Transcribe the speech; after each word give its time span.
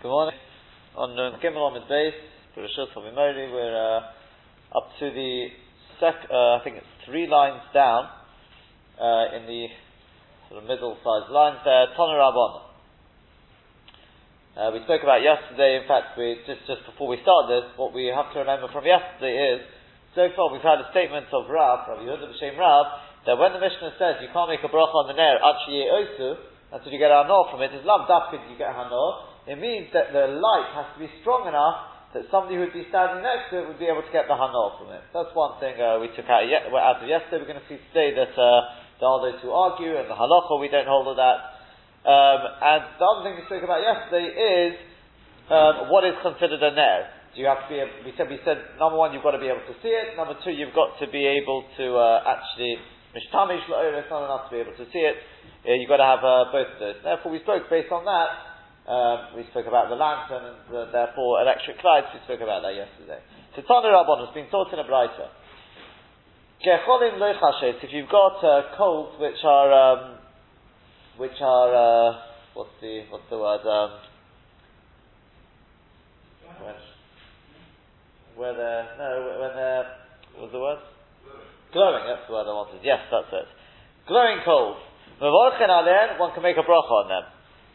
Good 0.00 0.08
morning. 0.08 0.40
On 0.96 1.12
uh, 1.12 1.36
Gimel 1.44 1.76
Bereshit 1.76 2.88
Chavimori, 2.96 3.52
we're 3.52 3.76
uh, 3.76 4.72
up 4.72 4.88
to 4.96 5.12
the 5.12 5.52
sec, 6.00 6.16
uh, 6.32 6.56
I 6.56 6.64
think 6.64 6.80
it's 6.80 7.04
three 7.04 7.28
lines 7.28 7.60
down 7.76 8.08
uh, 8.96 9.36
in 9.36 9.44
the 9.44 9.68
sort 10.48 10.64
of 10.64 10.72
middle-sized 10.72 11.28
lines 11.28 11.60
there. 11.68 11.92
Toner. 12.00 12.16
Uh, 12.16 12.32
we 14.72 14.80
spoke 14.88 15.04
about 15.04 15.20
yesterday. 15.20 15.76
In 15.76 15.84
fact, 15.84 16.16
we 16.16 16.40
just 16.48 16.64
just 16.64 16.80
before 16.88 17.04
we 17.04 17.20
start 17.20 17.52
this, 17.52 17.68
what 17.76 17.92
we 17.92 18.08
have 18.08 18.32
to 18.32 18.40
remember 18.40 18.72
from 18.72 18.88
yesterday 18.88 19.36
is 19.52 19.68
so 20.16 20.32
far 20.32 20.48
we've 20.48 20.64
had 20.64 20.80
a 20.80 20.88
statement 20.96 21.28
of 21.28 21.44
Rav, 21.44 21.84
Rabbi 21.84 22.08
Yehuda 22.08 22.24
B'Shem 22.24 22.56
Rav, 22.56 23.04
that 23.28 23.36
when 23.36 23.52
the 23.52 23.60
Mishnah 23.60 24.00
says 24.00 24.16
you 24.24 24.32
can't 24.32 24.48
make 24.48 24.64
a 24.64 24.72
bracha 24.72 24.96
on 24.96 25.12
the 25.12 25.16
nair, 25.20 25.36
actually 25.36 25.84
osu, 25.92 26.40
what 26.72 26.88
you 26.88 26.96
get 26.96 27.12
hanor 27.12 27.52
from 27.52 27.60
it. 27.60 27.68
It's 27.76 27.84
love 27.84 28.08
dafka 28.08 28.40
you 28.48 28.56
get 28.56 28.72
hanor. 28.72 29.29
It 29.50 29.58
means 29.58 29.90
that 29.90 30.14
the 30.14 30.30
light 30.30 30.70
has 30.78 30.94
to 30.94 30.98
be 31.02 31.10
strong 31.26 31.50
enough 31.50 31.90
that 32.14 32.26
somebody 32.30 32.54
who 32.54 32.66
would 32.66 32.74
be 32.74 32.86
standing 32.90 33.18
next 33.22 33.50
to 33.50 33.62
it 33.62 33.66
would 33.66 33.82
be 33.82 33.90
able 33.90 34.02
to 34.02 34.14
get 34.14 34.30
the 34.30 34.38
hanor 34.38 34.78
from 34.78 34.94
it. 34.94 35.02
That's 35.10 35.34
one 35.34 35.58
thing 35.58 35.74
uh, 35.78 35.98
we 35.98 36.06
took 36.14 36.26
out, 36.30 36.46
ye- 36.46 36.58
out 36.58 37.02
of 37.02 37.06
yesterday. 37.06 37.42
We're 37.42 37.50
going 37.54 37.62
to 37.62 37.70
see 37.70 37.82
today 37.90 38.14
that 38.14 38.34
uh, 38.34 39.02
there 39.02 39.10
are 39.10 39.20
those 39.26 39.42
who 39.42 39.50
argue, 39.50 39.94
and 39.94 40.06
the 40.06 40.14
halacha 40.14 40.54
we 40.58 40.70
don't 40.70 40.86
hold 40.86 41.10
of 41.10 41.18
that. 41.18 41.38
Um, 42.06 42.40
and 42.62 42.80
the 42.98 43.06
other 43.06 43.22
thing 43.26 43.34
we 43.38 43.44
spoke 43.50 43.62
about 43.66 43.82
yesterday 43.82 44.30
is 44.30 44.72
um, 45.50 45.90
what 45.90 46.06
is 46.06 46.14
considered 46.22 46.62
a 46.62 46.70
ner. 46.70 47.10
Do 47.34 47.42
you 47.42 47.50
have 47.50 47.66
to 47.66 47.70
be? 47.70 47.78
Able, 47.78 47.94
we 48.06 48.14
said 48.14 48.26
we 48.30 48.38
said 48.42 48.58
number 48.78 48.98
one 48.98 49.14
you've 49.14 49.26
got 49.26 49.38
to 49.38 49.42
be 49.42 49.50
able 49.50 49.66
to 49.66 49.76
see 49.82 49.90
it. 49.90 50.18
Number 50.18 50.34
two 50.42 50.50
you've 50.50 50.74
got 50.74 50.98
to 50.98 51.06
be 51.10 51.22
able 51.26 51.62
to 51.78 51.86
uh, 51.94 52.22
actually 52.26 52.74
mishtamish 53.14 53.66
It's 53.66 54.10
not 54.10 54.26
enough 54.26 54.50
to 54.50 54.50
be 54.50 54.62
able 54.62 54.74
to 54.78 54.86
see 54.90 55.02
it. 55.02 55.14
Uh, 55.62 55.78
you've 55.78 55.90
got 55.90 56.02
to 56.02 56.10
have 56.10 56.22
uh, 56.26 56.50
both 56.50 56.70
of 56.74 56.78
those. 56.82 56.98
Therefore, 57.02 57.30
we 57.30 57.38
spoke 57.46 57.70
based 57.70 57.90
on 57.94 58.02
that 58.06 58.49
um, 58.90 59.38
we 59.38 59.46
spoke 59.54 59.70
about 59.70 59.86
the 59.86 59.94
lantern 59.94 60.50
and 60.50 60.58
the, 60.66 60.90
therefore 60.90 61.38
electric 61.46 61.78
lights. 61.86 62.10
We 62.10 62.18
spoke 62.26 62.42
about 62.42 62.66
that 62.66 62.74
yesterday. 62.74 63.22
So 63.54 63.62
Tana 63.62 63.86
Rabban 63.86 64.26
has 64.26 64.34
been 64.34 64.50
taught 64.50 64.72
in 64.74 64.82
a 64.82 64.84
brighter. 64.84 65.30
If 66.62 67.92
you've 67.92 68.10
got 68.10 68.42
uh, 68.42 68.76
colds 68.76 69.14
which 69.20 69.38
are 69.46 69.70
um, 69.72 70.18
which 71.16 71.38
are 71.40 71.70
uh, 71.70 72.18
what's 72.54 72.74
the 72.82 73.04
what's 73.10 73.24
the 73.30 73.38
word 73.38 73.64
um, 73.64 73.90
when, 76.60 76.74
where 78.36 78.54
they're 78.56 78.88
no 78.98 79.38
when 79.40 79.56
they're 79.56 79.86
what 80.34 80.42
was 80.42 80.52
the 80.52 80.58
word 80.60 80.78
glowing 81.72 82.04
that's 82.08 82.26
the 82.26 82.32
word 82.34 82.44
I 82.44 82.52
wanted 82.52 82.80
yes 82.82 82.98
that's 83.10 83.32
it 83.32 83.48
glowing 84.08 84.40
coals 84.44 84.76
one 85.20 86.32
can 86.34 86.42
make 86.42 86.56
a 86.56 86.64
bracha 86.66 86.92
on 86.92 87.08
them 87.08 87.24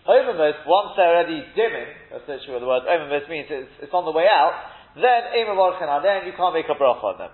Omamos, 0.06 0.62
once 0.70 0.94
they're 0.94 1.18
already 1.18 1.42
dimming, 1.58 1.90
that's 2.14 2.30
literally 2.30 2.54
what 2.54 2.62
the 2.62 2.70
word 2.70 2.86
omamos 2.86 3.26
means, 3.26 3.50
it's, 3.50 3.90
it's 3.90 3.94
on 3.94 4.06
the 4.06 4.14
way 4.14 4.30
out, 4.30 4.54
then 4.94 5.34
then 5.34 6.20
you 6.30 6.34
can't 6.38 6.54
make 6.54 6.70
a 6.70 6.78
bracha 6.78 7.04
on 7.04 7.18
them. 7.18 7.34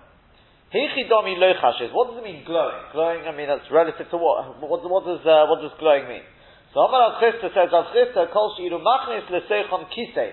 Hichidomi 0.72 1.36
lochashes. 1.36 1.92
What 1.92 2.08
does 2.08 2.18
it 2.18 2.24
mean 2.24 2.48
glowing? 2.48 2.80
Glowing, 2.96 3.28
I 3.28 3.36
mean, 3.36 3.46
that's 3.46 3.68
relative 3.68 4.08
to 4.08 4.16
what? 4.16 4.56
What, 4.64 4.80
what 4.88 5.04
does, 5.04 5.20
uh, 5.20 5.44
what 5.52 5.60
does 5.60 5.76
glowing 5.76 6.08
mean? 6.08 6.24
So 6.72 6.80
Amar 6.88 7.20
Chisda 7.20 7.52
says, 7.52 7.68
Av 7.68 7.92
Chisda 7.92 8.32
kol 8.32 8.56
she'iru 8.56 8.80
machnis 8.80 9.28
leseichon 9.28 9.92
kisei. 9.92 10.32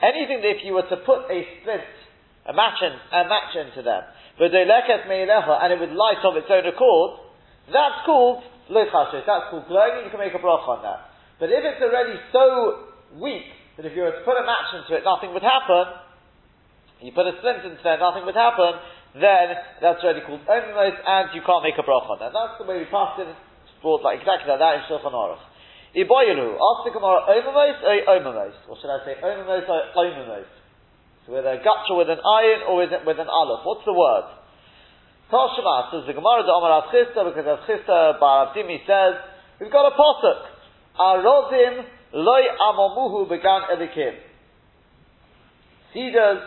Anything 0.00 0.40
that 0.40 0.56
if 0.56 0.64
you 0.64 0.72
were 0.72 0.88
to 0.88 0.96
put 1.04 1.28
a 1.28 1.44
splint, 1.60 1.92
a 2.48 2.56
match, 2.56 2.80
in, 2.80 2.92
a 2.96 3.28
match 3.28 3.52
into 3.52 3.84
them, 3.84 4.02
and 4.40 5.72
it 5.72 5.80
would 5.80 5.92
light 5.92 6.24
of 6.24 6.36
its 6.40 6.48
own 6.48 6.64
accord, 6.64 7.20
that's 7.68 8.00
called 8.06 8.44
lochashes. 8.72 9.28
That's 9.28 9.52
called 9.52 9.68
glowing, 9.68 10.00
and 10.00 10.04
you 10.04 10.10
can 10.10 10.20
make 10.20 10.32
a 10.32 10.40
bracha 10.40 10.68
on 10.68 10.82
that. 10.88 11.15
But 11.38 11.52
if 11.52 11.60
it's 11.60 11.82
already 11.84 12.16
so 12.32 12.88
weak 13.20 13.44
that 13.76 13.84
if 13.84 13.92
you 13.92 14.02
were 14.02 14.12
to 14.12 14.24
put 14.24 14.40
a 14.40 14.44
match 14.44 14.72
into 14.72 14.96
it, 14.96 15.04
nothing 15.04 15.36
would 15.36 15.44
happen, 15.44 16.00
you 17.04 17.12
put 17.12 17.28
a 17.28 17.36
splint 17.40 17.60
into 17.64 17.80
there, 17.84 18.00
nothing 18.00 18.24
would 18.24 18.38
happen, 18.38 18.80
then 19.20 19.52
that's 19.84 20.00
already 20.00 20.24
called 20.24 20.40
omimos, 20.48 20.96
and 20.96 21.26
you 21.36 21.44
can't 21.44 21.60
make 21.60 21.76
a 21.76 21.84
bracha 21.84 22.08
on 22.08 22.20
that. 22.24 22.32
That's 22.32 22.56
the 22.56 22.64
way 22.64 22.80
we 22.80 22.88
passed 22.88 23.20
it, 23.20 23.28
brought 23.84 24.00
like 24.00 24.24
exactly 24.24 24.48
like 24.48 24.60
that 24.64 24.80
in 24.80 24.82
Shulchan 24.88 25.12
Aruch. 25.12 25.44
Iboyelu, 25.92 26.56
ask 26.56 26.78
the 26.88 26.92
Gemara, 26.92 27.24
omimos 27.28 27.80
or 27.84 27.96
omimos? 28.16 28.56
Or 28.68 28.76
should 28.80 28.92
I 28.92 29.00
say 29.04 29.20
omimos 29.20 29.68
or? 29.68 30.44
So 31.24 31.32
with 31.32 31.44
a 31.44 31.60
gutcha 31.60 31.92
with 31.96 32.08
an 32.08 32.20
iron 32.24 32.60
or 32.64 32.80
with, 32.80 32.92
with 33.04 33.18
an 33.20 33.28
aleph? 33.28 33.64
What's 33.64 33.84
the 33.84 33.92
word? 33.92 34.24
Tashima 35.28 35.90
says 35.90 36.06
the 36.06 36.14
Gemara, 36.14 36.46
the 36.46 36.54
Omar 36.54 36.86
Avchista, 36.86 37.26
because 37.26 37.44
Avchista 37.44 38.20
Bar 38.20 38.54
Abdimi 38.54 38.86
says, 38.86 39.18
we've 39.60 39.72
got 39.72 39.90
a 39.90 39.94
posuk. 39.98 40.55
Arodim 40.98 41.84
loy 42.12 42.42
amamuhu 42.60 43.28
began 43.28 43.62
elikim. 43.72 44.14
Cedars, 45.92 46.42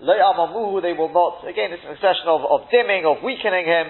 loy 0.00 0.18
amamuhu, 0.18 0.82
they 0.82 0.92
will 0.92 1.12
not, 1.12 1.46
again, 1.48 1.72
it's 1.72 1.84
an 1.84 1.92
expression 1.92 2.28
of, 2.28 2.40
of 2.44 2.68
dimming, 2.70 3.04
of 3.04 3.22
weakening 3.22 3.66
him, 3.66 3.86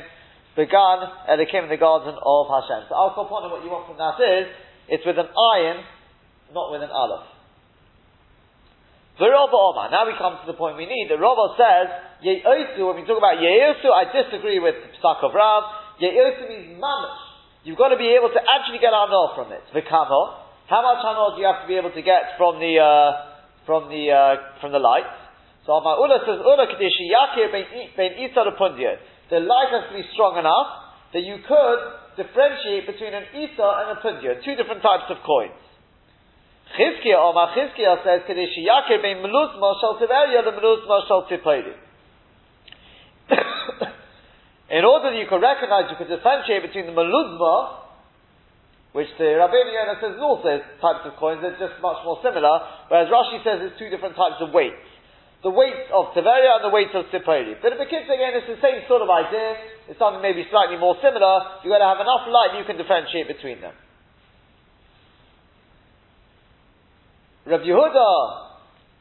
began 0.57 0.99
elikim 1.29 1.65
in 1.65 1.71
the 1.71 1.77
garden 1.77 2.15
of 2.15 2.47
Hashem. 2.49 2.89
So 2.89 2.95
Al 2.95 3.15
Koponim, 3.15 3.51
what 3.51 3.65
you 3.65 3.71
want 3.71 3.87
from 3.87 3.99
that 3.99 4.17
is, 4.23 4.47
it's 4.89 5.05
with 5.05 5.19
an 5.19 5.29
iron, 5.35 5.83
not 6.55 6.71
with 6.71 6.83
an 6.83 6.91
aleph. 6.91 7.27
The 9.19 9.25
Rabba 9.25 9.57
Omar. 9.57 9.91
Now 9.91 10.05
we 10.05 10.13
come 10.19 10.37
to 10.45 10.47
the 10.47 10.57
point 10.57 10.77
we 10.77 10.85
need. 10.85 11.09
The 11.09 11.17
Rabba 11.17 11.57
says, 11.57 11.89
Ye'osu, 12.21 12.85
when 12.85 13.01
we 13.01 13.05
talk 13.09 13.17
about 13.17 13.41
Ye'osu, 13.41 13.89
I 13.89 14.13
disagree 14.13 14.61
with 14.61 14.77
Psak 15.01 15.25
of 15.25 15.33
Rav. 15.33 15.63
Ye'osu 16.01 16.49
means 16.49 16.77
mamish. 16.77 17.26
You've 17.67 17.75
got 17.75 17.91
to 17.91 17.99
be 17.99 18.15
able 18.15 18.31
to 18.31 18.39
actually 18.39 18.79
get 18.79 18.95
hanor 18.95 19.35
from 19.35 19.51
it. 19.51 19.59
V'kamo. 19.75 20.39
How 20.71 20.87
much 20.87 21.03
hanor 21.03 21.35
do 21.35 21.43
you 21.43 21.51
have 21.51 21.67
to 21.67 21.69
be 21.69 21.75
able 21.75 21.91
to 21.91 21.99
get 21.99 22.39
from 22.39 22.63
the 22.63 22.79
uh, 22.79 23.11
from 23.67 23.91
the 23.91 24.07
uh, 24.15 24.63
from 24.63 24.71
the 24.71 24.79
light? 24.79 25.11
So 25.67 25.83
my 25.83 25.99
Ula 25.99 26.23
says 26.23 26.39
Ula 26.47 26.63
Kadeshi 26.71 27.11
Yakir 27.11 27.51
ben 27.51 28.23
Isa 28.23 28.47
The 28.47 29.43
light 29.43 29.71
has 29.75 29.91
to 29.91 29.99
be 29.99 30.07
strong 30.15 30.39
enough 30.39 30.95
that 31.11 31.27
you 31.27 31.43
could 31.43 31.81
differentiate 32.15 32.87
between 32.87 33.11
an 33.11 33.35
Isa 33.35 33.67
and 33.83 33.99
a 33.99 34.01
Pundia, 34.01 34.39
two 34.47 34.55
different 34.55 34.87
types 34.87 35.11
of 35.11 35.19
coins. 35.27 35.59
Chizkiah, 36.79 37.19
Omar 37.19 37.51
Chizkiah 37.51 37.99
says, 38.07 38.23
Kadeshi 38.31 38.63
Yakir 38.63 39.03
ben 39.03 39.27
Meluz 39.27 39.59
Mashal 39.59 39.99
Tiveria, 39.99 40.47
the 40.47 40.55
Meluz 40.55 40.87
Mashal 40.87 41.27
Tzipori. 41.27 41.75
In 44.67 44.83
order 44.83 45.15
that 45.15 45.19
you 45.19 45.31
can 45.31 45.39
recognize, 45.39 45.87
you 45.95 45.99
can 45.99 46.11
differentiate 46.11 46.67
between 46.67 46.91
the 46.91 46.97
maluzma, 46.97 47.87
which 48.91 49.07
the 49.21 49.39
Rabbeinu 49.39 49.71
Yonah 49.71 50.01
says 50.03 50.19
is 50.19 50.25
also 50.25 50.59
types 50.81 51.05
of 51.07 51.15
coins, 51.21 51.39
they're 51.45 51.55
just 51.61 51.79
much 51.85 52.01
more 52.03 52.19
similar, 52.25 52.65
whereas 52.89 53.07
Rashi 53.13 53.45
says 53.45 53.63
it's 53.63 53.79
two 53.79 53.93
different 53.93 54.17
types 54.17 54.43
of 54.43 54.51
weights. 54.51 54.83
The 55.45 55.53
weight 55.53 55.87
of 55.93 56.17
Tiberia 56.17 56.59
and 56.59 56.65
the 56.67 56.75
weight 56.75 56.91
of 56.97 57.07
Sipori. 57.13 57.61
But 57.63 57.77
if 57.77 57.79
it 57.79 57.93
kids 57.93 58.09
again, 58.11 58.35
it's 58.35 58.51
the 58.51 58.59
same 58.59 58.83
sort 58.89 59.05
of 59.05 59.11
idea, 59.13 59.87
it's 59.87 60.01
something 60.01 60.25
maybe 60.25 60.43
slightly 60.51 60.81
more 60.81 60.97
similar, 60.99 61.63
you've 61.63 61.71
got 61.71 61.85
to 61.85 61.91
have 61.93 62.03
enough 62.03 62.27
light 62.27 62.59
you 62.59 62.65
can 62.67 62.75
differentiate 62.81 63.29
between 63.29 63.61
them. 63.61 63.77
Rav 67.47 67.63
Yehuda, 67.63 68.11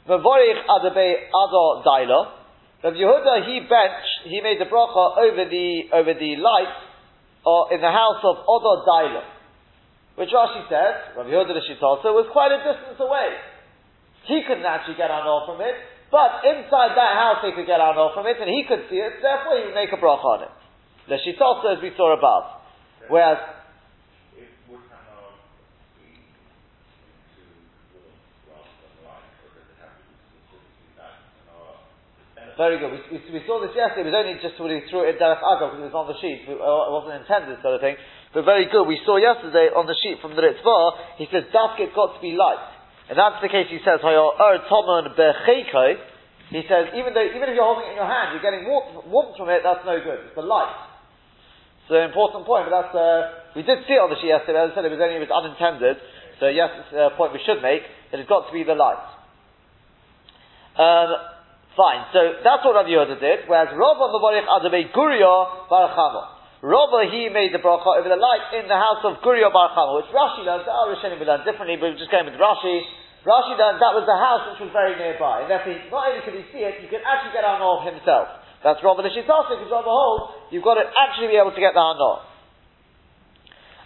Mavorich 0.05 0.61
Adabe 0.69 1.33
Ado 1.33 1.81
Daila, 1.81 2.44
Rav 2.83 2.93
Yehuda, 2.93 3.45
he 3.47 3.59
benched, 3.65 4.15
he 4.25 4.41
made 4.41 4.59
the 4.59 4.69
bracha 4.69 5.17
over 5.17 5.43
the, 5.47 5.67
over 5.93 6.13
the 6.13 6.35
light, 6.37 6.75
or 7.45 7.71
uh, 7.71 7.75
in 7.75 7.81
the 7.81 7.91
house 7.91 8.21
of 8.23 8.41
Odo 8.47 8.83
Daila. 8.83 9.23
Which 10.15 10.29
Rashi 10.29 10.67
says, 10.69 11.15
Rav 11.17 11.27
Yehuda 11.27 11.53
the 11.53 11.63
Shitasa, 11.65 12.11
was 12.11 12.27
quite 12.31 12.51
a 12.51 12.59
distance 12.61 12.99
away. 12.99 13.35
He 14.25 14.41
couldn't 14.47 14.65
actually 14.65 14.97
get 14.97 15.11
off 15.11 15.45
from 15.45 15.61
it, 15.61 15.75
but 16.09 16.41
inside 16.45 16.97
that 16.97 17.13
house 17.15 17.45
he 17.45 17.53
could 17.53 17.67
get 17.67 17.79
off 17.79 17.97
from 18.13 18.25
it, 18.25 18.37
and 18.41 18.49
he 18.49 18.65
could 18.67 18.89
see 18.89 18.97
it, 18.97 19.21
therefore 19.21 19.57
he 19.59 19.69
would 19.69 19.77
make 19.77 19.93
a 19.93 19.99
bracha 20.01 20.25
on 20.25 20.39
it. 20.49 20.53
The 21.07 21.17
Shitasa, 21.21 21.77
as 21.77 21.81
we 21.81 21.93
saw 21.95 22.17
above. 22.17 22.61
Whereas, 23.09 23.37
Very 32.55 32.79
good. 32.79 32.87
We, 32.87 32.99
we, 33.11 33.19
we, 33.35 33.41
saw 33.43 33.59
this 33.59 33.75
yesterday. 33.75 34.07
It 34.07 34.15
was 34.15 34.19
only 34.19 34.39
just 34.39 34.55
when 34.63 34.71
he 34.71 34.79
threw 34.87 35.03
it 35.03 35.15
in 35.15 35.19
Derech 35.19 35.43
Agav 35.43 35.75
because 35.75 35.83
it 35.83 35.91
was 35.91 35.99
on 35.99 36.07
the 36.07 36.15
sheet. 36.23 36.47
It 36.47 36.55
wasn't 36.55 37.19
intended, 37.19 37.59
sort 37.59 37.75
of 37.75 37.83
thing. 37.83 37.99
But 38.31 38.47
very 38.47 38.71
good. 38.71 38.87
We 38.87 38.95
saw 39.03 39.19
yesterday 39.19 39.75
on 39.75 39.83
the 39.91 39.95
sheet 39.99 40.23
from 40.23 40.39
the 40.39 40.43
Ritzvah, 40.43 41.19
he 41.19 41.27
says, 41.27 41.51
Dafka, 41.51 41.83
it's 41.83 41.95
got 41.95 42.15
to 42.15 42.21
be 42.23 42.31
light. 42.31 42.63
And 43.11 43.19
that's 43.19 43.43
the 43.43 43.51
case, 43.51 43.67
he 43.67 43.83
says, 43.83 43.99
Er 43.99 44.55
Tomon. 44.71 45.11
He 45.11 46.61
says, 46.71 46.95
even 46.95 47.11
though, 47.11 47.27
even 47.27 47.43
if 47.51 47.53
you're 47.59 47.67
holding 47.67 47.91
it 47.91 47.97
in 47.97 47.99
your 47.99 48.07
hand, 48.07 48.31
you're 48.31 48.45
getting 48.45 48.63
warmth, 48.63 49.35
from 49.35 49.51
it, 49.51 49.59
that's 49.59 49.83
no 49.83 49.99
good. 49.99 50.31
It's 50.31 50.37
the 50.39 50.47
light. 50.47 50.71
So 51.91 51.99
important 51.99 52.47
point, 52.47 52.71
but 52.71 52.73
that's, 52.73 52.95
uh, 52.95 53.51
we 53.51 53.67
did 53.67 53.83
see 53.85 53.99
it 53.99 54.01
on 54.01 54.09
the 54.09 54.17
sheet 54.23 54.31
yesterday, 54.31 54.63
as 54.63 54.71
I 54.71 54.79
said, 54.79 54.85
it 54.87 54.95
was 54.95 55.03
only, 55.03 55.19
it 55.19 55.27
was 55.27 55.33
unintended. 55.33 55.99
So 56.39 56.47
yes, 56.47 56.71
it's 56.81 56.93
a 56.95 57.11
point 57.19 57.35
we 57.35 57.43
should 57.43 57.61
make, 57.61 57.83
that 58.09 58.23
it's 58.23 58.29
got 58.29 58.47
to 58.47 58.53
be 58.53 58.63
the 58.63 58.77
light. 58.77 59.03
Um, 60.79 61.34
Fine. 61.75 62.07
So 62.15 62.19
that's 62.39 62.63
what 62.63 62.79
Rav 62.79 62.87
Yehuda 62.87 63.19
did. 63.19 63.51
Whereas 63.51 63.69
the 63.71 63.75
Barich 63.75 64.47
Adabei 64.47 64.91
Guria 64.95 65.67
Barachamo. 65.67 66.35
Rav 66.63 66.91
he 67.11 67.27
made 67.29 67.51
the 67.51 67.59
bracha 67.59 67.99
over 67.99 68.07
the 68.07 68.15
light 68.15 68.55
in 68.55 68.71
the 68.71 68.79
house 68.79 69.03
of 69.03 69.19
Guria 69.19 69.51
Barachamo, 69.51 69.99
which 69.99 70.09
Rashi 70.15 70.47
learns. 70.47 70.63
Our 70.65 70.95
Rishonim 70.95 71.19
will 71.19 71.27
learn 71.27 71.43
differently, 71.43 71.75
but 71.75 71.91
we're 71.91 71.99
just 71.99 72.11
going 72.11 72.25
with 72.25 72.39
Rashi. 72.39 72.79
Rashi 73.25 73.57
done, 73.57 73.81
that 73.81 73.93
was 73.97 74.05
the 74.05 74.15
house 74.15 74.53
which 74.53 74.69
was 74.69 74.71
very 74.71 74.93
nearby. 75.01 75.43
And 75.43 75.49
therefore, 75.49 75.73
not 75.89 76.13
only 76.13 76.21
could 76.21 76.37
he 76.37 76.45
see 76.53 76.61
it, 76.61 76.77
you 76.77 76.87
could 76.87 77.01
actually 77.01 77.33
get 77.33 77.41
Hano 77.41 77.81
himself. 77.81 78.29
That's 78.61 78.77
Rabbi 78.85 79.01
Lishitasa, 79.01 79.57
because 79.57 79.73
Rabbi 79.73 79.89
holds, 79.89 80.53
you've 80.53 80.61
got 80.61 80.77
to 80.77 80.85
actually 80.85 81.33
be 81.33 81.37
able 81.41 81.49
to 81.49 81.57
get 81.57 81.73
the 81.73 81.81
Hano. 81.81 82.21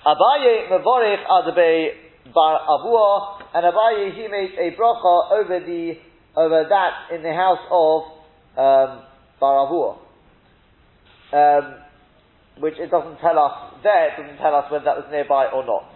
Abaye 0.04 0.68
Mavorich 0.68 1.24
Adabe 1.24 2.36
Bar 2.36 2.68
Avua, 2.68 3.40
and 3.56 3.64
Abaye, 3.64 4.12
he 4.12 4.28
made 4.28 4.60
a 4.60 4.76
bracha 4.76 5.40
over 5.40 5.64
the, 5.64 5.96
over 6.36 6.66
that 6.70 7.16
in 7.16 7.24
the 7.24 7.34
house 7.34 7.60
of, 7.72 8.04
um, 8.58 9.04
Bar 9.40 9.68
Avua. 9.68 9.98
Um, 11.32 11.76
which 12.60 12.76
it 12.78 12.92
doesn't 12.92 13.20
tell 13.20 13.40
us 13.40 13.74
there, 13.84 14.14
it 14.14 14.22
doesn't 14.22 14.38
tell 14.38 14.56
us 14.56 14.72
whether 14.72 14.86
that 14.86 14.98
was 14.98 15.08
nearby 15.12 15.48
or 15.48 15.64
not. 15.64 15.88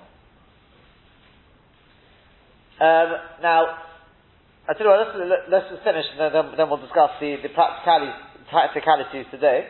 Um, 2.80 3.10
now, 3.42 3.66
I 4.68 4.74
tell 4.74 4.88
you 4.88 4.94
what, 4.96 5.12
let's, 5.20 5.44
let's 5.52 5.70
just 5.70 5.84
finish 5.84 6.06
and 6.16 6.34
then, 6.34 6.56
then 6.56 6.70
we'll 6.72 6.80
discuss 6.80 7.20
the, 7.20 7.36
the 7.44 7.52
practicalities, 7.52 8.16
practicalities 8.50 9.28
today. 9.30 9.68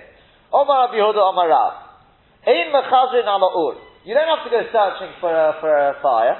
Omar 0.53 0.85
Rabbi 0.85 1.01
Yehuda 1.01 1.17
Omar 1.17 1.49
Rav. 1.49 1.73
Ein. 2.45 2.69
You 4.05 4.13
don't 4.13 4.29
have 4.29 4.45
to 4.45 4.51
go 4.51 4.61
searching 4.69 5.15
for 5.19 5.33
a, 5.33 5.57
for 5.59 5.71
a 5.71 5.95
fire. 6.03 6.37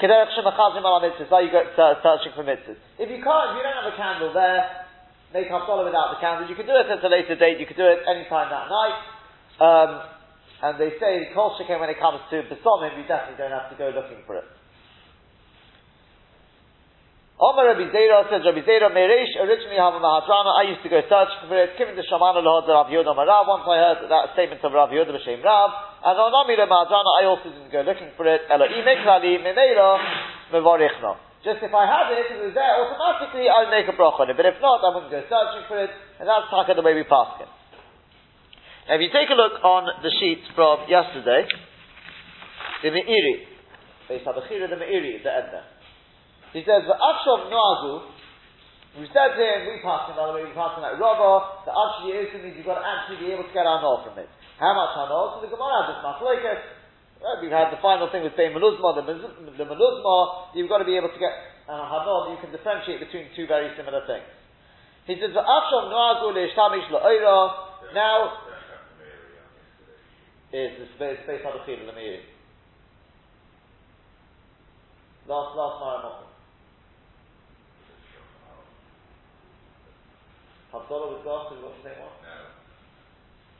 Kederech 0.00 0.32
shemachazrin 0.36 0.84
ala 0.84 1.00
mitzvahs, 1.00 1.44
you 1.44 1.50
go 1.50 1.64
searching 2.02 2.32
for 2.36 2.44
mitzvahs. 2.44 2.76
If 3.00 3.08
you 3.08 3.20
can't, 3.24 3.46
if 3.50 3.54
you 3.56 3.64
don't 3.64 3.80
have 3.80 3.92
a 3.92 3.96
candle 3.96 4.32
there, 4.32 4.86
make 5.32 5.48
Havdalah 5.48 5.84
without 5.84 6.12
the 6.12 6.20
candles. 6.20 6.50
You 6.50 6.56
can 6.56 6.66
do 6.66 6.76
it 6.76 6.84
at 6.84 7.00
a 7.02 7.08
later 7.08 7.36
date, 7.36 7.60
you 7.60 7.66
can 7.66 7.76
do 7.76 7.88
it 7.88 8.04
any 8.04 8.28
time 8.28 8.52
that 8.52 8.68
night. 8.68 8.98
Um, 9.56 9.90
and 10.62 10.80
they 10.80 10.96
say, 11.00 11.32
Kol 11.32 11.56
Shekin, 11.56 11.80
when 11.80 11.88
it 11.88 12.00
comes 12.00 12.20
to 12.28 12.44
Besomim, 12.44 12.96
you 12.96 13.08
definitely 13.08 13.40
don't 13.40 13.52
have 13.56 13.72
to 13.72 13.76
go 13.76 13.88
looking 13.88 14.20
for 14.26 14.36
it. 14.36 14.44
Omar 17.36 17.68
Rabbi 17.68 17.92
Zera 17.92 18.24
says 18.32 18.48
Rabbi 18.48 18.64
Zera 18.64 18.88
Meresh 18.88 19.36
originally 19.36 19.76
have 19.76 19.92
a 19.92 20.00
Mahadrana. 20.00 20.56
I 20.56 20.72
used 20.72 20.80
to 20.80 20.88
go 20.88 21.04
searching 21.04 21.52
for 21.52 21.60
it. 21.60 21.76
Given 21.76 21.92
the 21.92 22.00
Shamana 22.08 22.40
Lahod 22.40 22.64
Rav 22.64 22.88
Yehuda 22.88 23.12
Marav. 23.12 23.44
Once 23.44 23.68
I 23.68 23.76
heard 23.76 24.08
that 24.08 24.32
statement 24.32 24.64
of 24.64 24.72
Rav 24.72 24.88
Yehuda 24.88 25.12
B'Shem 25.12 25.44
Rav, 25.44 25.68
and 26.00 26.16
on 26.16 26.32
Amira 26.32 26.64
Mahadrana, 26.64 27.12
I 27.20 27.28
also 27.28 27.52
didn't 27.52 27.68
go 27.68 27.84
looking 27.84 28.08
for 28.16 28.24
it. 28.24 28.40
Elohim 28.48 28.88
Eklali 28.88 29.36
Memeira 29.44 30.00
Mevorichna. 30.48 31.20
Just 31.44 31.60
if 31.60 31.76
I 31.76 31.84
had 31.84 32.08
it, 32.16 32.24
if 32.24 32.40
it 32.40 32.40
was 32.40 32.56
there, 32.56 32.72
automatically 32.72 33.52
I 33.52 33.68
would 33.68 33.72
make 33.76 33.84
a 33.84 33.92
bracha 33.92 34.24
on 34.24 34.32
it. 34.32 34.36
But 34.40 34.48
if 34.48 34.56
not, 34.64 34.80
I 34.80 34.96
wouldn't 34.96 35.12
go 35.12 35.20
searching 35.28 35.68
for 35.68 35.76
it, 35.76 35.92
and 36.16 36.24
that's 36.24 36.48
taka 36.48 36.72
the 36.72 36.80
way 36.80 36.96
we 36.96 37.04
pass 37.04 37.36
it. 37.44 37.52
Now, 38.88 38.96
if 38.96 39.04
you 39.04 39.12
take 39.12 39.28
a 39.28 39.36
look 39.36 39.60
on 39.60 39.84
the 40.00 40.12
sheet 40.24 40.40
from 40.56 40.88
yesterday, 40.88 41.44
the 42.80 42.96
Meiri, 42.96 43.44
based 44.08 44.24
on 44.24 44.40
the 44.40 44.42
the 44.48 44.80
Meiri, 44.80 45.20
the 45.20 45.28
end 45.28 45.52
there. 45.52 45.75
He 46.56 46.64
says, 46.64 46.88
the 46.88 46.96
Akshov 46.96 47.52
Noazu, 47.52 48.08
we 48.96 49.04
said 49.12 49.36
here, 49.36 49.68
we 49.68 49.76
passed 49.84 50.08
him, 50.08 50.16
by 50.16 50.24
the 50.24 50.40
way, 50.40 50.48
we 50.48 50.56
passed 50.56 50.80
him 50.80 50.88
like 50.88 50.96
Rava, 50.96 51.68
the 51.68 51.72
actually 51.76 52.16
is 52.16 52.32
means 52.40 52.56
you've 52.56 52.64
got 52.64 52.80
to 52.80 52.86
actually 52.88 53.20
be 53.20 53.28
able 53.28 53.44
to 53.44 53.52
get 53.52 53.68
Hanor 53.68 54.00
from 54.08 54.16
it. 54.16 54.24
How 54.56 54.72
much 54.72 54.96
Hanor? 54.96 55.36
So 55.36 55.44
the 55.44 55.52
Gemara 55.52 55.84
has 55.84 55.92
this 55.92 56.00
Machlokes, 56.00 56.64
right, 57.20 57.38
we've 57.44 57.52
had 57.52 57.68
the 57.68 57.80
final 57.84 58.08
thing 58.08 58.24
with 58.24 58.32
Bein 58.40 58.56
Meluzma, 58.56 58.96
the, 58.96 59.04
the 59.04 59.68
you've 60.56 60.72
got 60.72 60.80
to 60.80 60.88
be 60.88 60.96
able 60.96 61.12
to 61.12 61.20
get 61.20 61.36
uh, 61.68 61.76
Hanor, 61.92 62.32
you 62.32 62.40
can 62.40 62.48
differentiate 62.48 63.04
between 63.04 63.28
two 63.36 63.44
very 63.44 63.68
similar 63.76 64.00
things. 64.08 64.24
He 65.04 65.20
says, 65.20 65.36
the 65.36 65.44
Akshov 65.44 65.92
Noazu 65.92 66.32
le'ishtamish 66.32 66.88
la'oira, 66.88 67.92
now, 67.92 68.32
is 70.56 70.72
the 70.80 70.88
space, 70.96 71.20
space 71.28 71.44
the 71.44 71.60
the 71.68 72.16
Last, 75.28 75.52
last 75.52 75.84
Mara 75.84 76.25
Havdalah 80.76 81.16
with 81.16 81.24
glasses, 81.24 81.56
what's 81.64 81.80
the 81.80 81.96
one? 81.96 82.12
No. 82.20 82.36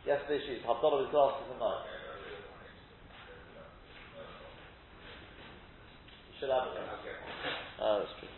Yesterday 0.05 0.41
she's 0.45 0.61
Havdalah 0.69 1.01
with 1.01 1.11
glasses 1.11 1.49
and 1.49 1.61
night. 1.61 1.89
Should 6.37 6.53
have 6.53 6.69
it. 6.69 6.85
Oh, 7.81 8.05
that's 8.05 8.13
true. 8.21 8.29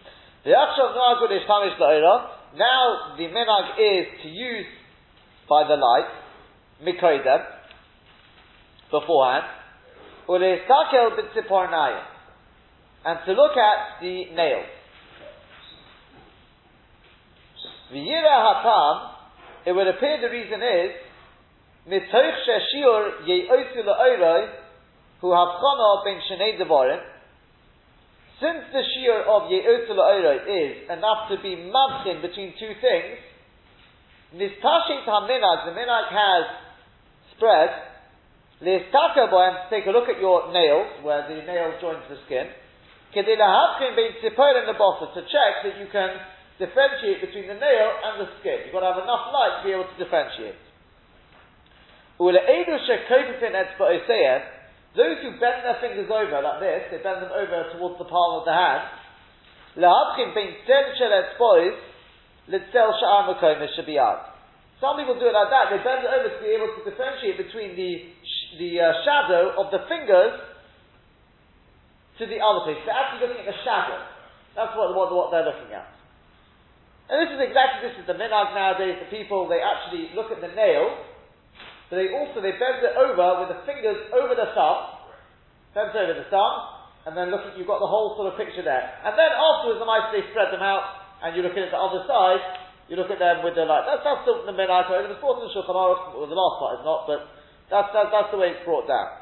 The 0.45 0.55
Akshav 0.55 0.95
Nagud 0.95 1.35
is 1.35 1.43
Tamish 1.51 1.79
Now 2.57 3.17
the 3.19 3.25
minag 3.25 3.75
is 3.75 4.07
to 4.23 4.29
use 4.29 4.67
by 5.49 5.67
the 5.67 5.75
light, 5.75 6.07
Mikoidem, 6.85 7.43
beforehand, 8.93 9.47
Ulesakel 10.29 11.19
B'tzipornayim, 11.19 12.05
and 13.05 13.19
to 13.27 13.33
look 13.33 13.57
at 13.57 14.01
the 14.01 14.27
nails. 14.37 14.78
V'yira 17.93 18.37
hatam, 18.47 19.11
it 19.67 19.73
would 19.73 19.89
appear 19.89 20.21
the 20.21 20.29
reason 20.29 20.61
is, 20.63 20.91
mitoich 21.89 22.39
sheshir 22.47 23.27
ye'oisu 23.27 23.85
la'oiroi, 23.85 24.49
who 25.21 25.33
have 25.33 25.49
chana 25.61 26.05
ben 26.05 26.21
shenei 26.31 26.61
devarim, 26.61 27.01
since 28.41 28.65
the 28.73 28.83
shear 28.95 29.23
of 29.23 29.51
ye'oisu 29.51 29.91
la'oiroi 29.91 30.39
is 30.47 30.91
enough 30.91 31.29
to 31.31 31.37
be 31.43 31.57
mabchin 31.57 32.21
between 32.23 32.53
two 32.59 32.73
things, 32.81 33.19
nistashit 34.35 35.05
haminag, 35.07 35.65
the 35.67 35.73
minag 35.73 36.09
has 36.11 36.45
spread, 37.37 37.71
Listaka 38.61 39.31
boy, 39.31 39.55
take 39.71 39.87
a 39.87 39.91
look 39.91 40.09
at 40.09 40.19
your 40.19 40.53
nails, 40.53 40.99
where 41.07 41.23
the 41.31 41.47
nail 41.47 41.79
joins 41.81 42.03
the 42.11 42.19
skin. 42.27 42.51
Kedila 43.15 43.47
hapkin 43.47 43.95
bein 43.95 44.19
tzipor 44.19 44.59
in 44.59 44.67
the 44.67 44.75
to 44.75 45.23
check 45.31 45.63
that 45.63 45.79
you 45.79 45.87
can 45.93 46.19
differentiate 46.59 47.23
between 47.23 47.47
the 47.47 47.55
nail 47.55 47.89
and 48.03 48.21
the 48.23 48.29
skin. 48.43 48.67
You've 48.67 48.75
got 48.75 48.83
to 48.83 48.93
have 48.95 49.03
enough 49.03 49.31
light 49.31 49.63
to 49.63 49.65
be 49.65 49.73
able 49.73 49.87
to 49.87 49.99
differentiate. 49.99 50.59
Those 54.99 55.23
who 55.23 55.31
bend 55.39 55.63
their 55.63 55.79
fingers 55.79 56.11
over 56.11 56.43
like 56.43 56.59
this, 56.59 56.91
they 56.91 56.99
bend 56.99 57.23
them 57.23 57.31
over 57.31 57.71
towards 57.79 57.99
the 58.03 58.09
palm 58.11 58.43
of 58.43 58.45
the 58.45 58.53
hand. 58.53 58.91
Some 64.81 64.97
people 64.99 65.15
do 65.19 65.27
it 65.31 65.35
like 65.35 65.51
that. 65.51 65.71
They 65.71 65.79
bend 65.83 66.03
it 66.03 66.11
over 66.11 66.29
to 66.35 66.41
be 66.43 66.51
able 66.55 66.75
to 66.75 66.83
differentiate 66.83 67.39
between 67.39 67.77
the 67.79 68.15
the 68.59 68.81
uh, 68.81 68.93
shadow 69.05 69.55
of 69.61 69.71
the 69.71 69.85
fingers 69.87 70.41
to 72.19 72.27
the 72.27 72.41
other 72.41 72.65
place. 72.65 72.81
They're 72.83 72.97
actually 72.97 73.29
looking 73.29 73.47
at 73.47 73.55
the 73.55 73.61
shadow. 73.63 74.03
That's 74.57 74.75
what, 74.75 74.97
what, 74.97 75.15
what 75.15 75.31
they're 75.31 75.47
looking 75.47 75.71
at. 75.71 75.98
And 77.09 77.25
this 77.25 77.33
is 77.33 77.41
exactly 77.41 77.89
this 77.89 77.97
is 77.97 78.05
the 78.05 78.17
minhag 78.21 78.53
nowadays. 78.53 79.01
The 79.01 79.09
people 79.09 79.49
they 79.49 79.65
actually 79.65 80.13
look 80.13 80.29
at 80.29 80.45
the 80.45 80.53
nail, 80.53 80.93
but 81.89 81.97
they 81.97 82.13
also 82.13 82.45
they 82.45 82.53
bend 82.61 82.85
it 82.85 82.93
over 83.01 83.41
with 83.41 83.57
the 83.57 83.65
fingers 83.65 83.97
over 84.13 84.37
the 84.37 84.53
thumb, 84.53 85.09
bend 85.73 85.97
over 85.97 86.13
the 86.13 86.29
thumb, 86.29 86.55
and 87.09 87.17
then 87.17 87.33
look 87.33 87.49
at 87.49 87.57
you've 87.57 87.71
got 87.71 87.81
the 87.81 87.89
whole 87.89 88.13
sort 88.21 88.29
of 88.29 88.37
picture 88.37 88.61
there. 88.61 88.85
And 89.09 89.17
then 89.17 89.33
afterwards, 89.33 89.81
the 89.81 89.89
mice 89.89 90.13
they 90.13 90.21
spread 90.37 90.53
them 90.53 90.61
out, 90.61 91.25
and 91.25 91.33
you 91.33 91.41
look 91.41 91.57
at 91.57 91.73
the 91.73 91.81
other 91.81 92.05
side. 92.05 92.69
You 92.89 92.97
look 92.97 93.13
at 93.13 93.21
them 93.21 93.45
with 93.45 93.53
the 93.53 93.69
like 93.69 93.85
that's 93.89 94.05
that's 94.05 94.25
the 94.29 94.53
minhag. 94.53 94.89
It 94.93 95.09
was 95.09 95.21
brought 95.21 95.41
in 95.45 95.49
Shulchan 95.53 95.77
Aruch, 95.77 96.13
well, 96.13 96.29
the 96.29 96.37
last 96.37 96.57
part 96.61 96.73
is 96.81 96.85
not, 96.85 97.01
but 97.09 97.21
that's, 97.73 97.89
that's 97.93 98.09
that's 98.13 98.31
the 98.33 98.41
way 98.41 98.53
it's 98.53 98.65
brought 98.65 98.89
down. 98.89 99.13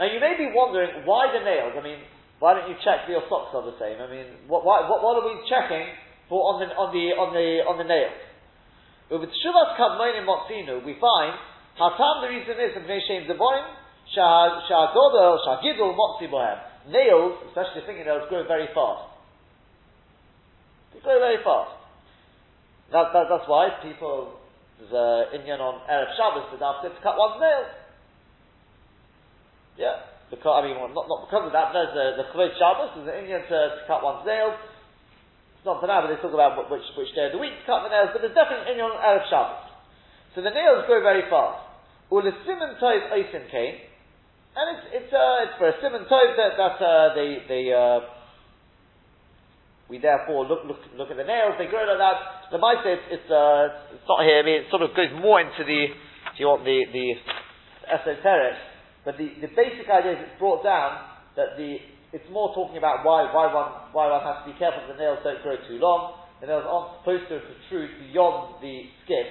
Now 0.00 0.08
you 0.08 0.20
may 0.20 0.40
be 0.40 0.48
wondering 0.52 1.04
why 1.04 1.28
the 1.32 1.44
nails. 1.44 1.76
I 1.76 1.84
mean, 1.84 2.00
why 2.40 2.56
don't 2.56 2.68
you 2.68 2.76
check 2.80 3.04
that 3.04 3.12
your 3.12 3.24
socks 3.28 3.52
are 3.52 3.64
the 3.64 3.76
same? 3.76 4.00
I 4.00 4.08
mean, 4.08 4.48
what, 4.48 4.64
why, 4.64 4.88
what, 4.88 5.04
what 5.04 5.20
are 5.20 5.28
we 5.28 5.44
checking 5.44 5.92
for 6.30 6.54
on 6.54 6.62
the 6.62 6.70
on 6.78 6.94
the 6.94 7.04
on 7.18 7.34
the 7.34 7.46
on 7.66 7.76
the 7.76 7.84
nails. 7.84 8.14
But 9.10 9.26
with 9.26 9.34
Shuvas 9.42 9.74
Kadmonim 9.74 10.22
Motzinu, 10.22 10.86
we 10.86 10.94
find 11.02 11.34
Hatam 11.74 12.22
the 12.22 12.30
reason 12.30 12.54
is 12.62 12.78
of 12.78 12.86
Neshem 12.86 13.26
Devorim, 13.26 13.66
Shagodol, 14.14 15.42
Shagidol 15.42 15.98
Motzi 15.98 16.30
Bohem. 16.30 16.62
Nails, 16.86 17.34
especially 17.50 17.82
the 17.82 17.86
fingernails, 17.86 18.30
grow 18.30 18.46
very 18.46 18.70
fast. 18.70 19.10
They 20.94 21.00
grow 21.02 21.18
very 21.18 21.42
fast. 21.42 21.74
That, 22.94 23.10
that, 23.12 23.26
that's 23.28 23.46
why 23.50 23.68
people, 23.82 24.38
an 24.78 25.34
Indian 25.34 25.60
on 25.60 25.82
Erev 25.90 26.14
Shabbos 26.16 26.48
that 26.54 26.62
after 26.62 26.88
to 26.88 27.00
cut 27.02 27.18
one's 27.18 27.42
nails. 27.42 27.70
Yeah. 29.76 30.06
Because, 30.30 30.62
I 30.62 30.66
mean, 30.66 30.78
well, 30.78 30.94
not, 30.94 31.10
not 31.10 31.26
because 31.26 31.50
of 31.50 31.52
that, 31.52 31.74
there's 31.74 31.90
the, 31.90 32.22
the 32.22 32.26
Chavod 32.30 32.54
Shabbos, 32.54 32.90
there's 32.94 33.10
an 33.10 33.18
Indian 33.26 33.42
to, 33.50 33.58
to 33.78 33.82
cut 33.90 34.02
one's 34.06 34.22
nails. 34.22 34.54
Not 35.64 35.80
for 35.80 35.88
now, 35.88 36.00
but 36.00 36.08
they 36.08 36.20
talk 36.24 36.32
about 36.32 36.56
which, 36.72 36.84
which 36.96 37.12
day 37.12 37.28
of 37.28 37.36
the 37.36 37.42
week 37.42 37.52
to 37.52 37.64
cut 37.68 37.84
the 37.84 37.92
nails, 37.92 38.16
but 38.16 38.24
there's 38.24 38.32
definitely 38.32 38.72
in 38.72 38.80
on 38.80 38.96
Erev 38.96 39.28
Shabbos. 39.28 39.68
So 40.32 40.40
the 40.40 40.54
nails 40.54 40.88
grow 40.88 41.04
very 41.04 41.28
fast. 41.28 41.68
Ul 42.08 42.24
simon 42.48 42.80
tov 42.80 43.12
oisin 43.12 43.44
came, 43.52 43.76
and 44.56 44.66
it's, 44.72 44.86
it's, 45.04 45.12
uh, 45.12 45.44
it's 45.44 45.56
for 45.60 45.68
a 45.68 45.76
simon 45.84 46.08
tov 46.08 46.32
that, 46.40 46.56
that 46.56 46.76
uh, 46.80 47.12
they, 47.12 47.44
they, 47.44 47.64
uh, 47.76 48.08
we 49.92 50.00
therefore 50.00 50.48
look, 50.48 50.64
look, 50.64 50.80
look 50.96 51.10
at 51.12 51.18
the 51.20 51.28
nails, 51.28 51.60
they 51.60 51.68
grow 51.68 51.84
like 51.84 52.00
that. 52.00 52.50
The 52.50 52.58
mice, 52.58 52.80
it's, 52.82 53.20
it's, 53.20 53.30
uh, 53.30 53.94
it's 53.94 54.08
not 54.08 54.24
here, 54.24 54.40
I 54.40 54.44
mean, 54.46 54.64
it 54.64 54.72
sort 54.72 54.82
of 54.82 54.96
goes 54.96 55.12
more 55.20 55.44
into 55.44 55.60
the, 55.60 55.92
if 56.32 56.40
you 56.40 56.48
want 56.48 56.64
the, 56.64 56.88
the 56.88 57.20
esoteric, 57.84 58.56
but 59.04 59.18
the, 59.20 59.28
the 59.44 59.52
basic 59.52 59.84
idea 59.92 60.16
is 60.16 60.18
it's 60.24 60.38
brought 60.40 60.64
down 60.64 61.04
that 61.36 61.60
the 61.60 61.78
it's 62.10 62.26
more 62.30 62.50
talking 62.54 62.74
about 62.74 63.06
why, 63.06 63.30
why 63.30 63.46
one, 63.54 63.70
why 63.94 64.10
one 64.10 64.22
has 64.26 64.42
to 64.42 64.50
be 64.50 64.58
careful 64.58 64.82
that 64.82 64.90
the 64.90 64.98
nails 64.98 65.22
don't 65.22 65.38
grow 65.46 65.54
too 65.70 65.78
long. 65.78 66.18
The 66.42 66.50
nails 66.50 66.66
aren't 66.66 66.98
supposed 66.98 67.30
to 67.30 67.38
protrude 67.38 68.10
beyond 68.10 68.58
the 68.58 68.90
skin. 69.06 69.26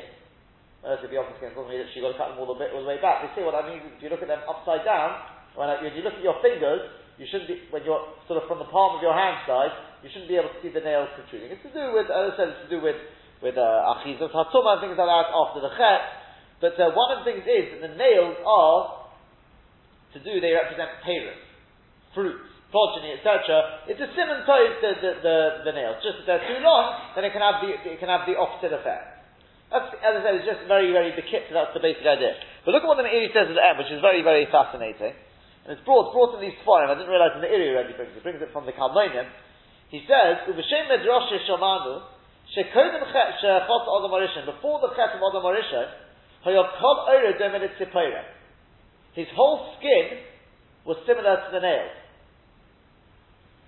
Beyond 0.80 1.28
the 1.36 1.38
skin 1.44 1.52
mean 1.60 1.84
that 1.84 1.92
you've 1.92 2.08
got 2.08 2.16
to 2.16 2.20
cut 2.20 2.28
them 2.32 2.40
all 2.40 2.48
the, 2.48 2.56
bit, 2.56 2.72
all 2.72 2.88
the 2.88 2.88
way 2.88 3.04
back. 3.04 3.20
They 3.20 3.36
say 3.36 3.44
what 3.44 3.58
I 3.58 3.68
mean, 3.68 3.84
if 3.84 4.00
you 4.00 4.08
look 4.08 4.24
at 4.24 4.32
them 4.32 4.40
upside 4.48 4.88
down, 4.88 5.20
when, 5.60 5.68
when 5.84 5.92
you 5.92 6.08
look 6.08 6.16
at 6.16 6.24
your 6.24 6.40
fingers, 6.40 6.88
you 7.20 7.28
shouldn't 7.28 7.52
be, 7.52 7.60
when 7.68 7.84
you're 7.84 8.00
sort 8.32 8.40
of 8.40 8.48
from 8.48 8.64
the 8.64 8.70
palm 8.72 8.96
of 8.96 9.04
your 9.04 9.12
hand 9.12 9.44
side, 9.44 9.76
you 10.00 10.08
shouldn't 10.08 10.32
be 10.32 10.40
able 10.40 10.56
to 10.56 10.60
see 10.64 10.72
the 10.72 10.80
nails 10.80 11.12
protruding. 11.20 11.52
It's 11.52 11.66
to 11.68 11.76
do 11.76 11.92
with, 11.92 12.08
as 12.08 12.32
I 12.32 12.34
said, 12.40 12.48
it's 12.56 12.64
to 12.64 12.72
do 12.72 12.80
with, 12.80 12.96
with, 13.44 13.60
uh, 13.60 13.92
achizot, 13.92 14.32
hatumah, 14.32 14.80
and 14.80 14.82
things 14.88 14.96
like 14.96 15.12
that 15.12 15.28
after 15.28 15.60
the 15.60 15.76
chet. 15.76 16.02
But, 16.64 16.80
uh, 16.80 16.96
one 16.96 17.12
of 17.12 17.18
the 17.22 17.28
things 17.28 17.44
is 17.44 17.76
that 17.76 17.84
the 17.84 17.94
nails 18.00 18.40
are, 18.48 19.12
to 20.16 20.20
do, 20.24 20.40
they 20.40 20.56
represent 20.56 21.04
parents, 21.04 21.44
fruits, 22.16 22.49
progeny, 22.70 23.18
etc. 23.18 23.90
It's 23.90 24.02
a 24.02 24.10
simon 24.14 24.46
toes 24.46 24.78
the, 24.82 24.92
the, 25.02 25.12
the, 25.26 25.36
the, 25.70 25.74
nails. 25.74 26.02
Just 26.06 26.22
if 26.22 26.26
they're 26.30 26.46
too 26.46 26.62
long, 26.62 27.14
then 27.18 27.26
it 27.26 27.34
can 27.34 27.42
have 27.42 27.62
the, 27.62 27.74
it 27.74 27.98
can 27.98 28.10
have 28.10 28.30
the 28.30 28.38
opposite 28.38 28.74
effect. 28.74 29.20
That's, 29.70 29.90
as 30.02 30.18
I 30.18 30.20
said, 30.26 30.34
it's 30.42 30.50
just 30.50 30.66
very, 30.66 30.90
very 30.90 31.14
bekitza, 31.14 31.54
that's 31.54 31.78
the 31.78 31.82
basic 31.82 32.02
idea. 32.02 32.34
But 32.66 32.74
look 32.74 32.82
at 32.82 32.90
what 32.90 32.98
the 32.98 33.06
Meiri 33.06 33.30
says 33.30 33.50
at 33.50 33.54
the 33.54 33.62
end, 33.62 33.78
which 33.78 33.94
is 33.94 34.02
very, 34.02 34.26
very 34.26 34.50
fascinating. 34.50 35.14
And 35.66 35.78
it's 35.78 35.86
brought, 35.86 36.10
brought 36.10 36.34
in 36.38 36.42
these 36.42 36.58
Sforim. 36.66 36.90
I 36.90 36.98
didn't 36.98 37.14
realize 37.14 37.38
in 37.38 37.46
the 37.46 37.52
Iri 37.54 37.78
already 37.78 37.94
brings 37.94 38.18
it. 38.18 38.26
brings 38.26 38.42
it 38.42 38.50
from 38.50 38.66
the 38.66 38.74
Kadmonim. 38.74 39.30
He 39.94 40.02
says, 40.10 40.50
Uvashem 40.50 40.90
Medrash 40.90 41.30
Shomanu, 41.46 42.02
Shekodim 42.58 43.06
Shechot 43.14 43.86
Adam 43.86 44.10
Arishan, 44.10 44.50
before 44.50 44.82
the 44.82 44.90
Chet 44.98 45.14
of 45.14 45.22
Adam 45.22 45.46
Arishan, 45.46 45.86
His 49.14 49.28
whole 49.36 49.76
skin 49.78 50.06
was 50.86 50.98
similar 51.06 51.36
to 51.46 51.50
the 51.54 51.60
nails. 51.62 51.99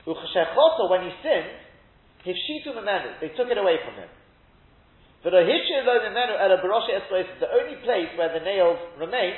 Ucheshechoto, 0.06 0.90
when 0.90 1.04
he 1.04 1.12
sinned, 1.22 1.52
his 2.24 2.36
shitu 2.48 2.74
memenu, 2.74 3.20
they 3.20 3.30
took 3.30 3.50
it 3.50 3.58
away 3.58 3.78
from 3.86 3.96
him. 3.96 4.10
The 5.24 5.30
only 5.30 5.54
place 7.84 8.10
where 8.18 8.30
the 8.34 8.40
nails 8.44 8.80
remain 8.98 9.34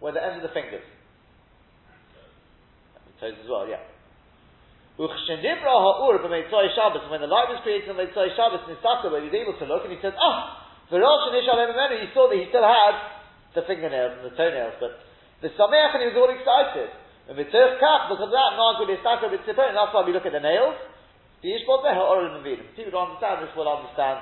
were 0.00 0.12
the 0.12 0.22
ends 0.22 0.36
of 0.42 0.50
the 0.50 0.54
fingers. 0.54 0.82
The 3.06 3.12
toes 3.20 3.38
as 3.42 3.48
well, 3.48 3.68
yeah. 3.68 3.80
When 4.96 5.08
the 5.10 7.26
light 7.26 7.48
was 7.50 7.60
created 7.62 7.90
on 7.90 7.96
Mitzvah 7.98 8.28
Shabbos, 8.34 8.60
Nisaka, 8.70 9.10
where 9.10 9.20
he 9.22 9.26
was 9.26 9.34
able 9.34 9.54
to 9.58 9.64
look, 9.66 9.82
and 9.82 9.92
he 9.92 9.98
said, 10.02 10.14
ah, 10.18 10.64
Rosh 10.90 11.34
he 11.34 11.42
saw 12.14 12.28
that 12.30 12.38
he 12.38 12.46
still 12.50 12.62
had 12.62 12.94
the 13.54 13.62
fingernails 13.66 14.12
and 14.18 14.26
the 14.30 14.36
toenails, 14.36 14.74
but 14.78 14.90
the 15.42 15.48
Sameach, 15.54 15.94
and 15.94 16.02
he 16.02 16.08
was 16.14 16.18
all 16.18 16.30
excited. 16.30 16.90
And 17.28 17.36
because 17.40 17.80
of 17.80 18.30
that, 18.30 18.50
no 18.56 18.64
one 18.68 18.76
could 18.84 18.92
establish 18.92 19.32
Nagul 19.32 19.56
Nisaka, 19.56 19.72
and 19.72 19.76
that's 19.80 19.94
why 19.96 20.04
we 20.04 20.12
look 20.12 20.28
at 20.28 20.36
the 20.36 20.44
nails. 20.44 20.76
The 21.40 21.48
Yishbot 21.56 21.80
Meher 21.84 22.04
or 22.04 22.28
the 22.28 22.44
People 22.76 22.92
don't 22.92 23.16
understand 23.16 23.44
this 23.44 23.52
will 23.56 23.68
understand. 23.68 24.20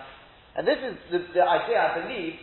And 0.55 0.67
this 0.67 0.79
is 0.79 0.95
the, 1.11 1.19
the 1.35 1.43
idea, 1.43 1.79
I 1.83 1.91
believe, 2.03 2.35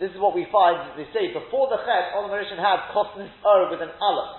this 0.00 0.12
is 0.12 0.20
what 0.20 0.34
we 0.34 0.46
find, 0.52 0.92
they 0.96 1.08
say, 1.12 1.32
before 1.32 1.68
the 1.68 1.80
Chet, 1.84 2.12
Olam 2.16 2.32
Rishon 2.32 2.60
had 2.60 2.92
Kosnis 2.92 3.32
Ur 3.44 3.70
with 3.70 3.80
an 3.80 3.92
Aleph. 4.00 4.36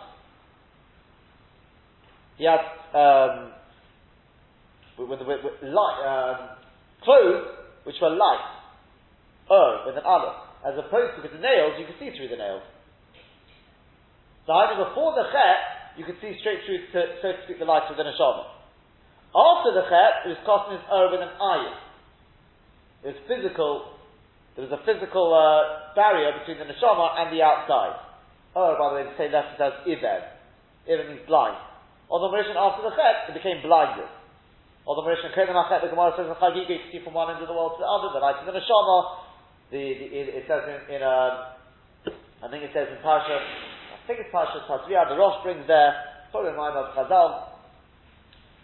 He 2.37 2.45
had, 2.45 2.61
um, 2.93 3.53
with, 4.97 5.19
with, 5.21 5.41
with 5.45 5.57
light, 5.61 5.97
um, 6.05 6.57
clothes 7.03 7.57
which 7.85 7.95
were 8.01 8.11
light, 8.13 8.45
Ur 9.49 9.85
with 9.87 9.97
an 9.97 10.05
Aleph. 10.05 10.45
As 10.65 10.73
opposed 10.77 11.17
to 11.17 11.21
with 11.21 11.33
the 11.33 11.41
nails, 11.41 11.73
you 11.77 11.85
could 11.85 11.97
see 11.99 12.15
through 12.17 12.29
the 12.29 12.37
nails. 12.37 12.61
So 14.47 14.55
either 14.55 14.79
before 14.87 15.11
the 15.13 15.27
Chet, 15.29 15.99
you 15.99 16.07
could 16.07 16.17
see 16.23 16.33
straight 16.39 16.63
through, 16.63 16.87
to, 16.95 16.99
so 17.21 17.27
to 17.35 17.39
speak, 17.43 17.59
the 17.59 17.67
light 17.67 17.83
of 17.91 17.99
the 17.99 18.07
Neshama. 18.07 18.47
After 19.35 19.75
the 19.75 19.83
Chet, 19.91 20.13
it 20.23 20.29
was 20.33 20.41
Kosnis 20.47 20.81
Ur 20.87 21.11
with 21.11 21.21
an 21.21 21.35
Ayin. 21.35 21.75
It 23.03 23.07
was 23.13 23.19
physical 23.27 23.97
there 24.57 24.65
was 24.65 24.73
a 24.73 24.81
physical 24.89 25.37
uh, 25.37 25.93
barrier 25.93 26.33
between 26.41 26.57
the 26.57 26.65
neshama 26.65 27.13
and 27.21 27.29
the 27.29 27.45
outside. 27.45 27.93
Oh, 28.57 28.73
by 28.73 28.89
the 28.89 28.95
way, 28.97 29.03
they 29.05 29.13
say 29.13 29.29
it 29.29 29.37
says 29.53 29.85
Iver. 29.85 30.17
Iver 30.89 31.05
means 31.13 31.21
blind. 31.29 31.61
On 32.09 32.17
the 32.17 32.25
Mauritian 32.25 32.57
after 32.57 32.81
the 32.81 32.89
Chet, 32.97 33.29
it 33.29 33.37
became 33.37 33.61
blinded. 33.61 34.09
On 34.89 34.97
the 34.97 35.05
Mauritian 35.05 35.29
Achet, 35.29 35.85
the 35.85 35.93
Gemara 35.93 36.17
says 36.17 36.25
in 36.25 36.33
Chagiga, 36.41 36.73
you 36.73 36.81
can 36.81 36.89
see 36.89 37.01
from 37.05 37.13
one 37.13 37.29
end 37.29 37.37
of 37.37 37.45
the 37.45 37.53
world 37.53 37.77
to 37.77 37.85
the 37.85 37.85
other, 37.85 38.09
the 38.09 38.17
light 38.17 38.41
of 38.41 38.49
the 38.49 38.57
neshama. 38.57 38.97
The, 39.69 39.77
the, 39.77 40.05
it, 40.09 40.25
it 40.41 40.43
says 40.49 40.65
in, 40.65 40.79
in 40.89 41.01
uh, 41.05 41.53
I 42.41 42.49
think 42.49 42.65
it 42.65 42.73
says 42.73 42.89
in 42.89 42.97
Parsha, 43.05 43.37
think 44.07 44.23
it's 44.23 44.31
Parsha 44.31 44.63
Tazriah, 44.63 45.11
the 45.11 45.19
Rosh 45.19 45.43
brings 45.43 45.67
there, 45.67 45.91
probably 46.31 46.55
in 46.55 46.57
of 46.57 46.95
Chazal, 46.95 47.59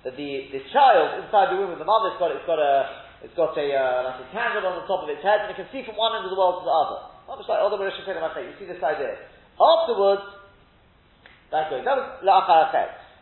that 0.07 0.15
the, 0.15 0.31
the 0.55 0.63
child 0.71 1.19
inside 1.19 1.51
the 1.51 1.59
womb 1.59 1.75
of 1.75 1.79
the 1.79 1.87
mother, 1.87 2.15
it's 2.15 2.19
got, 2.19 2.31
it's 2.31 2.47
got 2.47 2.59
a, 2.59 3.03
it's 3.23 3.35
got 3.35 3.55
a 3.55 3.67
uh, 3.71 4.03
like 4.03 4.19
a 4.23 4.27
candle 4.35 4.67
on 4.67 4.83
the 4.83 4.87
top 4.87 5.03
of 5.03 5.11
its 5.11 5.23
head, 5.23 5.47
and 5.47 5.51
it 5.51 5.55
can 5.55 5.67
see 5.71 5.83
from 5.87 5.95
one 5.95 6.11
end 6.15 6.27
of 6.27 6.31
the 6.31 6.39
world 6.39 6.59
to 6.59 6.67
the 6.67 6.75
other. 6.75 6.99
Almost 7.23 7.47
like 7.47 7.59
other 7.63 7.79
Marisha 7.79 8.03
You 8.03 8.55
see 8.59 8.67
this 8.67 8.83
idea. 8.83 9.15
Afterwards, 9.55 10.27
that 11.55 11.71
goes. 11.71 11.87
That 11.87 11.95
was 11.95 12.07
la'achar 12.19 12.67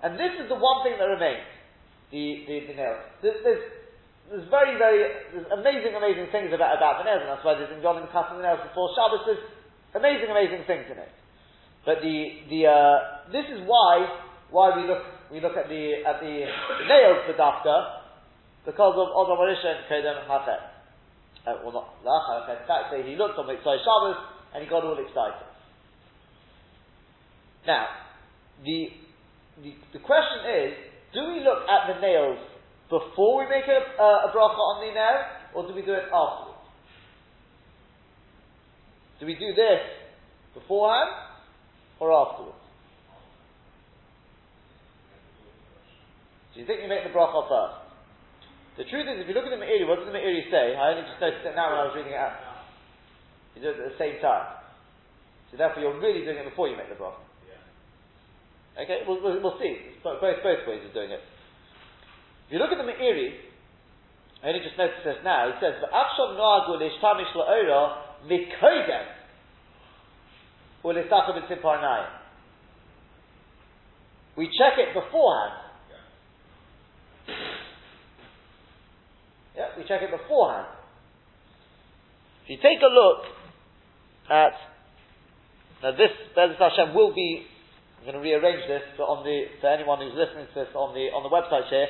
And 0.02 0.18
this 0.18 0.34
is 0.42 0.50
the 0.50 0.58
one 0.58 0.82
thing 0.82 0.98
that 0.98 1.06
remains. 1.06 1.46
The 2.10 2.50
the, 2.50 2.74
the 2.74 2.76
nails. 2.82 3.02
There's, 3.22 3.38
there's, 3.46 3.64
there's 4.34 4.48
very 4.50 4.74
very 4.82 5.06
there's 5.38 5.50
amazing 5.54 5.94
amazing 5.94 6.34
things 6.34 6.50
about 6.50 6.82
about 6.82 7.06
the 7.06 7.06
nails, 7.06 7.22
and 7.22 7.30
that's 7.30 7.46
why 7.46 7.54
there's 7.54 7.70
in 7.70 7.86
John 7.86 8.02
cutting 8.10 8.42
the 8.42 8.46
nails 8.46 8.66
before 8.66 8.90
Shabbos. 8.98 9.22
There's 9.30 9.46
amazing 9.94 10.34
amazing 10.34 10.66
things 10.66 10.90
in 10.90 10.98
it. 10.98 11.14
But 11.86 12.02
the 12.02 12.18
the 12.50 12.68
uh, 12.68 13.32
this 13.32 13.46
is 13.50 13.66
why 13.66 14.06
why 14.52 14.76
we 14.78 14.88
look 14.88 15.02
we 15.32 15.40
look 15.42 15.58
at 15.58 15.68
the 15.70 16.06
at 16.06 16.22
the, 16.22 16.46
nails 16.86 17.26
for 17.26 17.34
dafka 17.34 18.02
because 18.66 18.94
of 18.94 19.10
Odom 19.18 19.42
Arisha 19.42 19.66
and 19.66 19.84
Kedem 19.90 20.28
Hachet. 20.28 20.62
Uh, 21.48 21.58
well, 21.66 21.74
not 21.74 22.04
Lachar 22.06 22.46
Hachet. 22.46 22.68
Fact, 22.68 22.94
he 23.08 23.16
looked 23.16 23.40
on 23.40 23.48
Mitzvah 23.48 23.82
Shabbos 23.82 24.18
and 24.54 24.64
he 24.64 24.70
got 24.70 24.84
all 24.84 25.00
excited. 25.00 25.48
Now, 27.66 27.88
the, 28.64 28.90
the, 29.64 29.74
the 29.94 30.00
question 30.00 30.46
is, 30.46 30.74
do 31.14 31.22
we 31.34 31.40
look 31.42 31.66
at 31.66 31.94
the 31.94 32.02
nails 32.02 32.38
before 32.90 33.40
we 33.40 33.50
make 33.50 33.66
a, 33.66 34.02
uh, 34.02 34.28
a 34.28 34.34
bracha 34.34 34.58
on 34.58 34.86
the 34.86 34.94
nail, 34.94 35.20
or 35.56 35.68
do 35.68 35.74
we 35.74 35.82
do 35.82 35.94
it 35.94 36.06
afterwards? 36.14 36.62
Do 39.20 39.26
we 39.26 39.34
do 39.34 39.54
this 39.56 39.82
beforehand 40.54 41.31
or 42.02 42.10
afterwards? 42.10 42.58
Do 46.52 46.60
you 46.60 46.66
think 46.66 46.82
you 46.82 46.90
make 46.90 47.06
the 47.06 47.14
bracha 47.14 47.46
first? 47.46 47.78
The 48.82 48.90
truth 48.90 49.06
is, 49.06 49.22
if 49.22 49.30
you 49.30 49.38
look 49.38 49.46
at 49.46 49.54
the 49.54 49.62
Meiri, 49.62 49.86
what 49.86 50.02
does 50.02 50.10
the 50.10 50.18
Meiri 50.18 50.50
say? 50.50 50.74
I 50.74 50.98
only 50.98 51.06
just 51.06 51.22
noticed 51.22 51.46
it 51.46 51.54
now 51.54 51.70
when 51.70 51.80
I 51.80 51.86
was 51.88 51.96
reading 51.96 52.18
it 52.18 52.20
out. 52.20 52.66
You 53.54 53.62
do 53.62 53.70
it 53.70 53.80
at 53.80 53.94
the 53.94 54.00
same 54.02 54.18
time. 54.18 54.58
So 55.54 55.62
therefore, 55.62 55.86
you're 55.86 56.02
really 56.02 56.26
doing 56.26 56.42
it 56.42 56.50
before 56.50 56.68
you 56.68 56.76
make 56.76 56.90
the 56.90 56.98
bracha. 56.98 57.22
Yeah. 57.46 58.82
Okay, 58.82 59.06
we'll, 59.06 59.22
we'll, 59.22 59.38
we'll 59.38 59.60
see. 59.62 59.78
Both, 60.02 60.26
both 60.26 60.42
ways 60.42 60.82
of 60.82 60.92
doing 60.98 61.14
it. 61.14 61.22
If 61.22 62.50
you 62.50 62.60
look 62.60 62.74
at 62.74 62.82
the 62.82 62.90
Meiri, 62.90 63.38
I 64.42 64.50
only 64.50 64.66
just 64.66 64.74
noticed 64.74 65.06
this 65.06 65.22
now. 65.22 65.54
He 65.54 65.56
says, 65.62 65.78
"V'afsham 65.78 66.34
noagu 66.34 66.82
leishtamish 66.82 67.30
la'ora 67.38 68.26
mikoidem 68.26 69.06
u'lesacha 69.06 69.21
b'tziparnayim." 69.21 69.21
We 74.36 74.48
check 74.58 74.80
it 74.80 74.94
beforehand. 74.94 75.54
Yeah, 79.56 79.78
we 79.78 79.84
check 79.84 80.02
it 80.02 80.10
beforehand. 80.10 80.68
If 82.44 82.50
you 82.50 82.58
take 82.58 82.82
a 82.82 82.90
look 82.90 83.30
at 84.32 84.54
now 85.84 85.92
this 85.98 86.14
Bezos 86.38 86.58
Hashem 86.58 86.96
will 86.96 87.14
be 87.14 87.46
I'm 88.00 88.10
going 88.10 88.18
to 88.18 88.24
rearrange 88.24 88.66
this 88.66 88.82
but 88.98 89.06
on 89.06 89.22
the 89.22 89.46
for 89.62 89.70
anyone 89.70 90.02
who's 90.02 90.18
listening 90.18 90.50
to 90.50 90.66
this 90.66 90.74
on 90.74 90.98
the 90.98 91.14
on 91.14 91.22
the 91.22 91.30
website 91.30 91.70
here. 91.70 91.86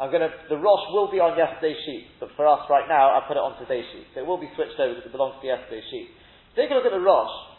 I'm 0.00 0.08
going 0.08 0.24
to 0.24 0.32
the 0.48 0.56
Rosh 0.56 0.84
will 0.92 1.12
be 1.12 1.20
on 1.20 1.36
yesterday's 1.36 1.76
sheet, 1.84 2.08
but 2.20 2.32
for 2.36 2.48
us 2.48 2.64
right 2.68 2.88
now 2.88 3.12
I 3.12 3.24
put 3.28 3.36
it 3.36 3.44
on 3.44 3.56
today's 3.60 3.84
sheet. 3.92 4.08
So 4.12 4.24
it 4.24 4.26
will 4.26 4.40
be 4.40 4.48
switched 4.56 4.76
over 4.80 4.96
because 4.96 5.08
it 5.08 5.12
belongs 5.12 5.40
to 5.40 5.46
yesterday's 5.48 5.84
sheet. 5.88 6.08
Take 6.56 6.72
a 6.72 6.76
look 6.76 6.88
at 6.88 6.92
the 6.92 7.00
Rosh. 7.00 7.49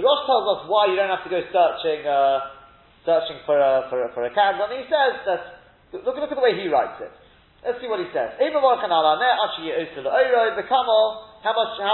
The 0.00 0.08
Rosh 0.08 0.24
tells 0.24 0.48
us 0.48 0.64
why 0.64 0.88
you 0.88 0.96
don't 0.96 1.12
have 1.12 1.20
to 1.28 1.28
go 1.28 1.44
searching 1.52 2.08
uh, 2.08 2.56
searching 3.04 3.44
for 3.44 3.60
a, 3.60 3.84
for 3.92 4.00
a, 4.00 4.08
for 4.16 4.24
a 4.24 4.32
candle, 4.32 4.64
and 4.64 4.80
he 4.80 4.88
says 4.88 5.20
that 5.28 5.60
look 5.92 6.16
look 6.16 6.32
at 6.32 6.32
the 6.32 6.40
way 6.40 6.56
he 6.56 6.72
writes 6.72 7.04
it. 7.04 7.12
Let's 7.60 7.84
see 7.84 7.88
what 7.92 8.00
he 8.00 8.08
says. 8.08 8.40
How 8.40 8.48
much 8.48 8.64
how 8.64 8.80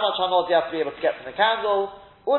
much 0.07 0.17
hanol 0.23 0.47
do 0.47 0.55
you 0.55 0.55
have 0.55 0.71
to 0.71 0.75
be 0.79 0.79
able 0.79 0.95
to 0.95 1.03
get 1.03 1.19
from 1.19 1.27
the 1.27 1.35
candle? 1.35 1.91
It's 2.31 2.39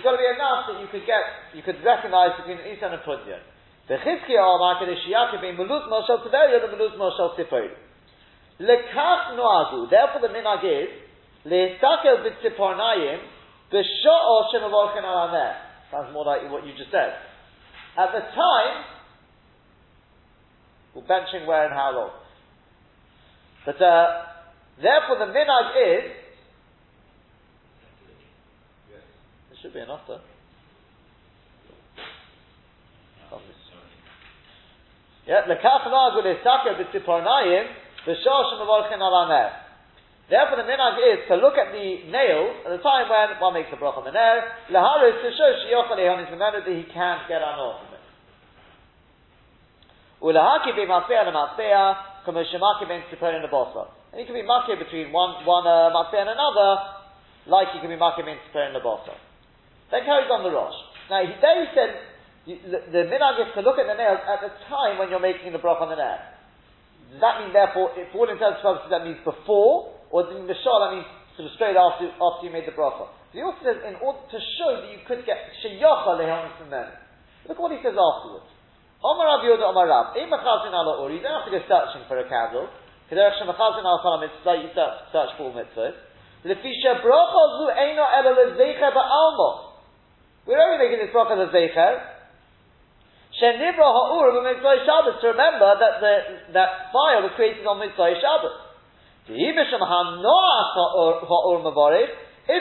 got 0.00 0.16
to 0.16 0.20
be 0.20 0.28
enough 0.32 0.72
that 0.72 0.80
you 0.80 0.88
could 0.88 1.04
get, 1.04 1.20
you 1.52 1.60
could 1.60 1.84
recognize 1.84 2.32
between 2.40 2.64
an 2.64 2.72
Isa 2.76 2.92
and 2.92 3.00
Pundion. 3.04 3.40
The 3.88 3.96
Chizki 4.00 4.36
Omar 4.40 4.80
Kadeshiyake 4.80 5.40
being 5.40 5.56
Moshel 5.56 6.22
Tiberia, 6.24 6.60
the 6.64 6.68
Mulut 6.72 6.96
Moshel 6.96 7.36
Tzipori. 7.36 7.68
Lekach 8.60 9.32
Noagu, 9.36 9.88
therefore 9.88 10.20
the 10.20 10.28
minag 10.28 10.62
is, 10.64 10.88
Le'estakel 11.44 12.22
b'tzipornayim, 12.22 13.18
b'sho'o 13.72 14.54
shemavorchen 14.54 15.02
alameh. 15.02 15.54
Sounds 15.90 16.12
more 16.12 16.24
like 16.24 16.50
what 16.50 16.66
you 16.66 16.72
just 16.76 16.90
said. 16.90 17.14
At 17.98 18.12
the 18.12 18.20
time, 18.20 18.84
we're 20.94 21.02
benching 21.02 21.46
where 21.46 21.66
and 21.66 21.74
how 21.74 21.92
long. 21.94 22.10
But 23.66 23.80
uh, 23.82 24.22
therefore, 24.80 25.18
the 25.18 25.32
minhag 25.32 25.98
is. 25.98 26.10
It 29.52 29.58
should 29.60 29.74
be 29.74 29.80
an 29.80 29.88
though. 29.88 30.20
Yeah, 35.26 35.46
the 35.46 35.54
kafnag 35.54 36.16
with 36.16 36.26
his 36.26 36.42
taka 36.42 36.74
b'tzipornayim, 36.82 37.66
the 38.06 38.12
shosh 38.12 38.58
mevorchin 38.58 39.00
al 39.00 39.61
Therefore, 40.32 40.64
the 40.64 40.64
minhag 40.64 40.96
is 41.12 41.28
to 41.28 41.36
look 41.36 41.60
at 41.60 41.76
the 41.76 42.08
nail 42.08 42.56
at 42.64 42.72
the 42.72 42.80
time 42.80 43.04
when 43.04 43.36
one 43.36 43.52
makes 43.52 43.68
the 43.68 43.76
brach 43.76 44.00
on 44.00 44.08
the 44.08 44.16
nail. 44.16 44.40
Laharis 44.72 45.20
to 45.20 45.28
show 45.28 45.50
shiyochal 45.60 46.00
on 46.00 46.24
his 46.24 46.32
that 46.32 46.64
he 46.72 46.88
can't 46.88 47.28
get 47.28 47.44
on 47.44 47.60
off 47.60 47.84
from 47.84 48.00
it. 48.00 48.04
Ulahaki 50.24 50.72
b'matzea 50.72 51.28
l'matzea, 51.28 52.24
kamishimaki 52.24 52.88
ben 52.88 53.04
tzipor 53.12 53.36
in 53.36 53.44
the 53.44 53.52
bossa. 53.52 53.92
And 54.16 54.20
he 54.20 54.24
can 54.24 54.32
be 54.32 54.40
makir 54.40 54.80
between 54.80 55.12
one 55.12 55.44
one 55.44 55.68
uh, 55.68 55.92
and 55.92 56.28
another, 56.32 56.80
like 57.44 57.68
he 57.76 57.84
can 57.84 57.92
be 57.92 58.00
makir 58.00 58.24
ben 58.24 58.40
tzipor 58.48 58.64
in 58.64 58.72
the 58.72 58.80
bossa. 58.80 59.12
Then 59.92 60.08
carries 60.08 60.32
on 60.32 60.48
the 60.48 60.50
rosh. 60.50 60.80
Now, 61.12 61.28
he, 61.28 61.36
there 61.44 61.60
he 61.60 61.68
said 61.76 61.92
the, 62.48 62.80
the 62.88 63.04
minhag 63.04 63.36
is 63.36 63.52
to 63.52 63.60
look 63.60 63.76
at 63.76 63.84
the 63.84 64.00
nails 64.00 64.24
at 64.24 64.40
the 64.40 64.48
time 64.72 64.96
when 64.96 65.12
you're 65.12 65.20
making 65.20 65.52
the 65.52 65.60
brach 65.60 65.76
on 65.84 65.92
the 65.92 66.00
nail. 66.00 66.24
Does 67.12 67.20
that 67.20 67.44
mean, 67.44 67.52
therefore, 67.52 67.92
if 68.00 68.08
all 68.16 68.24
intents 68.32 68.64
and 68.64 68.64
purposes, 68.64 68.88
that 68.88 69.04
means 69.04 69.20
before, 69.28 70.00
or 70.12 70.28
the 70.28 70.56
shah, 70.60 70.92
I 70.92 71.00
mean, 71.00 71.04
sort 71.34 71.48
of 71.48 71.56
straight 71.56 71.74
after, 71.74 72.12
after 72.12 72.44
you 72.44 72.52
made 72.52 72.68
the 72.68 72.76
bracha? 72.76 73.08
So 73.32 73.34
he 73.34 73.40
also 73.40 73.64
says, 73.64 73.80
in 73.80 73.96
order 74.04 74.20
to 74.28 74.38
show 74.60 74.84
that 74.84 74.92
you 74.92 75.00
could 75.08 75.24
get 75.24 75.40
sheyacha 75.64 76.20
lehonis 76.20 76.52
from 76.60 76.68
them. 76.68 76.92
Look 77.48 77.56
what 77.56 77.72
he 77.72 77.80
says 77.80 77.96
afterwards. 77.96 78.52
Omar 79.00 79.24
Rav 79.24 79.40
Yehuda 79.40 79.64
Omar 79.64 79.88
Rab, 79.88 80.06
Im 80.20 80.28
machazin 80.28 80.70
ala 80.70 81.00
uri, 81.02 81.18
you 81.18 81.24
don't 81.24 81.34
have 81.34 81.48
to 81.48 81.54
go 81.56 81.64
searching 81.64 82.04
for 82.06 82.20
a 82.20 82.28
candle. 82.28 82.68
Kederech 83.08 83.40
shemachazin 83.40 83.82
ala 83.82 83.98
salam 84.04 84.20
mitzvah, 84.20 84.54
you 84.60 84.70
search, 84.76 84.96
search 85.10 85.32
for 85.40 85.48
mitzvahs. 85.50 85.96
Lefisha 86.44 87.00
bracha 87.00 87.42
zu 87.56 87.66
eino 87.72 88.04
ela 88.04 88.30
lezecher 88.36 88.92
ba'almo. 88.92 89.80
We're 90.44 90.60
only 90.60 90.76
making 90.76 91.00
this 91.00 91.10
bracha 91.10 91.40
as 91.40 91.50
zecher, 91.56 92.12
Shenibra 93.40 93.88
ha'ur 93.88 94.28
Shabbos, 94.84 95.16
to 95.24 95.26
remember 95.32 95.72
that 95.80 96.04
the, 96.04 96.14
that 96.52 96.92
fire 96.92 97.24
was 97.24 97.32
created 97.34 97.64
on 97.64 97.80
mitzvah 97.80 98.20
Shabbos. 98.20 98.71
If 99.22 99.38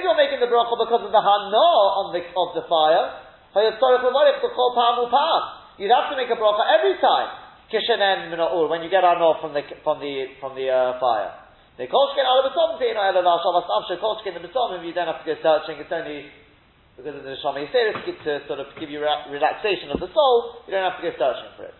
you're 0.05 0.13
making 0.13 0.37
the 0.37 0.45
bracha 0.45 0.77
because 0.77 1.01
of 1.01 1.11
the 1.11 1.23
hana 1.25 1.67
on 1.97 2.13
the, 2.13 2.21
of 2.21 2.53
the 2.53 2.61
fire, 2.69 3.17
you'd 5.81 5.89
have 5.89 6.09
to 6.13 6.15
make 6.15 6.29
a 6.29 6.37
bracha 6.37 6.63
every 6.69 7.01
time. 7.01 7.29
When 7.71 8.81
you 8.85 8.89
get 8.93 9.01
hana 9.01 9.41
from 9.41 9.57
the, 9.57 9.63
from 9.83 9.99
the, 9.99 10.37
from 10.37 10.53
the 10.53 10.69
uh, 10.69 10.99
fire. 11.01 11.33
The 11.77 11.87
kolshkin 11.89 12.21
ala 12.29 12.45
the 12.45 12.53
you 14.85 14.93
don't 14.93 15.07
have 15.07 15.25
to 15.25 15.25
go 15.25 15.35
searching, 15.41 15.81
it's 15.81 15.91
only 15.91 16.29
because 16.97 17.15
of 17.17 17.23
the 17.23 17.33
Neshama 17.33 17.65
Yisera, 17.65 18.05
to 18.05 18.45
sort 18.45 18.59
of 18.59 18.67
give 18.77 18.89
you 18.91 19.01
relaxation 19.01 19.89
of 19.89 19.99
the 19.99 20.13
soul, 20.13 20.61
you 20.67 20.73
don't 20.73 20.85
have 20.85 21.01
to 21.01 21.09
go 21.09 21.13
searching 21.17 21.49
for 21.57 21.65
it. 21.65 21.73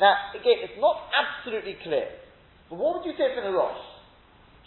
Now, 0.00 0.32
again, 0.32 0.64
it's 0.64 0.80
not 0.80 1.04
absolutely 1.12 1.76
clear. 1.82 2.08
But 2.70 2.78
what 2.78 2.96
would 2.96 3.04
you 3.04 3.12
say 3.18 3.34
from 3.34 3.44
the 3.44 3.52
Rosh? 3.52 3.95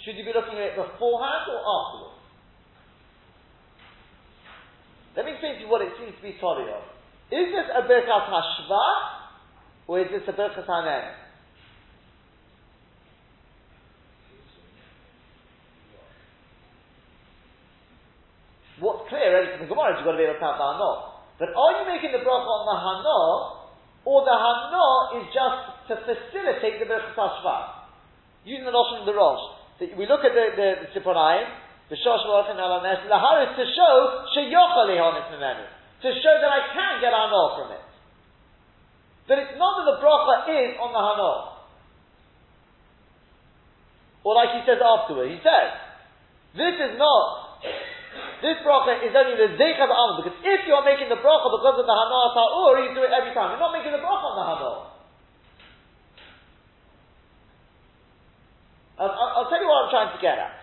Should 0.05 0.15
you 0.15 0.23
be 0.23 0.31
looking 0.33 0.55
at 0.55 0.73
it 0.73 0.75
beforehand 0.75 1.43
or 1.51 1.59
afterwards? 1.59 2.19
Let 5.15 5.25
me 5.25 5.31
explain 5.33 5.55
to 5.55 5.61
you 5.61 5.69
what 5.69 5.81
it 5.81 5.91
seems 5.99 6.15
to 6.15 6.23
be 6.23 6.39
Tori 6.39 6.71
of. 6.71 6.83
Is 7.29 7.51
this 7.51 7.67
a 7.75 7.83
Birkat 7.83 8.31
Hashva 8.31 8.85
or 9.87 9.99
is 9.99 10.07
this 10.11 10.23
a 10.27 10.33
Birkat 10.33 10.65
Hanen? 10.65 11.29
what's 18.79 19.07
clear 19.11 19.27
ready 19.31 19.51
from 19.55 19.67
the 19.67 19.69
Gemara 19.69 19.95
you've 19.95 20.07
got 20.07 20.15
to 20.15 20.21
be 20.21 20.27
able 20.27 20.39
to 20.39 20.43
have 20.43 20.55
the 20.55 20.67
Hana. 20.71 20.91
But 21.39 21.51
are 21.55 21.71
you 21.79 21.85
making 21.87 22.11
the 22.15 22.23
bracha 22.23 22.47
on 22.47 22.63
the 22.67 22.79
Hana, 22.79 23.19
or 24.07 24.23
the 24.23 24.35
Hana 24.35 24.87
is 25.19 25.25
just 25.31 25.59
to 25.91 25.93
facilitate 26.03 26.79
the 26.79 26.87
Berachas 26.87 27.15
Hashva? 27.15 27.57
Using 28.43 28.65
the 28.65 28.75
notion 28.75 29.03
of 29.03 29.05
the 29.07 29.15
Rosh. 29.15 29.58
We 29.79 30.05
look 30.07 30.27
at 30.27 30.35
the, 30.35 30.45
the, 30.59 30.67
the 30.83 30.87
Tziponayim, 30.91 31.47
the 31.87 31.95
Shosh 31.95 32.23
Malachim 32.27 32.59
Alanes, 32.59 33.07
Laharis 33.07 33.55
to 33.55 33.63
show 33.63 33.95
Sheyocha 34.35 34.91
Lehonis 34.91 35.31
Memenu. 35.31 35.65
To 36.03 36.09
show 36.19 36.35
that 36.39 36.51
I 36.51 36.71
can 36.75 36.99
get 36.99 37.15
Hana 37.15 37.43
from 37.55 37.71
it. 37.75 37.85
But 39.27 39.39
it's 39.39 39.55
not 39.55 39.79
that 39.79 39.87
the 39.87 39.97
bracha 40.03 40.35
is 40.51 40.75
on 40.79 40.91
the 40.91 40.99
Hana. 40.99 41.59
Or 44.23 44.35
like 44.35 44.51
he 44.59 44.61
says 44.67 44.83
afterward, 44.83 45.31
he 45.31 45.39
says, 45.39 45.69
this 46.55 46.75
is 46.75 46.99
not 46.99 47.49
this 48.41 48.55
bracha 48.63 49.03
is 49.03 49.11
only 49.11 49.35
the 49.35 49.59
zeich 49.59 49.79
of 49.79 49.91
because 50.23 50.37
if 50.43 50.63
you're 50.63 50.83
making 50.83 51.11
the 51.11 51.19
bracha 51.19 51.47
because 51.51 51.75
of 51.75 51.85
the 51.85 51.91
hana 51.91 52.19
ta'ur, 52.31 52.87
you 52.87 52.95
do 52.95 53.03
it 53.03 53.11
every 53.11 53.35
time. 53.35 53.51
You're 53.51 53.63
not 53.63 53.75
making 53.75 53.91
the 53.91 53.99
bracha 53.99 54.25
on 54.31 54.35
the 54.39 54.45
hana. 54.47 54.88
I'll, 58.99 59.15
I'll, 59.15 59.49
tell 59.49 59.61
you 59.61 59.67
what 59.67 59.87
I'm 59.87 59.91
trying 59.91 60.11
to 60.11 60.21
get 60.21 60.35
at. 60.37 60.58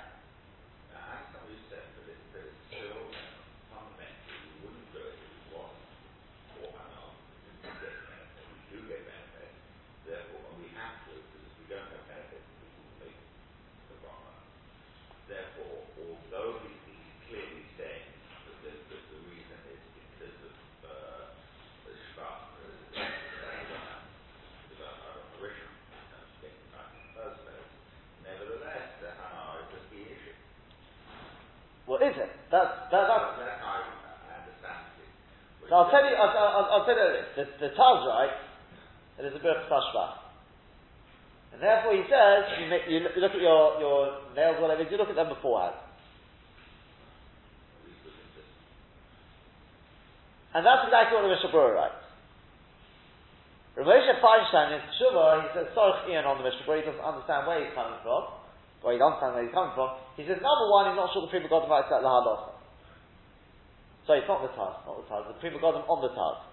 Is 32.06 32.16
it? 32.16 32.30
That's, 32.50 32.72
that, 32.90 33.04
that's, 33.10 33.26
so 35.66 35.74
I'll 35.74 35.90
tell 35.90 36.06
you, 36.06 36.14
I'll, 36.14 36.30
I'll, 36.30 36.66
I'll 36.78 36.86
tell 36.86 36.94
you 36.94 37.10
this. 37.10 37.26
The, 37.34 37.44
the 37.66 37.70
Taz, 37.74 38.06
right, 38.06 38.30
it 39.18 39.24
is 39.26 39.34
a 39.34 39.42
bit 39.42 39.50
of 39.50 39.66
tashbah. 39.66 40.22
And 41.52 41.58
therefore 41.58 41.98
he 41.98 42.06
says, 42.06 42.46
you, 42.62 42.70
make, 42.70 42.86
you, 42.86 43.02
look, 43.02 43.34
at 43.34 43.42
your, 43.42 43.80
your 43.82 43.98
nails, 44.36 44.62
whatever, 44.62 44.86
you 44.86 44.96
look 44.96 45.10
at 45.10 45.16
them 45.18 45.32
beforehand. 45.34 45.74
And 50.54 50.62
that's 50.64 50.86
exactly 50.86 51.18
what 51.18 51.26
the 51.26 51.34
Mishnah 51.34 51.50
Berurah 51.50 51.74
writes. 51.74 52.04
Ramosha 53.76 54.22
Feinstein 54.22 54.78
in 54.78 54.80
Shuvah, 54.96 55.42
he 55.42 55.48
says, 55.52 55.66
sorry, 55.74 56.12
Ian 56.14 56.24
on 56.24 56.38
the 56.38 56.44
Mishnah 56.46 56.62
Berurah, 56.62 56.80
he 56.80 56.86
doesn't 56.86 57.02
understand 57.02 57.46
where 57.50 57.58
he's 57.58 57.74
coming 57.74 57.98
from 58.06 58.45
he 58.84 58.98
doesn't 59.00 59.18
understand 59.18 59.32
where 59.34 59.44
he's 59.44 59.56
coming 59.56 59.74
from. 59.74 59.88
He 60.16 60.24
says, 60.24 60.38
number 60.40 60.66
one, 60.68 60.92
he's 60.92 60.98
not 60.98 61.10
sure 61.12 61.24
the 61.24 61.32
Pri 61.32 61.40
Megadim 61.44 61.68
writes 61.68 61.88
that 61.88 62.04
Lahalocha. 62.04 62.56
Sorry, 64.06 64.22
it's 64.22 64.30
not 64.30 64.44
the 64.44 64.52
Taz, 64.54 64.84
not 64.86 64.96
the 65.02 65.06
Taz, 65.10 65.26
the 65.26 65.36
Pri 65.42 65.50
Megadim 65.50 65.82
on 65.88 65.98
the 66.04 66.12
Taz. 66.14 66.46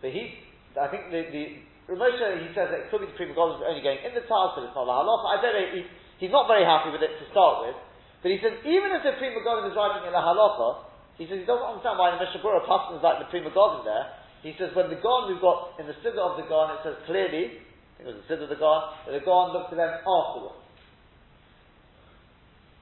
But 0.00 0.14
he, 0.14 0.40
I 0.78 0.88
think 0.88 1.12
the, 1.12 1.28
the 1.28 1.44
Ramosha, 1.90 2.40
he 2.40 2.48
says 2.56 2.72
that 2.72 2.86
it 2.86 2.88
could 2.88 3.04
be 3.04 3.10
the 3.10 3.18
Pri 3.18 3.28
Megadim 3.28 3.60
only 3.60 3.82
going 3.84 4.00
in 4.00 4.16
the 4.16 4.24
Taz, 4.24 4.56
but 4.56 4.64
it's 4.64 4.76
not 4.76 4.88
Lahalocha. 4.88 5.26
I 5.28 5.36
don't 5.42 5.54
know, 5.54 5.68
he, 5.76 5.80
he's 6.22 6.32
not 6.32 6.48
very 6.48 6.64
happy 6.64 6.94
with 6.94 7.04
it 7.04 7.12
to 7.20 7.24
start 7.28 7.68
with. 7.68 7.76
But 8.24 8.34
he 8.34 8.38
says, 8.42 8.56
even 8.64 8.90
if 8.94 9.04
the 9.04 9.14
Pri 9.20 9.34
Megadim 9.34 9.68
is 9.68 9.76
writing 9.76 10.08
in 10.08 10.14
the 10.14 10.22
Halacha, 10.22 10.88
he 11.18 11.26
says 11.26 11.42
he 11.42 11.46
doesn't 11.46 11.66
understand 11.66 11.98
why 11.98 12.14
the 12.14 12.22
Mishnah 12.22 12.40
Berurah 12.40 12.94
is 12.94 13.02
like 13.02 13.18
the 13.18 13.28
Pri 13.28 13.42
Megadim 13.42 13.82
there. 13.82 14.14
He 14.42 14.54
says, 14.54 14.70
when 14.74 14.86
the 14.86 15.02
Gon 15.02 15.26
we've 15.26 15.42
got 15.42 15.74
in 15.82 15.90
the 15.90 15.98
Siddur 15.98 16.22
of 16.22 16.38
the 16.38 16.46
Gon, 16.46 16.78
it 16.78 16.80
says 16.86 16.94
clearly, 17.10 17.58
it 17.98 18.06
was 18.06 18.14
the 18.22 18.26
Siddur 18.30 18.46
of 18.46 18.54
the 18.54 18.60
Gon, 18.62 18.94
that 19.06 19.12
the 19.18 19.24
Gon 19.26 19.50
looked 19.50 19.74
to 19.74 19.76
them 19.76 19.98
afterwards. 19.98 20.62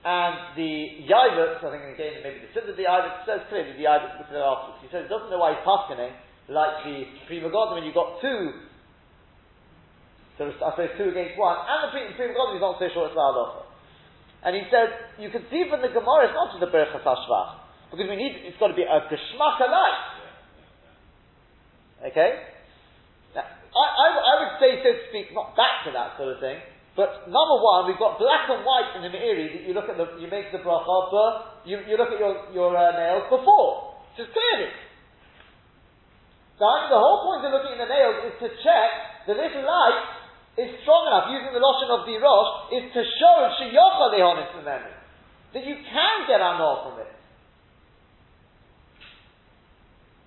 And 0.06 0.54
the 0.54 1.02
Yavuk, 1.10 1.58
I 1.58 1.68
think 1.74 1.98
again 1.98 2.22
maybe 2.22 2.46
the 2.46 2.50
Siddur 2.54 2.78
the 2.78 2.86
Yavuk 2.86 3.26
says 3.26 3.42
clearly 3.50 3.74
the 3.74 3.90
Yavuk 3.90 4.22
was 4.22 4.30
there 4.30 4.46
afterwards. 4.46 4.78
He 4.78 4.88
says 4.94 5.02
he 5.02 5.10
doesn't 5.10 5.34
know 5.34 5.42
why 5.42 5.58
he's 5.58 5.66
paskening 5.66 6.14
like 6.46 6.86
the 6.86 7.10
Pri 7.26 7.42
Megadim 7.42 7.74
when 7.74 7.82
you've 7.82 7.98
got 7.98 8.22
two, 8.22 8.54
so 10.38 10.46
I 10.46 10.78
suppose 10.78 10.94
two 10.94 11.10
against 11.10 11.34
one, 11.34 11.58
and 11.58 11.90
the 11.90 12.14
Pri 12.14 12.30
Megadim 12.30 12.54
is 12.54 12.62
not 12.62 12.78
so 12.78 12.86
sure 12.94 13.10
it's 13.10 13.18
La'alocha. 13.18 13.66
And 14.46 14.54
he 14.54 14.62
says, 14.70 14.94
you 15.18 15.34
can 15.34 15.42
see 15.50 15.66
from 15.66 15.82
the 15.82 15.90
Gemara, 15.90 16.30
it's 16.30 16.38
not 16.38 16.54
just 16.54 16.62
a 16.62 16.70
Berachas 16.70 17.02
Hashvach, 17.02 17.90
because 17.90 18.06
we 18.06 18.14
need, 18.14 18.46
it's 18.46 18.54
got 18.62 18.70
to 18.70 18.78
be 18.78 18.86
a 18.86 19.10
Geshmak 19.10 19.58
alike. 19.58 20.06
Okay? 22.14 22.30
Now, 23.34 23.42
I, 23.42 23.84
I, 23.90 24.06
I 24.14 24.32
would 24.38 24.54
say, 24.62 24.86
so 24.86 24.94
to 24.94 25.02
speak, 25.10 25.34
not 25.34 25.58
to 25.58 25.65
sort 26.16 26.34
of 26.34 26.40
thing, 26.40 26.58
but 26.96 27.28
number 27.28 27.56
one, 27.60 27.92
we've 27.92 28.00
got 28.00 28.16
black 28.16 28.48
and 28.48 28.64
white 28.64 28.96
in 28.96 29.04
the 29.04 29.12
Meiri 29.12 29.52
that 29.52 29.62
you 29.68 29.76
look 29.76 29.92
at 29.92 30.00
the, 30.00 30.16
you 30.16 30.32
make 30.32 30.48
the 30.48 30.64
bracha, 30.64 30.96
but 31.12 31.68
you, 31.68 31.76
you 31.84 32.00
look 32.00 32.08
at 32.08 32.16
your, 32.16 32.48
your 32.56 32.72
uh, 32.72 32.96
nails 32.96 33.28
before, 33.28 34.00
just 34.16 34.32
clearly. 34.32 34.72
So 36.56 36.64
the 36.64 36.96
whole 36.96 37.20
point 37.28 37.44
of 37.44 37.52
looking 37.52 37.76
at 37.76 37.84
the 37.84 37.92
nails 37.92 38.16
is 38.32 38.34
to 38.40 38.48
check 38.64 38.90
that 39.28 39.36
this 39.36 39.52
light 39.60 40.00
is 40.56 40.72
strong 40.88 41.04
enough, 41.12 41.28
using 41.28 41.52
the 41.52 41.60
lotion 41.60 41.92
of 41.92 42.08
the 42.08 42.16
Rosh, 42.16 42.80
is 42.80 42.88
to 42.96 43.04
show 43.04 43.34
Shiyocha 43.60 44.16
Lehonis 44.16 44.56
memory. 44.64 44.96
That 45.52 45.68
you 45.68 45.76
can 45.84 46.16
get 46.24 46.40
Anor 46.40 46.80
from 46.80 47.04
it. 47.04 47.12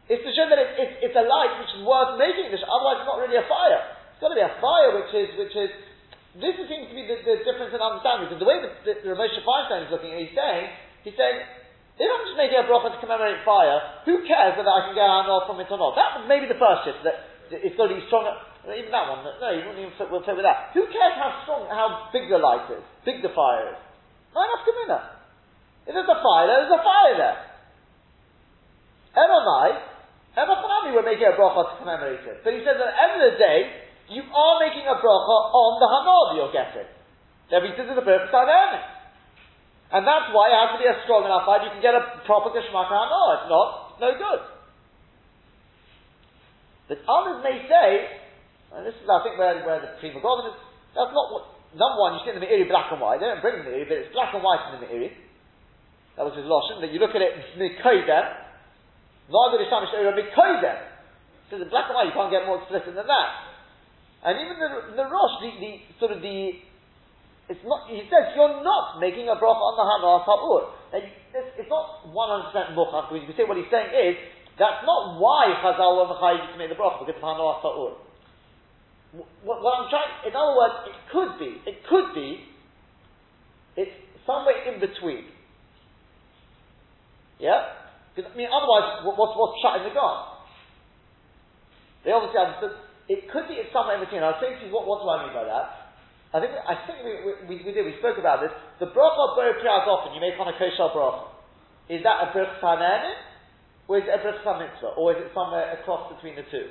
It's 0.10 0.22
to 0.22 0.32
show 0.38 0.46
that 0.54 0.58
it, 0.62 0.70
it, 0.78 0.90
it's 1.10 1.18
a 1.18 1.26
light 1.26 1.66
which 1.66 1.74
is 1.74 1.82
worth 1.82 2.22
making 2.22 2.54
this, 2.54 2.62
otherwise 2.62 3.02
it's 3.02 3.10
not 3.10 3.18
really 3.26 3.42
a 3.42 3.46
fire. 3.50 3.99
It's 4.20 4.28
got 4.28 4.36
to 4.36 4.44
be 4.44 4.44
a 4.44 4.60
fire 4.60 5.00
which 5.00 5.16
is, 5.16 5.32
which 5.40 5.56
is, 5.56 5.72
this 6.44 6.60
seems 6.68 6.92
to 6.92 6.96
be 6.96 7.08
the, 7.08 7.24
the 7.24 7.40
difference 7.48 7.72
in 7.72 7.80
understanding, 7.80 8.28
because 8.28 8.44
the 8.44 8.52
way 8.52 8.60
that 8.60 8.84
the, 8.84 9.00
the 9.00 9.16
Ramesh 9.16 9.32
Feinstein 9.48 9.88
is 9.88 9.92
looking 9.96 10.12
at 10.12 10.20
it, 10.20 10.28
he's 10.28 10.36
saying, 10.36 10.64
he's 11.08 11.16
saying, 11.16 11.40
if 11.96 12.04
I'm 12.04 12.24
just 12.28 12.36
making 12.36 12.60
a 12.60 12.68
bracha 12.68 12.92
to 12.92 13.00
commemorate 13.00 13.48
fire, 13.48 13.80
who 14.04 14.28
cares 14.28 14.60
whether 14.60 14.68
I 14.68 14.92
can 14.92 15.00
get 15.00 15.08
Anor 15.08 15.48
from 15.48 15.64
it 15.64 15.72
or 15.72 15.80
not? 15.80 15.96
That 15.96 16.20
was 16.20 16.28
maybe 16.28 16.52
the 16.52 16.60
first 16.60 16.84
shift, 16.84 17.00
that 17.08 17.32
it's 17.64 17.80
got 17.80 17.88
to 17.88 17.96
be 17.96 18.04
stronger. 18.12 18.36
Even 18.68 18.92
that 18.92 19.08
one, 19.08 19.24
no, 19.24 19.56
you 19.56 19.64
wouldn't 19.64 19.88
even 19.88 19.96
fit, 19.96 20.12
we'll 20.12 20.28
fit 20.28 20.36
with 20.36 20.44
that. 20.44 20.76
Who 20.76 20.84
cares 20.92 21.16
how 21.16 21.40
strong, 21.48 21.72
how 21.72 22.12
big 22.12 22.28
the 22.28 22.44
light 22.44 22.68
is, 22.76 22.84
big 23.08 23.24
the 23.24 23.32
fire 23.32 23.72
is? 23.72 23.80
Nine 24.36 24.52
off 24.52 24.68
Kamina. 24.68 25.00
If 25.88 25.96
there's 25.96 26.12
a 26.12 26.20
fire, 26.20 26.44
there's 26.44 26.76
a 26.76 26.84
fire 26.84 27.16
there. 27.16 27.40
Elamai, 29.16 29.80
Emachanami 30.36 30.92
we're 30.92 31.08
making 31.08 31.24
a 31.24 31.40
bracha 31.40 31.72
to 31.72 31.76
commemorate 31.80 32.28
it. 32.28 32.44
But 32.44 32.52
he 32.52 32.68
says 32.68 32.76
at 32.76 32.84
the 32.84 32.96
end 33.00 33.12
of 33.16 33.24
the 33.32 33.36
day, 33.40 33.88
you 34.10 34.26
are 34.26 34.56
making 34.60 34.86
a 34.90 34.98
bracha 34.98 35.38
on 35.54 35.72
the 35.78 35.88
hanor 35.88 36.26
you're 36.38 36.54
getting. 36.54 36.90
There 37.50 37.62
be 37.62 37.74
this 37.74 37.86
is 37.86 37.98
the 37.98 38.06
perfect 38.06 38.34
dynamic. 38.34 38.86
And 39.90 40.06
that's 40.06 40.30
why 40.30 40.54
it 40.54 40.58
has 40.58 40.70
to 40.78 40.80
be 40.82 40.86
a 40.86 40.98
strong 41.06 41.26
enough 41.26 41.50
fire 41.50 41.66
you 41.66 41.74
can 41.74 41.82
get 41.82 41.98
a 41.98 42.22
proper 42.26 42.54
kashmaka 42.54 42.94
hanor. 42.94 43.26
If 43.38 43.44
not, 43.50 43.70
no 43.98 44.10
good. 44.14 44.42
But 46.90 46.98
others 47.06 47.46
may 47.46 47.66
say, 47.70 47.90
and 48.74 48.86
this 48.86 48.98
is, 48.98 49.06
I 49.06 49.22
think, 49.22 49.38
where, 49.38 49.62
where 49.66 49.82
the 49.82 49.98
Pri 50.02 50.14
Megadim 50.14 50.54
is. 50.54 50.58
That's 50.98 51.14
not 51.14 51.28
what. 51.30 51.58
Number 51.70 52.02
one, 52.02 52.18
you 52.18 52.26
see 52.26 52.34
in 52.34 52.42
the 52.42 52.46
Meiri 52.46 52.66
black 52.66 52.90
and 52.90 52.98
white. 52.98 53.22
They 53.22 53.30
don't 53.30 53.46
bring 53.46 53.62
the 53.62 53.70
Meiri, 53.70 53.86
but 53.86 54.02
it's 54.02 54.14
black 54.14 54.34
and 54.34 54.42
white 54.42 54.74
in 54.74 54.82
the 54.82 54.90
Meiri. 54.90 55.14
That 56.18 56.26
was 56.26 56.34
his 56.34 56.50
Lashon. 56.50 56.82
That 56.82 56.90
you 56.90 56.98
look 56.98 57.14
at 57.14 57.22
it, 57.22 57.38
Mikoidem. 57.62 58.26
Neither 59.30 59.62
is 59.62 59.70
Shamish 59.70 59.94
Eira 59.94 60.18
Mikoidem. 60.18 60.82
So 61.50 61.62
in 61.62 61.70
black 61.70 61.94
and 61.94 61.98
white, 61.98 62.10
you 62.10 62.18
can't 62.18 62.34
get 62.34 62.50
more 62.50 62.62
explicit 62.62 62.98
than 62.98 63.06
that. 63.06 63.30
And 64.24 64.34
even 64.40 64.56
the, 64.60 64.70
the 65.00 65.06
Rosh, 65.08 65.36
the, 65.40 65.50
the, 65.60 65.72
sort 66.00 66.12
of 66.12 66.20
the, 66.20 66.60
it's 67.48 67.64
not, 67.64 67.88
he 67.88 68.04
says 68.12 68.36
you're 68.36 68.62
not 68.62 69.00
making 69.00 69.32
a 69.32 69.36
bracha 69.40 69.64
on 69.64 69.76
the 69.80 69.86
Hanar 69.88 70.28
Ta'ur. 70.28 70.62
It's, 70.92 71.64
it's 71.64 71.72
not 71.72 72.04
100% 72.12 72.76
muchach, 72.76 73.10
because 73.10 73.24
you 73.24 73.30
can 73.32 73.38
say 73.40 73.48
what 73.48 73.56
he's 73.56 73.72
saying 73.72 73.96
is, 73.96 74.16
that's 74.60 74.84
not 74.84 75.16
why 75.24 75.56
Chazal 75.64 76.04
were 76.04 76.12
Mechayiv 76.12 76.52
to 76.52 76.58
make 76.60 76.68
the 76.68 76.76
bracha, 76.76 77.08
because 77.08 77.16
of 77.16 77.24
Hanar 77.24 77.64
Ta'ur 77.64 78.10
what, 79.12 79.64
what, 79.64 79.74
I'm 79.74 79.90
trying, 79.90 80.28
in 80.28 80.34
other 80.36 80.54
words, 80.54 80.76
it 80.86 80.98
could 81.12 81.40
be, 81.40 81.52
it 81.66 81.78
could 81.90 82.14
be, 82.14 82.46
it's 83.76 83.92
somewhere 84.26 84.62
in 84.72 84.80
between. 84.80 85.26
Yeah? 87.40 87.74
Because, 88.14 88.32
I 88.34 88.38
mean, 88.38 88.50
otherwise, 88.54 89.02
what, 89.06 89.18
what's, 89.18 89.34
what's 89.34 89.58
shut 89.64 89.82
in 89.82 89.90
the 89.90 89.96
garden? 89.96 90.38
They 92.06 92.12
obviously 92.12 92.40
understood, 92.40 92.76
it 93.10 93.26
could 93.34 93.50
be 93.50 93.58
it's 93.58 93.74
somewhere 93.74 93.98
in 93.98 94.06
between. 94.06 94.22
I 94.22 94.38
was 94.38 94.40
saying 94.40 94.62
to 94.62 94.70
you, 94.70 94.72
what, 94.72 94.86
what 94.86 95.02
do 95.02 95.10
I 95.10 95.26
mean 95.26 95.34
by 95.34 95.50
that? 95.50 95.90
I 96.30 96.38
think, 96.38 96.54
I 96.54 96.76
think 96.86 96.98
we, 97.02 97.14
we, 97.50 97.56
we 97.66 97.72
did, 97.74 97.82
we 97.82 97.98
spoke 97.98 98.22
about 98.22 98.46
this. 98.46 98.54
The 98.78 98.94
bracha 98.94 99.34
ber 99.34 99.50
often 99.90 100.14
you 100.14 100.22
make 100.22 100.38
on 100.38 100.46
a 100.46 100.54
kos 100.62 100.78
shel 100.78 100.94
bracha. 100.94 101.26
Is 101.90 102.06
that 102.06 102.22
a 102.22 102.28
bracha 102.30 102.62
or 103.90 103.98
is 103.98 104.06
it 104.06 104.14
a 104.14 104.22
bracha 104.22 104.62
mitzvah? 104.62 104.94
Or 104.94 105.18
is 105.18 105.26
it 105.26 105.34
somewhere 105.34 105.74
across 105.82 106.14
between 106.14 106.38
the 106.38 106.46
two? 106.54 106.70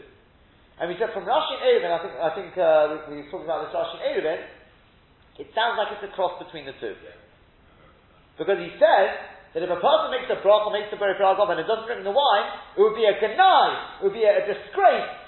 And 0.79 0.87
we 0.87 0.95
said 0.95 1.11
from 1.11 1.27
Rashi 1.27 1.59
and 1.59 1.67
Eruvin, 1.67 1.91
I 1.91 1.99
think, 1.99 2.15
I 2.15 2.31
think 2.39 2.51
uh, 2.55 3.11
we, 3.11 3.19
we 3.19 3.27
talking 3.35 3.51
about 3.51 3.67
this 3.67 3.75
Rashi 3.75 3.99
and 3.99 4.07
Eruvin, 4.15 4.41
it 5.43 5.51
sounds 5.59 5.75
like 5.75 5.91
it's 5.91 6.07
a 6.07 6.15
cross 6.15 6.39
between 6.39 6.71
the 6.71 6.79
two. 6.79 6.95
Because 8.39 8.63
he 8.63 8.71
says 8.79 9.11
that 9.59 9.67
if 9.67 9.71
a 9.75 9.83
person 9.83 10.15
makes 10.15 10.31
a 10.31 10.39
brach 10.39 10.63
or 10.63 10.71
makes 10.71 10.95
a 10.95 10.99
very 11.03 11.19
brach 11.19 11.35
and 11.35 11.59
it 11.59 11.67
doesn't 11.67 11.91
drink 11.91 12.07
the 12.07 12.15
wine, 12.15 12.47
it 12.79 12.81
would 12.87 12.95
be 12.95 13.11
a 13.11 13.19
ganai, 13.19 13.99
it 13.99 14.07
would 14.07 14.15
be 14.15 14.23
a, 14.23 14.39
a 14.39 14.43
disgrace 14.47 15.28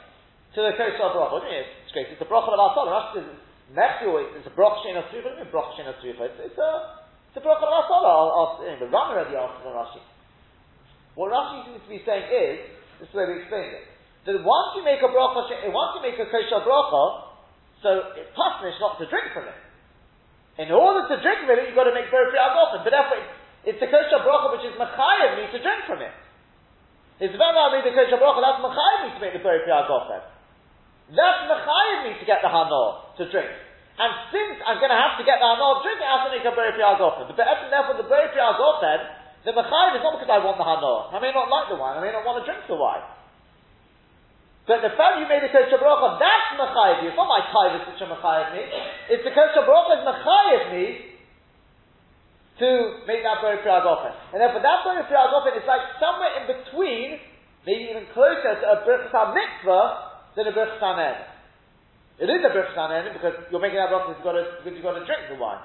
to 0.55 0.59
the 0.63 0.73
kos 0.75 0.97
shel 0.99 1.15
brach. 1.15 1.31
What 1.31 1.43
do 1.45 1.51
you? 1.51 1.63
It's 1.63 1.73
disgrace. 1.87 2.11
It's 2.11 2.23
a 2.23 2.29
brach 2.29 2.47
of 2.47 2.55
Asal. 2.55 2.87
Rashi 2.91 3.23
says 3.23 3.29
Mechio, 3.71 4.19
it's 4.35 4.47
a 4.47 4.55
brach 4.55 4.83
shein 4.83 4.99
asrifa. 4.99 5.31
What 5.31 5.35
do 5.35 5.39
you 5.39 5.47
mean 5.47 5.53
brach 5.55 5.71
shein 5.79 5.87
asrifa? 5.87 6.23
It's, 6.27 6.55
it's 6.55 6.61
a 6.61 6.71
it's 7.31 7.39
a 7.39 7.43
brach 7.43 7.63
of 7.63 7.71
Asal. 7.71 8.67
The 8.67 8.91
Rama 8.91 9.15
already 9.15 9.35
the 9.35 9.71
Rashi. 9.71 10.03
What 11.15 11.31
Rashi 11.31 11.71
seems 11.71 11.83
to 11.83 11.91
be 11.91 12.03
saying 12.03 12.27
is, 12.31 12.57
this 12.99 13.07
is 13.07 13.13
the 13.15 13.19
way 13.19 13.27
we 13.31 13.47
explain 13.47 13.71
it 13.71 13.91
that 14.27 14.37
once 14.45 14.77
you 14.77 14.85
make 14.85 15.01
a 15.01 15.09
bracha, 15.09 15.49
once 15.73 15.91
you 15.97 16.03
make 16.05 16.19
a 16.21 16.29
kos 16.29 16.45
shel 16.53 16.61
bracha, 16.61 17.33
so 17.81 18.13
it's 18.21 18.29
punished 18.37 18.77
not 18.77 19.01
to 19.01 19.09
drink 19.09 19.33
from 19.33 19.49
it. 19.49 19.57
In 20.61 20.69
order 20.69 21.09
to 21.09 21.17
drink 21.25 21.49
from 21.49 21.57
it, 21.57 21.73
you've 21.73 21.79
got 21.79 21.89
to 21.89 21.97
make 21.97 22.13
very 22.13 22.29
often. 22.37 22.85
But 22.85 22.93
therefore, 22.93 23.25
it's 23.65 23.81
the 23.81 23.89
kos 23.89 24.13
shel 24.13 24.21
bracha 24.21 24.53
which 24.53 24.67
is 24.69 24.77
mechayev 24.77 25.41
me 25.41 25.45
to 25.57 25.59
drink 25.65 25.89
from 25.89 26.05
it. 26.05 26.13
It's 27.21 27.33
very 27.33 27.81
the 27.81 27.93
kos 27.97 28.13
shel 28.13 28.21
bracha, 28.21 28.45
that's 28.45 28.61
mechayev 28.61 29.01
me 29.09 29.11
to 29.17 29.21
make 29.25 29.33
the 29.33 29.41
very 29.41 29.65
often. 29.73 30.21
That's 31.11 31.43
mechayev 31.51 32.07
me 32.07 32.11
to 32.23 32.27
get 32.27 32.39
the 32.39 32.51
hanor 32.51 33.19
to 33.19 33.23
drink. 33.27 33.51
And 33.99 34.11
since 34.31 34.63
I'm 34.63 34.79
going 34.79 34.95
to 34.95 35.01
have 35.01 35.19
to 35.19 35.25
get 35.27 35.43
the 35.43 35.49
hanor 35.51 35.83
to 35.83 35.83
drink, 35.83 35.99
I 35.99 36.09
have 36.15 36.25
to 36.27 36.33
make 36.33 36.47
a 36.47 36.55
very 36.55 36.79
often. 36.79 37.27
But 37.27 37.35
therefore, 37.35 37.99
the 37.99 38.07
very 38.07 38.31
often, 38.39 38.99
the 39.43 39.51
mechayev 39.51 39.99
is 39.99 40.03
not 40.07 40.15
because 40.15 40.31
I 40.31 40.39
want 40.39 40.55
the 40.55 40.67
hanor. 40.67 41.11
I 41.11 41.19
may 41.19 41.35
not 41.35 41.51
like 41.51 41.67
the 41.67 41.79
wine. 41.79 41.99
I 41.99 42.03
may 42.07 42.15
not 42.15 42.23
want 42.23 42.39
to 42.43 42.45
drink 42.47 42.63
the 42.71 42.79
wine. 42.79 43.03
But 44.71 44.87
the 44.87 44.95
fact 44.95 45.19
you 45.19 45.27
made 45.27 45.43
the 45.43 45.51
kos 45.51 45.67
shel 45.67 45.83
bracha, 45.83 46.23
that's 46.23 46.55
mechayev 46.55 47.03
you. 47.03 47.11
It's 47.11 47.19
not 47.19 47.27
my 47.27 47.43
tithes 47.43 47.91
which 47.91 47.99
are 48.07 48.11
mechayev 48.15 48.55
me. 48.55 48.63
It's 49.11 49.27
the 49.27 49.35
kosher 49.35 49.67
bracha 49.67 49.99
is 49.99 50.03
mechayev 50.07 50.63
me 50.71 50.85
to 52.63 52.69
make 53.11 53.27
that 53.27 53.43
bari 53.43 53.59
priyagofen. 53.67 54.15
And 54.31 54.39
therefore 54.39 54.63
that 54.63 54.87
bari 54.87 55.03
priyagofen 55.11 55.59
is 55.59 55.67
like 55.67 55.83
somewhere 55.99 56.39
in 56.39 56.45
between, 56.47 57.19
maybe 57.67 57.91
even 57.91 58.07
closer 58.15 58.63
to 58.63 58.67
a 58.71 58.77
brichas 58.87 59.35
mitzvah 59.35 60.10
than 60.37 60.47
a 60.47 60.53
brichas 60.53 60.79
It 62.21 62.29
is 62.29 62.41
a 62.45 62.51
because 62.53 63.35
you're 63.51 63.63
making 63.63 63.81
that 63.81 63.91
bracha 63.91 64.15
because 64.15 64.73
you've 64.77 64.85
got 64.85 64.99
to, 64.99 65.07
drink 65.07 65.23
the 65.33 65.41
wine. 65.41 65.65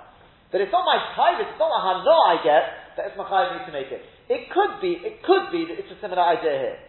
But 0.51 0.61
it's 0.61 0.71
not 0.71 0.87
my 0.87 0.97
tithe, 1.13 1.43
it's 1.43 1.59
not 1.59 1.67
a 1.67 1.81
hana 1.83 2.15
I 2.31 2.35
get 2.39 2.63
that 2.95 3.11
it's 3.11 3.17
mechayev 3.19 3.59
me 3.59 3.65
to 3.67 3.73
make 3.75 3.91
it. 3.91 4.01
It 4.31 4.47
could 4.49 4.79
be, 4.79 4.95
it 5.03 5.19
could 5.21 5.51
be 5.51 5.67
that 5.67 5.75
it's 5.75 5.91
a 5.91 5.99
similar 5.99 6.23
idea 6.23 6.55
here. 6.55 6.79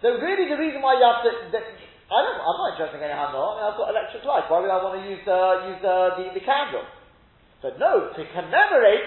So 0.00 0.16
really 0.16 0.48
the 0.48 0.56
reason 0.56 0.80
why 0.80 0.96
you 0.96 1.04
have 1.04 1.20
to, 1.26 1.30
the, 1.52 1.60
I 1.60 2.18
don't, 2.24 2.38
I'm 2.40 2.56
not 2.56 2.68
interested 2.74 2.96
in 2.96 3.04
any 3.04 3.12
handle, 3.12 3.44
I 3.44 3.52
mean, 3.60 3.64
I've 3.68 3.76
got 3.76 3.92
electric 3.92 4.24
light. 4.24 4.48
why 4.48 4.64
would 4.64 4.72
I 4.72 4.80
want 4.80 4.96
to 4.96 5.04
use, 5.04 5.20
uh, 5.28 5.68
use 5.68 5.82
uh, 5.84 6.16
the, 6.16 6.24
the 6.32 6.44
candle? 6.46 6.86
But 7.60 7.76
no, 7.76 8.08
to 8.14 8.22
commemorate 8.32 9.06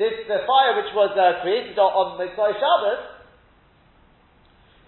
this, 0.00 0.26
the 0.26 0.42
fire 0.48 0.74
which 0.80 0.90
was 0.96 1.12
uh, 1.14 1.44
created 1.44 1.78
on, 1.78 1.92
on 1.92 2.06
Mitzvah 2.18 2.56
Shabbos, 2.56 3.02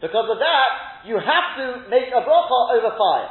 because 0.02 0.26
of 0.26 0.42
that, 0.42 0.91
you 1.07 1.19
have 1.19 1.47
to 1.59 1.67
make 1.91 2.11
a 2.11 2.23
bracha 2.23 2.59
over 2.79 2.93
fire. 2.95 3.31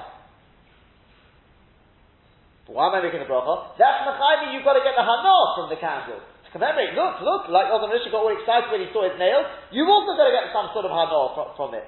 Why 2.72 2.88
am 2.88 2.96
I 2.96 3.04
making 3.04 3.20
a 3.20 3.28
bracha? 3.28 3.76
That's 3.76 4.08
mechayim, 4.08 4.56
you've 4.56 4.64
got 4.64 4.80
to 4.80 4.84
get 4.84 4.96
the 4.96 5.04
hanor 5.04 5.44
from 5.60 5.68
the 5.68 5.80
candle. 5.80 6.24
To 6.24 6.50
commemorate, 6.56 6.96
look, 6.96 7.20
look, 7.20 7.52
like 7.52 7.68
Risha 7.68 8.12
got 8.12 8.24
all 8.24 8.32
excited 8.32 8.72
when 8.72 8.84
he 8.84 8.88
saw 8.96 9.04
his 9.04 9.20
nails, 9.20 9.48
you've 9.76 9.92
also 9.92 10.16
got 10.16 10.28
to 10.28 10.36
get 10.36 10.52
some 10.56 10.72
sort 10.72 10.88
of 10.88 10.92
hanor 10.96 11.36
from, 11.36 11.48
from 11.60 11.70
it. 11.76 11.88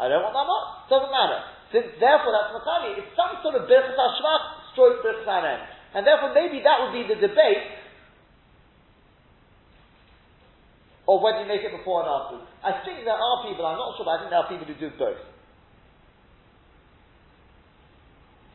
I 0.00 0.08
don't 0.08 0.24
want 0.24 0.32
that 0.32 0.48
much. 0.48 0.66
Doesn't 0.88 1.12
matter. 1.12 1.40
Since 1.70 1.88
therefore 2.00 2.32
that's 2.32 2.50
Makani, 2.56 2.98
it's 2.98 3.12
some 3.14 3.36
sort 3.44 3.54
of 3.60 3.68
Birchas 3.68 3.94
HaShvach, 3.94 4.42
stroke 4.72 5.04
Birchas. 5.04 5.60
And 5.92 6.08
therefore 6.08 6.32
maybe 6.32 6.64
that 6.64 6.80
would 6.80 6.96
be 6.96 7.04
the 7.04 7.20
debate 7.20 7.79
or 11.10 11.18
whether 11.18 11.42
you 11.42 11.50
make 11.50 11.66
it 11.66 11.74
before 11.74 12.06
and 12.06 12.10
after. 12.14 12.38
I 12.62 12.86
think 12.86 13.02
there 13.02 13.18
are 13.18 13.36
people, 13.42 13.66
I'm 13.66 13.74
not 13.74 13.98
sure, 13.98 14.06
but 14.06 14.14
I 14.14 14.18
think 14.22 14.30
there 14.30 14.38
are 14.38 14.46
people 14.46 14.70
who 14.70 14.78
do 14.78 14.94
both. 14.94 15.18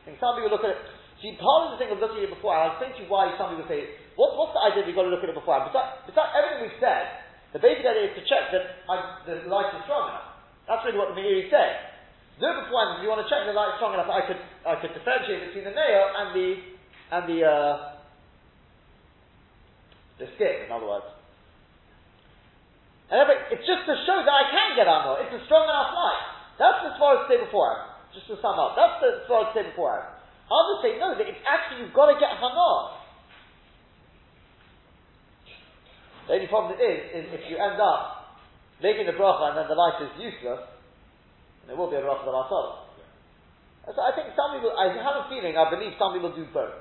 think 0.08 0.16
some 0.16 0.40
people 0.40 0.56
look 0.56 0.64
at 0.64 0.72
it, 0.72 0.80
see, 1.20 1.36
part 1.36 1.68
of 1.68 1.76
the 1.76 1.78
thing 1.84 1.92
of 1.92 2.00
looking 2.00 2.24
at 2.24 2.32
it 2.32 2.34
before, 2.40 2.56
I'll 2.56 2.80
explain 2.80 2.96
to 2.96 3.04
you 3.04 3.12
why 3.12 3.28
some 3.36 3.52
people 3.52 3.68
say, 3.68 4.00
what, 4.16 4.40
what's 4.40 4.56
the 4.56 4.64
idea 4.72 4.88
you've 4.88 4.96
got 4.96 5.04
to 5.04 5.12
look 5.12 5.20
at 5.20 5.28
it 5.28 5.36
before? 5.36 5.68
Besides, 5.68 6.08
besides 6.08 6.32
everything 6.32 6.64
we've 6.64 6.80
said, 6.80 7.28
the 7.52 7.60
basic 7.60 7.84
idea 7.84 8.08
is 8.08 8.16
to 8.16 8.24
check 8.24 8.48
that 8.56 8.88
the 9.28 9.44
light 9.52 9.76
is 9.76 9.84
strong 9.84 10.16
enough. 10.16 10.40
That's 10.64 10.80
really 10.88 10.96
what 10.96 11.12
the 11.12 11.20
Meiri 11.20 11.52
said. 11.52 12.00
Do 12.40 12.48
it 12.48 12.56
beforehand. 12.64 13.04
You 13.04 13.12
want 13.12 13.20
to 13.20 13.28
check 13.28 13.44
the 13.44 13.52
light 13.52 13.76
is 13.76 13.84
strong 13.84 13.92
enough, 13.92 14.08
I 14.08 14.24
could 14.24 14.40
I 14.64 14.76
could 14.80 14.92
differentiate 14.92 15.52
between 15.52 15.64
the 15.64 15.76
nail 15.76 16.04
and 16.20 16.26
the 16.36 16.48
and 17.16 17.22
the 17.28 17.38
uh, 17.44 17.74
the 20.20 20.26
skin. 20.36 20.68
In 20.68 20.72
other 20.72 20.84
words, 20.84 21.15
and 23.06 23.22
it's 23.54 23.62
just 23.62 23.86
to 23.86 23.94
show 24.02 24.18
that 24.18 24.34
I 24.34 24.44
can 24.50 24.68
get 24.74 24.90
armor. 24.90 25.22
It's 25.22 25.30
a 25.30 25.42
strong 25.46 25.66
enough 25.70 25.94
light. 25.94 26.22
That's 26.58 26.98
far 26.98 27.22
as 27.22 27.30
say 27.30 27.38
beforehand. 27.38 27.94
Just 28.10 28.26
to 28.32 28.36
sum 28.42 28.58
up, 28.58 28.74
that's 28.74 28.98
far 29.30 29.46
as 29.46 29.54
say 29.54 29.62
beforehand. 29.62 30.16
Others 30.50 30.78
say 30.82 30.92
no, 30.98 31.14
that 31.14 31.26
it's 31.26 31.42
actually 31.46 31.86
you've 31.86 31.94
got 31.94 32.10
to 32.10 32.18
get 32.18 32.34
hamar. 32.38 32.98
The 36.26 36.34
only 36.34 36.50
problem 36.50 36.74
is, 36.78 36.98
is 37.14 37.24
if 37.30 37.46
you 37.46 37.54
end 37.58 37.78
up 37.78 38.34
making 38.82 39.06
the 39.06 39.14
bracha 39.14 39.54
and 39.54 39.62
then 39.62 39.66
the 39.70 39.78
light 39.78 40.02
is 40.02 40.10
useless, 40.18 40.66
it 41.70 41.74
will 41.74 41.90
be 41.90 41.98
a 41.98 42.02
bracha 42.02 42.26
of 42.26 42.34
Asara. 42.34 42.86
So 43.86 44.02
I 44.02 44.10
think 44.18 44.34
some 44.34 44.58
people, 44.58 44.74
I 44.74 44.90
have 44.90 45.22
a 45.22 45.30
feeling, 45.30 45.54
I 45.54 45.70
believe 45.70 45.94
some 45.94 46.14
people 46.14 46.34
do 46.34 46.42
both. 46.50 46.74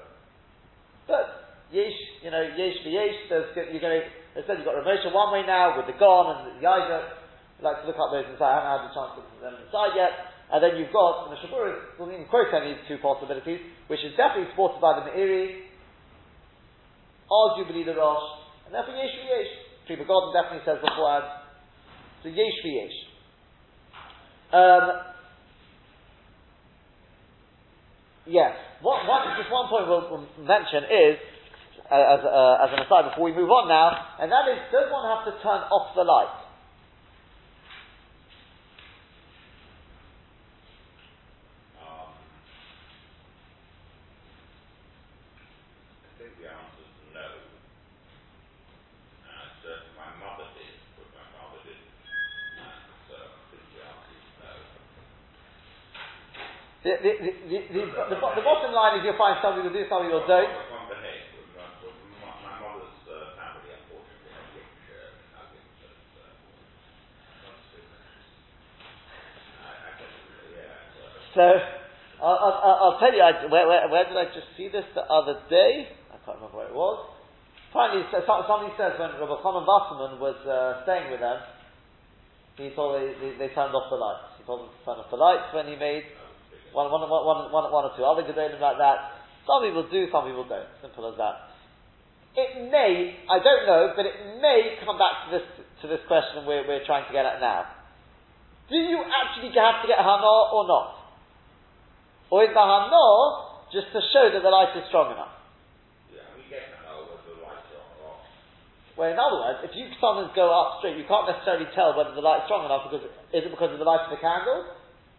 But, 1.05 1.61
yesh, 1.69 1.93
you 2.25 2.33
know, 2.33 2.41
yesh 2.41 2.81
for 2.81 2.89
yesh, 2.89 3.29
there's, 3.29 3.53
you're 3.53 3.81
going 3.81 4.01
to, 4.01 4.05
instead 4.35 4.59
you've 4.59 4.67
got 4.67 4.77
Ramosha 4.77 5.09
one 5.11 5.31
way 5.33 5.43
now, 5.47 5.79
with 5.79 5.87
the 5.87 5.97
Gon 5.97 6.35
and 6.35 6.39
the 6.51 6.53
Yiva, 6.61 7.63
like 7.63 7.81
to 7.81 7.87
look 7.87 7.97
up 7.97 8.11
those 8.11 8.27
inside, 8.27 8.51
I 8.51 8.55
haven't 8.59 8.71
had 8.71 8.83
the 8.87 8.93
chance 8.93 9.11
to 9.15 9.19
look 9.23 9.31
at 9.39 9.41
them 9.41 9.55
inside 9.63 9.91
yet. 9.95 10.11
And 10.51 10.61
then 10.61 10.77
you've 10.77 10.93
got, 10.93 11.31
the 11.33 11.39
Shabura 11.41 11.97
doesn't 11.97 12.13
even 12.13 12.29
quote 12.29 12.53
any 12.53 12.75
of 12.75 12.77
these 12.77 12.85
two 12.85 12.99
possibilities, 13.01 13.63
which 13.87 14.03
is 14.05 14.13
definitely 14.13 14.51
supported 14.53 14.77
by 14.77 15.01
the 15.01 15.09
Meiri, 15.09 15.65
arguably 17.25 17.81
the 17.81 17.97
Rosh, 17.97 18.45
and 18.67 18.75
therefore 18.75 18.93
yesh 18.93 19.15
yesh. 19.25 19.51
Pri 19.89 19.97
Megadim 19.97 20.33
definitely 20.33 20.65
says 20.65 20.77
beforehand, 20.83 21.25
so 22.21 22.29
yesh 22.29 22.59
yesh. 22.61 22.97
Um, 24.53 25.15
Yes. 28.25 28.57
One, 28.81 29.05
one, 29.07 29.21
just 29.37 29.51
one 29.53 29.69
point 29.69 29.87
we'll, 29.87 30.09
we'll 30.09 30.45
mention 30.45 30.83
is, 30.89 31.17
as, 31.91 32.21
uh, 32.25 32.65
as 32.65 32.73
an 32.73 32.79
aside 32.81 33.09
before 33.13 33.25
we 33.25 33.33
move 33.33 33.49
on 33.49 33.69
now, 33.69 33.93
and 34.17 34.31
that 34.31 34.49
is, 34.49 34.57
does 34.71 34.89
one 34.89 35.05
have 35.05 35.25
to 35.29 35.37
turn 35.43 35.61
off 35.69 35.93
the 35.93 36.01
light? 36.01 36.33
I 46.01 46.17
think 46.17 46.33
the, 46.41 46.49
answer's 46.49 46.89
no. 47.13 47.21
Uh 49.29 49.45
my 49.93 50.09
mother 50.17 50.49
did, 50.57 50.73
but 50.97 51.05
my 51.13 51.25
father 51.37 51.61
didn't. 51.69 51.93
So 53.13 53.29
the, 53.53 53.61
answer 53.85 54.09
is 54.17 54.25
no. 54.41 54.57
the, 56.81 56.93
the, 57.05 57.61
the, 57.77 57.81
the, 58.09 58.41
bottom 58.41 58.73
line 58.73 58.97
is 58.97 59.05
you'll 59.05 59.21
find 59.21 59.37
some 59.41 59.53
people 59.53 59.69
do, 59.69 59.85
some 59.85 60.01
people 60.01 60.25
don't. 60.25 60.74
So, 71.35 71.43
I'll, 72.23 72.39
I'll, 72.39 72.77
I'll, 72.79 72.99
tell 72.99 73.11
you, 73.11 73.19
I, 73.19 73.45
where, 73.51 73.67
where, 73.67 73.91
where, 73.91 74.07
did 74.07 74.15
I 74.15 74.31
just 74.31 74.47
see 74.55 74.71
this 74.71 74.87
the 74.95 75.03
other 75.03 75.43
day? 75.51 75.91
I 76.09 76.17
can't 76.23 76.39
remember 76.39 76.63
where 76.63 76.71
it 76.71 76.75
was. 76.75 77.11
So, 77.75 78.23
somebody 78.23 78.71
says 78.79 78.95
when 78.95 79.11
Rabbi 79.19 79.35
Chanan 79.43 79.67
Wasserman 79.67 80.15
was 80.23 80.39
uh, 80.47 80.87
staying 80.87 81.11
with 81.11 81.19
them, 81.19 81.43
he 82.55 82.71
told 82.71 82.95
they, 82.95 83.11
they, 83.19 83.31
they, 83.35 83.49
turned 83.51 83.75
off 83.75 83.91
the 83.91 83.99
lights. 83.99 84.39
He 84.39 84.47
told 84.47 84.63
them 84.63 84.71
to 84.71 84.79
turn 84.87 84.95
off 84.95 85.11
the 85.11 85.19
lights 85.19 85.51
when 85.51 85.67
he 85.67 85.75
made 85.75 86.07
one, 86.71 86.87
one, 86.87 87.03
one, 87.03 87.51
one, 87.51 87.67
one 87.67 87.83
or 87.83 87.91
two 87.99 88.07
other 88.07 88.23
debating 88.23 88.63
like 88.63 88.79
that. 88.79 89.19
Some 89.43 89.59
people 89.67 89.83
do, 89.91 90.07
some 90.07 90.23
people 90.23 90.47
don't. 90.47 90.71
Simple 90.79 91.11
as 91.11 91.19
that. 91.19 91.51
It 92.39 92.71
may, 92.71 93.19
I 93.27 93.43
don't 93.43 93.67
know, 93.67 93.91
but 93.91 94.07
it 94.07 94.39
may 94.39 94.79
come 94.87 94.95
back 94.95 95.27
to 95.27 95.39
this 95.39 95.45
to 95.83 95.91
this 95.91 96.03
question 96.07 96.47
we're, 96.47 96.63
we're 96.63 96.87
trying 96.87 97.03
to 97.07 97.11
get 97.11 97.27
at 97.27 97.43
now. 97.43 97.67
Do 98.71 98.79
you 98.79 99.03
actually 99.03 99.51
have 99.59 99.83
to 99.83 99.87
get 99.91 99.99
hana 99.99 100.23
or 100.55 100.63
not? 100.63 101.04
Or 102.33 102.41
is 102.41 102.51
the 102.53 102.61
hana 102.61 103.05
just 103.69 103.93
to 103.93 104.01
show 104.13 104.29
that 104.33 104.41
the 104.41 104.49
light 104.49 104.73
is 104.73 104.85
strong 104.89 105.13
enough? 105.13 105.33
Yeah, 106.09 106.25
we 106.33 106.45
get 106.49 106.73
the 106.73 106.81
hell 106.81 107.05
whether 107.05 107.21
the 107.21 107.38
light's 107.43 107.69
not 107.69 107.85
off. 108.01 108.25
Well, 108.97 109.09
in 109.11 109.17
other 109.19 109.39
words, 109.41 109.59
if 109.67 109.73
you 109.77 109.91
sometimes 110.01 110.33
go 110.33 110.49
up 110.49 110.81
straight, 110.81 110.97
you 110.97 111.05
can't 111.05 111.29
necessarily 111.29 111.69
tell 111.77 111.93
whether 111.93 112.15
the 112.17 112.25
light's 112.25 112.49
strong 112.49 112.65
enough 112.65 112.89
because 112.89 113.05
is 113.35 113.43
it 113.45 113.51
because 113.51 113.75
of 113.75 113.79
the 113.81 113.88
light 113.88 114.09
of 114.09 114.11
the 114.15 114.21
candle, 114.21 114.65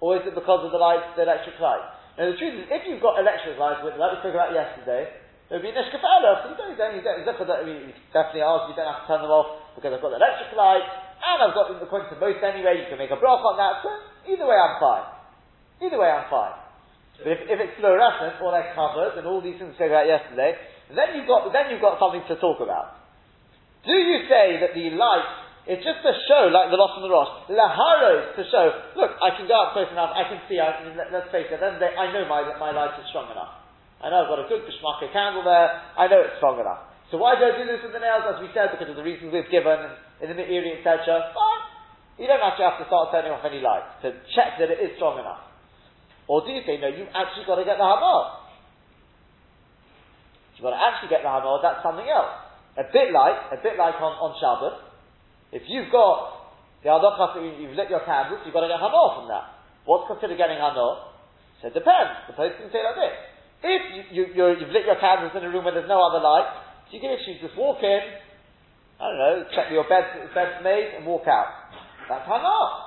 or 0.02 0.18
is 0.18 0.24
it 0.26 0.34
because 0.34 0.66
of 0.66 0.72
the 0.74 0.80
light, 0.80 1.04
the 1.14 1.22
electric 1.22 1.60
light? 1.62 1.84
Now 2.16 2.32
the 2.32 2.38
truth 2.40 2.64
is, 2.64 2.66
if 2.72 2.82
you've 2.88 3.04
got 3.04 3.20
electric 3.20 3.60
lights, 3.60 3.84
like 3.84 3.94
we 3.94 4.18
spoke 4.24 4.34
about 4.34 4.56
yesterday, 4.56 5.12
there 5.46 5.60
would 5.60 5.66
be 5.68 5.70
nishkafala. 5.70 6.42
So 6.42 6.46
you 6.50 6.56
don't, 6.58 6.70
you 6.74 6.78
don't, 6.80 6.94
you 6.96 7.04
don't, 7.04 7.18
you 7.22 7.26
don't, 7.28 7.46
I 7.46 7.62
mean, 7.62 7.92
you 7.92 7.94
definitely 8.10 8.42
ask, 8.42 8.72
you 8.72 8.74
don't 8.74 8.88
have 8.88 9.04
to 9.04 9.08
turn 9.08 9.22
them 9.22 9.30
off 9.30 9.76
because 9.78 9.94
I've 9.94 10.02
got 10.02 10.10
the 10.10 10.18
electric 10.18 10.50
light, 10.58 10.82
and 11.22 11.38
I've 11.44 11.54
got, 11.54 11.70
according 11.76 12.10
to 12.10 12.18
most 12.18 12.42
anyway, 12.42 12.82
you 12.82 12.88
can 12.90 12.98
make 12.98 13.14
a 13.14 13.20
block 13.20 13.44
on 13.44 13.54
that, 13.60 13.84
so 13.84 13.92
either 14.26 14.48
way 14.48 14.58
I'm 14.58 14.80
fine. 14.82 15.06
Either 15.84 16.00
way 16.00 16.08
I'm 16.08 16.26
fine. 16.32 16.65
But 17.18 17.32
if, 17.32 17.40
if 17.48 17.58
it's 17.60 17.74
fluorescent, 17.80 18.40
all 18.44 18.52
that 18.52 18.76
covers, 18.76 19.16
and 19.16 19.24
all 19.26 19.40
these 19.40 19.56
things 19.56 19.72
we 19.72 19.76
spoke 19.80 19.92
about 19.92 20.06
yesterday, 20.06 20.56
then 20.92 21.16
you've 21.16 21.28
got, 21.28 21.48
then 21.52 21.72
you've 21.72 21.84
got 21.84 21.98
something 21.98 22.22
to 22.28 22.36
talk 22.36 22.60
about. 22.60 23.00
Do 23.84 23.94
you 23.94 24.26
say 24.28 24.60
that 24.60 24.74
the 24.74 24.94
light 24.94 25.46
it's 25.66 25.82
just 25.82 25.98
to 26.06 26.14
show, 26.30 26.46
like 26.54 26.70
the 26.70 26.78
loss 26.78 26.94
on 26.94 27.02
the 27.02 27.10
Rosh, 27.10 27.50
laharos 27.50 28.38
to 28.38 28.42
show. 28.54 28.70
Look, 28.94 29.18
I 29.18 29.34
can 29.34 29.50
go 29.50 29.58
up 29.58 29.74
close 29.74 29.90
enough. 29.90 30.14
I 30.14 30.22
can 30.30 30.38
see. 30.46 30.62
I, 30.62 30.78
let, 30.94 31.10
us 31.10 31.26
face 31.34 31.50
it. 31.50 31.58
Then 31.58 31.82
I 31.82 32.06
know 32.14 32.22
my 32.30 32.46
my 32.54 32.70
light 32.70 32.94
is 33.02 33.06
strong 33.10 33.26
enough. 33.34 33.50
I 33.98 34.06
know 34.14 34.22
I've 34.22 34.30
got 34.30 34.46
a 34.46 34.46
good 34.46 34.62
geschmacka 34.62 35.10
candle 35.10 35.42
there. 35.42 35.82
I 35.98 36.06
know 36.06 36.22
it's 36.22 36.38
strong 36.38 36.62
enough. 36.62 36.86
So 37.10 37.18
why 37.18 37.34
do 37.34 37.50
I 37.50 37.58
do 37.58 37.66
this 37.66 37.82
with 37.82 37.90
the 37.90 37.98
nails? 37.98 38.30
As 38.30 38.38
we 38.38 38.46
said, 38.54 38.70
because 38.70 38.86
of 38.86 38.94
the 38.94 39.02
reasons 39.02 39.34
we've 39.34 39.50
given 39.50 39.90
in 40.22 40.30
the 40.38 40.46
area, 40.46 40.78
etc. 40.78 41.34
Fine. 41.34 41.62
You 42.22 42.30
don't 42.30 42.46
actually 42.46 42.70
have 42.70 42.78
to 42.78 42.86
start 42.86 43.10
turning 43.10 43.34
off 43.34 43.42
any 43.42 43.58
lights 43.58 44.06
to 44.06 44.14
check 44.38 44.62
that 44.62 44.70
it 44.70 44.78
is 44.78 44.94
strong 45.02 45.18
enough. 45.18 45.42
Or 46.26 46.42
do 46.42 46.50
you 46.50 46.62
say, 46.66 46.78
no, 46.82 46.90
you've 46.90 47.12
actually 47.14 47.46
got 47.46 47.56
to 47.56 47.64
get 47.64 47.78
the 47.78 47.86
hamor? 47.86 48.42
You've 50.54 50.66
got 50.66 50.74
to 50.74 50.82
actually 50.82 51.10
get 51.10 51.22
the 51.22 51.30
hamor, 51.30 51.62
that's 51.62 51.82
something 51.86 52.06
else. 52.06 52.46
A 52.76 52.84
bit 52.92 53.14
like, 53.14 53.56
a 53.56 53.58
bit 53.62 53.78
like 53.78 53.96
on, 54.02 54.12
on 54.20 54.36
Shabbos, 54.36 54.86
if 55.52 55.62
you've 55.70 55.88
got 55.88 56.36
the 56.82 56.92
Adochas, 56.92 57.38
you've 57.58 57.74
lit 57.74 57.88
your 57.88 58.04
candles, 58.04 58.42
you've 58.44 58.54
got 58.54 58.66
to 58.66 58.70
get 58.70 58.78
Hanor 58.78 59.18
from 59.18 59.26
that. 59.26 59.58
What's 59.88 60.06
considered 60.06 60.38
getting 60.38 60.58
Hanor? 60.58 61.16
So 61.62 61.72
it 61.72 61.74
depends. 61.74 62.30
The 62.30 62.34
post 62.36 62.60
can 62.60 62.70
say 62.70 62.84
like 62.84 62.98
this. 62.98 63.16
If 63.64 63.82
you, 64.12 64.22
you, 64.30 64.42
have 64.54 64.70
lit 64.70 64.86
your 64.86 65.00
candles 65.00 65.32
in 65.34 65.42
a 65.42 65.50
room 65.50 65.64
where 65.64 65.74
there's 65.74 65.90
no 65.90 65.98
other 65.98 66.22
light, 66.22 66.46
so 66.86 66.94
you 66.94 67.00
can 67.00 67.10
actually 67.10 67.40
just 67.40 67.56
walk 67.56 67.82
in, 67.82 68.02
I 69.00 69.04
don't 69.08 69.18
know, 69.18 69.36
check 69.50 69.72
your 69.72 69.88
bed, 69.88 70.30
bed's 70.30 70.62
made, 70.62 70.94
and 70.94 71.02
walk 71.02 71.26
out. 71.26 71.74
That's 72.06 72.22
Hanor. 72.28 72.85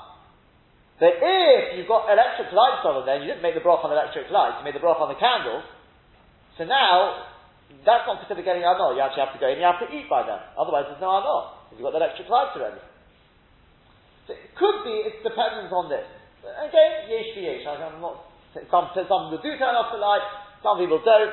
But 1.00 1.16
if 1.24 1.80
you've 1.80 1.88
got 1.88 2.12
electric 2.12 2.52
lights 2.52 2.84
on 2.84 3.08
there, 3.08 3.24
you 3.24 3.28
didn't 3.32 3.42
make 3.42 3.56
the 3.56 3.64
broth 3.64 3.88
on 3.88 3.90
the 3.90 3.98
electric 3.98 4.28
lights, 4.30 4.60
you 4.60 4.68
made 4.68 4.76
the 4.76 4.84
broth 4.84 5.00
on 5.00 5.08
the 5.08 5.20
candles, 5.20 5.64
so 6.60 6.68
now, 6.68 7.24
that's 7.88 8.04
not 8.04 8.20
considered 8.20 8.44
getting 8.44 8.68
Hanor. 8.68 8.92
You 8.92 9.00
actually 9.00 9.24
have 9.24 9.32
to 9.32 9.40
go 9.40 9.48
in, 9.48 9.64
you 9.64 9.64
have 9.64 9.80
to 9.80 9.88
eat 9.96 10.12
by 10.12 10.28
then. 10.28 10.44
Otherwise 10.60 10.92
there's 10.92 11.00
no 11.00 11.16
Hanor. 11.16 11.56
You've 11.72 11.88
got 11.88 11.96
the 11.96 12.04
electric 12.04 12.28
lights 12.28 12.52
already. 12.60 12.84
So 14.28 14.36
it 14.36 14.52
could 14.60 14.84
be 14.84 15.08
it's 15.08 15.24
dependent 15.24 15.72
on 15.72 15.88
this. 15.88 16.04
Again, 16.44 17.08
yesh 17.08 17.32
for 17.32 17.40
yesh. 17.40 17.64
I'm 17.64 18.04
not, 18.04 18.28
some, 18.68 18.92
some 18.92 19.32
people 19.32 19.40
do 19.40 19.56
turn 19.56 19.72
off 19.72 19.96
the 19.96 20.04
light, 20.04 20.28
some 20.60 20.84
people 20.84 21.00
don't. 21.00 21.32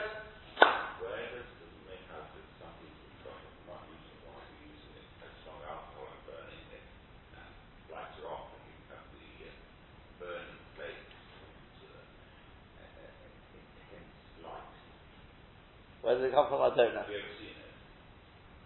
Where 16.06 16.14
does 16.14 16.30
it 16.30 16.30
come 16.38 16.46
from? 16.46 16.62
I 16.62 16.70
don't 16.70 16.94
know. 16.94 17.02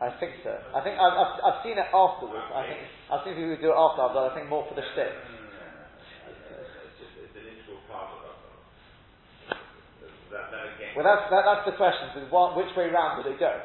I 0.00 0.12
think 0.20 0.44
so. 0.44 0.52
I 0.76 0.84
think 0.84 1.00
I've, 1.00 1.16
I've, 1.16 1.34
I've 1.40 1.60
seen 1.64 1.80
it 1.80 1.88
afterwards. 1.88 2.44
I 2.52 2.68
think 2.68 2.80
I've 3.08 3.24
seen 3.24 3.32
people 3.40 3.56
do 3.56 3.72
it 3.72 3.80
after, 3.80 4.04
but 4.12 4.28
I 4.28 4.30
think 4.36 4.52
more 4.52 4.68
for 4.68 4.76
the 4.76 4.84
shtick. 4.92 5.08
Well, 10.92 11.04
that's 11.08 11.32
that, 11.32 11.48
that's 11.48 11.64
the 11.64 11.76
question. 11.80 12.12
So 12.12 12.28
what, 12.28 12.60
which 12.60 12.68
way 12.76 12.92
round 12.92 13.24
did 13.24 13.32
it 13.32 13.40
go? 13.40 13.56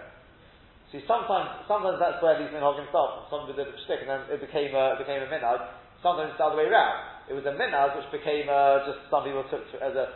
See, 0.96 1.04
sometimes 1.04 1.68
sometimes 1.68 2.00
that's 2.00 2.24
where 2.24 2.40
these 2.40 2.56
minhagim 2.56 2.88
start 2.96 3.28
from. 3.28 3.28
Some 3.28 3.44
did 3.52 3.60
a 3.60 3.68
shtick, 3.84 4.08
and 4.08 4.10
then 4.12 4.24
it 4.32 4.40
became 4.40 4.72
a, 4.72 4.96
it 4.96 5.04
became 5.04 5.20
a 5.20 5.28
minhag. 5.28 5.60
Sometimes 6.00 6.32
it's 6.32 6.40
the 6.40 6.48
other 6.48 6.56
way 6.56 6.72
round. 6.72 7.28
It 7.28 7.36
was 7.36 7.44
a 7.44 7.52
minhag 7.52 8.00
which 8.00 8.08
became 8.16 8.48
uh, 8.48 8.88
just 8.88 9.04
some 9.12 9.28
people 9.28 9.44
took 9.52 9.68
as 9.84 10.00
a. 10.00 10.16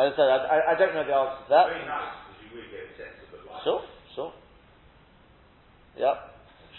As 0.00 0.12
I 0.12 0.16
said, 0.16 0.28
I, 0.32 0.56
I, 0.72 0.74
don't 0.80 0.96
know 0.96 1.04
the 1.04 1.12
answer 1.12 1.44
to 1.44 1.50
that. 1.52 1.66
Very 1.76 1.84
nice, 1.84 2.16
because 2.24 2.40
you 2.40 2.48
would 2.56 2.72
get 2.72 2.88
a 2.88 2.92
sense 2.96 3.20
of 3.20 3.28
the 3.36 3.44
light. 3.44 3.60
Sure, 3.68 3.84
sure. 4.16 4.32
Yep. 6.00 6.16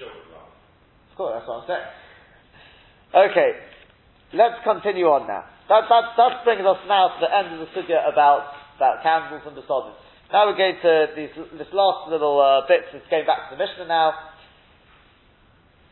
Of 0.02 1.14
course, 1.14 1.38
that's 1.38 1.46
what 1.46 1.62
I'm 1.62 1.68
saying. 1.70 1.90
Okay, 3.14 3.50
let's 4.34 4.58
continue 4.66 5.06
on 5.06 5.30
now. 5.30 5.46
That, 5.70 5.86
that, 5.86 6.18
that 6.18 6.34
brings 6.50 6.66
us 6.66 6.82
now 6.90 7.14
to 7.14 7.20
the 7.22 7.30
end 7.30 7.54
of 7.54 7.62
the 7.62 7.70
sugya 7.78 8.02
about, 8.10 8.58
about 8.82 9.06
candles 9.06 9.46
and 9.46 9.54
besodim. 9.54 9.94
Now 10.34 10.50
we're 10.50 10.58
going 10.58 10.82
to 10.82 10.94
these, 11.14 11.30
this 11.62 11.70
last 11.78 12.10
little 12.10 12.42
uh, 12.42 12.66
bits, 12.66 12.90
it's 12.90 13.06
going 13.14 13.30
back 13.30 13.52
to 13.52 13.56
the 13.56 13.62
Mishnah 13.62 13.86
now. 13.86 14.18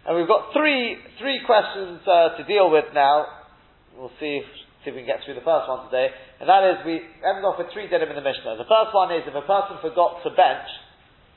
And 0.07 0.17
we've 0.17 0.27
got 0.27 0.49
three, 0.57 0.97
three 1.21 1.45
questions 1.45 2.01
uh, 2.09 2.41
to 2.41 2.43
deal 2.49 2.71
with 2.71 2.89
now. 2.95 3.45
We'll 3.93 4.15
see 4.17 4.41
see 4.83 4.91
if 4.91 4.95
we 4.95 5.03
can 5.03 5.11
get 5.11 5.23
through 5.25 5.35
the 5.35 5.43
first 5.43 5.67
one 5.67 5.87
today. 5.91 6.09
And 6.39 6.47
that 6.47 6.63
is, 6.63 6.75
we 6.87 7.03
ended 7.23 7.43
off 7.43 7.59
with 7.59 7.71
three 7.75 7.91
dinim 7.91 8.09
in 8.09 8.15
the 8.15 8.23
Mishnah. 8.23 8.55
The 8.55 8.69
first 8.69 8.95
one 8.95 9.11
is, 9.11 9.27
if 9.27 9.35
a 9.35 9.43
person 9.43 9.77
forgot 9.83 10.23
to 10.23 10.31
bench, 10.31 10.69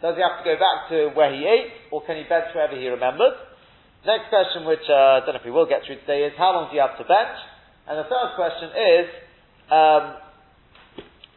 Does 0.03 0.19
he 0.19 0.23
have 0.27 0.43
to 0.43 0.47
go 0.47 0.59
back 0.59 0.91
to 0.91 1.15
where 1.15 1.31
he 1.31 1.47
ate, 1.47 1.95
or 1.95 2.03
can 2.03 2.19
he 2.19 2.27
bench 2.27 2.51
wherever 2.51 2.75
he 2.75 2.91
remembered? 2.91 3.39
Next 4.03 4.35
question, 4.35 4.67
which 4.67 4.83
uh, 4.91 5.23
I 5.23 5.23
don't 5.23 5.39
know 5.39 5.43
if 5.43 5.47
we 5.47 5.55
will 5.55 5.71
get 5.71 5.87
through 5.87 6.03
today, 6.03 6.27
is 6.27 6.35
how 6.35 6.51
long 6.59 6.67
do 6.67 6.75
you 6.75 6.83
have 6.83 6.99
to 6.99 7.07
bench? 7.07 7.39
And 7.87 7.95
the 8.03 8.11
third 8.11 8.35
question 8.35 8.69
is, 8.75 9.07
um, 9.71 10.03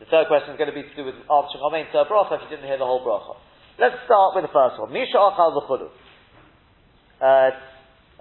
the 0.01 0.09
third 0.09 0.25
question 0.25 0.53
is 0.53 0.57
going 0.57 0.73
to 0.73 0.77
be 0.77 0.81
to 0.81 0.95
do 0.97 1.05
with 1.05 1.13
answering 1.29 1.61
Amen 1.61 1.85
to 1.93 2.01
a 2.01 2.09
if 2.09 2.41
you 2.41 2.49
didn't 2.49 2.65
hear 2.65 2.81
the 2.81 2.89
whole 2.89 3.05
bracha. 3.05 3.37
Let's 3.77 4.01
start 4.09 4.33
with 4.33 4.49
the 4.49 4.53
first 4.53 4.81
one. 4.81 4.89
Misha 4.89 5.13
achal 5.13 5.53
v'chudu. 5.53 5.93
Uh, 7.21 7.53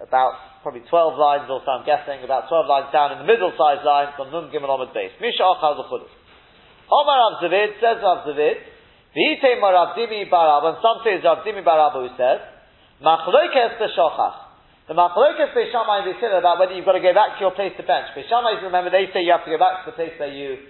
about 0.04 0.53
probably 0.64 0.80
12 0.88 1.20
lines 1.20 1.46
or 1.52 1.60
so, 1.60 1.70
I'm 1.76 1.84
guessing, 1.84 2.24
about 2.24 2.48
12 2.48 2.64
lines 2.64 2.88
down 2.88 3.12
in 3.12 3.20
the 3.20 3.28
middle 3.28 3.52
sized 3.52 3.84
line 3.84 4.16
from 4.16 4.32
Nun 4.32 4.48
Gimel 4.48 4.72
Omid 4.72 4.96
base. 4.96 5.12
Misha 5.20 5.44
achal 5.44 5.76
v'chudu. 5.76 6.08
Omar 6.88 7.16
Rav 7.20 7.34
Zavid, 7.44 7.76
says 7.84 8.00
Rav 8.00 8.24
Zavid, 8.24 8.64
V'ite 9.12 9.60
Rav 9.60 9.92
Dimi 9.94 10.24
Barab, 10.32 10.64
and 10.72 10.76
some 10.80 11.04
say 11.04 11.20
it's 11.20 11.24
Rav 11.24 11.44
Dimi 11.44 11.60
Barab 11.60 11.92
who 12.00 12.08
says, 12.16 12.40
Machlokes 13.04 13.76
b'shochach. 13.76 14.88
The 14.88 14.94
machlokes 14.96 15.52
b'shamai 15.52 16.08
and 16.08 16.16
b'sila 16.16 16.40
about 16.40 16.58
whether 16.58 16.72
you've 16.72 16.88
got 16.88 16.96
to 16.96 17.04
go 17.04 17.12
back 17.12 17.36
to 17.36 17.40
your 17.44 17.52
place 17.52 17.76
to 17.76 17.84
bench. 17.84 18.16
B'shamai, 18.16 18.64
remember, 18.64 18.88
they 18.88 19.12
say 19.12 19.20
you 19.20 19.36
have 19.36 19.44
to 19.44 19.52
go 19.52 19.60
back 19.60 19.84
to 19.84 19.92
the 19.92 19.96
place 19.96 20.16
where 20.18 20.32
you, 20.32 20.64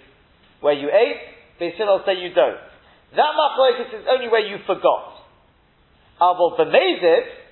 where 0.60 0.74
you 0.74 0.90
ate. 0.90 1.22
B'sila 1.62 2.04
say 2.04 2.18
you 2.18 2.34
don't. 2.34 2.58
That 3.14 3.32
machlokes 3.38 3.94
is 3.94 4.06
only 4.10 4.26
where 4.26 4.42
you 4.42 4.58
forgot. 4.66 5.22
Avol 6.20 6.58
b'mezid, 6.58 7.43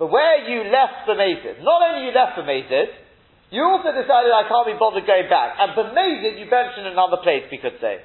but 0.00 0.08
where 0.08 0.48
you 0.48 0.64
left 0.72 1.04
b'mezid, 1.04 1.60
not 1.60 1.84
only 1.84 2.08
you 2.08 2.12
left 2.16 2.40
b'mezid, 2.40 2.88
you 3.52 3.60
also 3.60 3.92
decided 3.92 4.32
I 4.32 4.48
can't 4.48 4.64
be 4.64 4.80
bothered 4.80 5.04
going 5.04 5.28
back. 5.28 5.60
And 5.60 5.76
b'mezid, 5.76 6.40
you 6.40 6.48
mentioned 6.48 6.88
another 6.88 7.20
place, 7.20 7.44
we 7.52 7.60
could 7.60 7.76
say. 7.84 8.00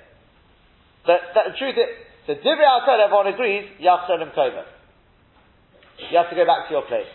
But, 1.08 1.32
the 1.32 1.56
truth 1.56 1.80
is, 1.80 1.88
the 2.28 2.36
divrei 2.44 2.68
outside, 2.68 3.00
everyone 3.00 3.32
agrees, 3.32 3.80
yachzonim 3.80 4.36
kova. 4.36 4.68
You 6.12 6.20
have 6.20 6.28
to 6.28 6.36
go 6.36 6.44
back 6.44 6.68
to 6.68 6.76
your 6.76 6.84
place. 6.84 7.08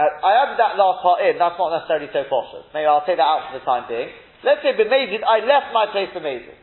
Now, 0.00 0.08
I 0.08 0.48
added 0.48 0.56
that 0.56 0.80
last 0.80 1.04
part 1.04 1.20
in, 1.20 1.36
that's 1.36 1.60
not 1.60 1.76
necessarily 1.76 2.08
so 2.08 2.24
cautious. 2.32 2.64
Maybe 2.72 2.88
I'll 2.88 3.04
take 3.04 3.20
that 3.20 3.28
out 3.28 3.52
for 3.52 3.60
the 3.60 3.64
time 3.68 3.84
being. 3.84 4.08
Let's 4.48 4.64
say 4.64 4.72
b'mezid, 4.72 5.20
I 5.28 5.44
left 5.44 5.76
my 5.76 5.92
place 5.92 6.08
b'mezid. 6.16 6.56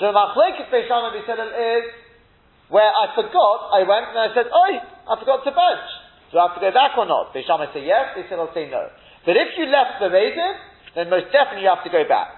So 0.00 0.08
the 0.08 0.16
Machlekes 0.16 0.72
Beisham 0.72 1.12
and 1.12 1.52
is 1.52 1.84
where 2.72 2.88
I 2.88 3.12
forgot, 3.12 3.58
I 3.76 3.84
went 3.84 4.16
and 4.16 4.20
I 4.24 4.28
said, 4.32 4.48
Oi, 4.48 4.72
I 4.80 5.12
forgot 5.20 5.44
to 5.44 5.52
bench. 5.52 5.88
Do 6.32 6.38
I 6.38 6.50
have 6.50 6.56
to 6.58 6.64
go 6.64 6.72
back 6.74 6.98
or 6.98 7.06
not? 7.06 7.30
Beisham 7.30 7.62
say 7.70 7.86
yes, 7.86 8.18
they 8.18 8.26
said 8.26 8.38
I'll 8.38 8.54
say 8.54 8.66
no. 8.66 8.90
But 9.24 9.34
if 9.38 9.54
you 9.58 9.66
left 9.66 10.02
the 10.02 10.10
Maiden, 10.10 10.54
then 10.94 11.10
most 11.10 11.30
definitely 11.30 11.66
you 11.66 11.72
have 11.72 11.86
to 11.86 11.92
go 11.92 12.02
back. 12.06 12.34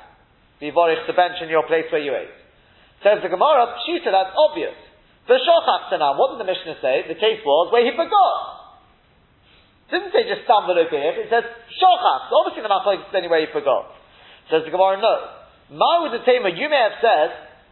Be 0.61 0.75
vorich 0.75 1.07
the 1.07 1.15
bench 1.15 1.39
in 1.41 1.49
your 1.49 1.65
place 1.65 1.87
where 1.93 2.03
you 2.03 2.13
ate. 2.13 2.35
Says 3.05 3.23
the 3.23 3.31
Gemara, 3.31 3.79
Pshita, 3.79 4.11
that's 4.11 4.35
obvious. 4.35 4.75
The 5.29 5.39
Shochach 5.39 5.93
what 6.17 6.35
did 6.35 6.41
the 6.41 6.49
Mishnah 6.49 6.81
say? 6.81 7.05
The 7.07 7.21
case 7.21 7.45
was 7.45 7.71
where 7.71 7.85
he 7.85 7.93
forgot. 7.95 8.59
Didn't 9.93 10.13
say 10.13 10.25
just 10.29 10.45
stumble 10.45 10.77
over 10.77 10.91
here, 10.91 11.15
it 11.15 11.29
says 11.31 11.45
Shochach. 11.79 12.33
Obviously 12.33 12.65
the 12.65 12.73
Machlekes 12.73 13.09
is 13.09 13.15
anywhere 13.15 13.45
he 13.45 13.53
forgot. 13.53 13.93
Says 14.51 14.65
the 14.65 14.73
Gemara, 14.73 14.99
no. 14.99 15.15
Ma 15.77 16.03
with 16.03 16.17
the 16.17 16.25
Tamer, 16.25 16.49
you 16.49 16.69
may 16.69 16.81
have 16.81 16.99
said, 17.05 17.29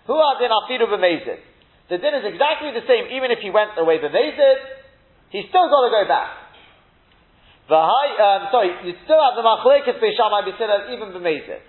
who 0.07 0.15
are 0.15 0.39
din 0.39 0.53
afidu 0.53 0.87
b'mezid? 0.87 1.41
The 1.89 1.99
din 1.99 2.15
is 2.15 2.25
exactly 2.29 2.71
the 2.77 2.85
same, 2.87 3.11
even 3.11 3.33
if 3.33 3.41
he 3.41 3.51
went 3.51 3.75
away 3.81 3.99
b'mezid, 3.99 4.86
he's 5.31 5.47
still 5.49 5.69
got 5.69 5.83
to 5.87 5.93
go 5.93 6.05
back. 6.09 6.47
V'hai, 7.67 8.07
um, 8.15 8.41
sorry, 8.55 8.71
you 8.87 8.95
still 9.03 9.19
have 9.19 9.35
the 9.35 9.43
machlekes 9.43 9.99
b'shamai 9.99 10.47
b'silel 10.47 10.95
even 10.95 11.11
b'mezid. 11.11 11.63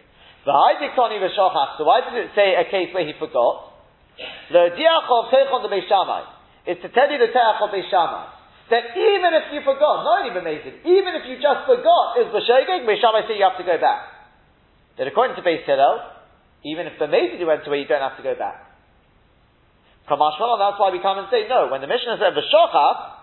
V'hai 0.45 0.73
diktoni 0.77 1.17
v'shochach. 1.17 1.77
So 1.77 1.85
why 1.85 2.05
did 2.05 2.13
it 2.21 2.31
say 2.37 2.53
a 2.53 2.69
case 2.69 2.93
where 2.93 3.05
he 3.05 3.17
forgot? 3.17 3.73
The 4.53 4.77
diachov 4.77 5.33
teichon 5.33 5.65
the 5.65 5.73
b'shamai. 5.73 6.21
It's 6.69 6.81
to 6.81 6.89
tell 6.89 7.09
you 7.09 7.17
the 7.17 7.33
teach 7.33 7.59
of 7.61 7.69
b'shamai. 7.73 8.37
That 8.69 8.93
even 8.93 9.31
if 9.41 9.45
you 9.55 9.61
forgot, 9.65 10.05
not 10.05 10.21
only 10.21 10.37
b'mezid, 10.37 10.85
even 10.85 11.17
if 11.17 11.25
you 11.25 11.41
just 11.41 11.65
forgot 11.65 12.21
is 12.21 12.29
b'shegeg, 12.29 12.85
b'shamai 12.85 13.25
say 13.25 13.41
you 13.41 13.47
have 13.49 13.57
to 13.57 13.65
go 13.65 13.81
back. 13.81 14.17
That 14.97 15.07
according 15.07 15.35
to 15.37 15.41
Beis 15.41 15.65
Hillel, 15.65 16.01
even 16.65 16.85
if 16.85 16.97
the 16.97 17.05
Bemezid 17.05 17.39
you 17.39 17.45
went 17.45 17.65
away, 17.65 17.85
you 17.85 17.87
don't 17.87 18.01
have 18.01 18.17
to 18.17 18.25
go 18.25 18.33
back. 18.33 18.65
Kamashmalan, 20.09 20.57
that's 20.57 20.79
why 20.79 20.89
we 20.89 21.01
come 21.01 21.19
and 21.19 21.27
say, 21.29 21.45
no, 21.47 21.69
when 21.69 21.81
the 21.81 21.87
Mishnah 21.87 22.17
said 22.17 22.33
V'shochach, 22.33 23.16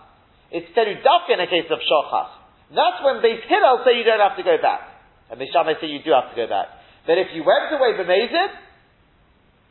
it's 0.55 0.71
teru 0.71 0.95
dafka 1.03 1.35
in 1.35 1.43
a 1.43 1.51
case 1.51 1.67
of 1.67 1.83
shochach. 1.83 2.31
That's 2.71 3.03
when 3.03 3.19
Beis 3.19 3.43
Hillel 3.43 3.83
say 3.83 3.99
you 3.99 4.07
don't 4.07 4.23
have 4.23 4.39
to 4.39 4.45
go 4.47 4.55
back. 4.55 4.87
And 5.29 5.35
Beis 5.35 5.51
Shammai 5.51 5.75
say 5.83 5.91
you 5.91 5.99
do 5.99 6.15
have 6.15 6.31
to 6.31 6.37
go 6.39 6.47
back. 6.47 6.71
But 7.03 7.19
if 7.19 7.35
you 7.35 7.43
went 7.43 7.69
away 7.75 7.93
Bemezid, 7.99 8.51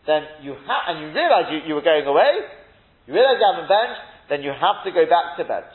then 0.06 0.22
you 0.44 0.54
ha- 0.60 0.92
and 0.92 1.00
you 1.00 1.08
realize 1.16 1.48
you, 1.50 1.60
you 1.66 1.74
were 1.74 1.82
going 1.82 2.04
away, 2.04 2.44
you 3.08 3.16
realize 3.16 3.40
you 3.40 3.48
haven't 3.48 3.68
benched, 3.72 4.02
then 4.28 4.40
you 4.44 4.52
have 4.52 4.84
to 4.84 4.92
go 4.92 5.08
back 5.08 5.40
to 5.40 5.48
bench. 5.48 5.74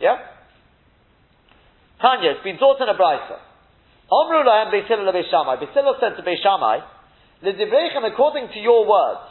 Yeah? 0.00 0.16
Tanya, 2.00 2.34
it's 2.34 2.42
been 2.42 2.58
taught 2.58 2.80
in 2.80 2.88
a 2.88 2.96
brisa. 2.96 3.38
Omru 4.08 4.42
lahem 4.48 4.72
Beis 4.72 4.88
Hillel 4.88 5.12
Beis 5.12 5.28
Shammai. 5.28 5.60
Beis 5.60 5.72
Hillel 5.76 6.00
said 6.00 6.16
to 6.16 6.24
Beis 6.24 6.40
Shammai, 6.40 6.80
L'divreichem, 7.44 8.02
according 8.08 8.48
to 8.48 8.58
your 8.58 8.88
words, 8.88 9.28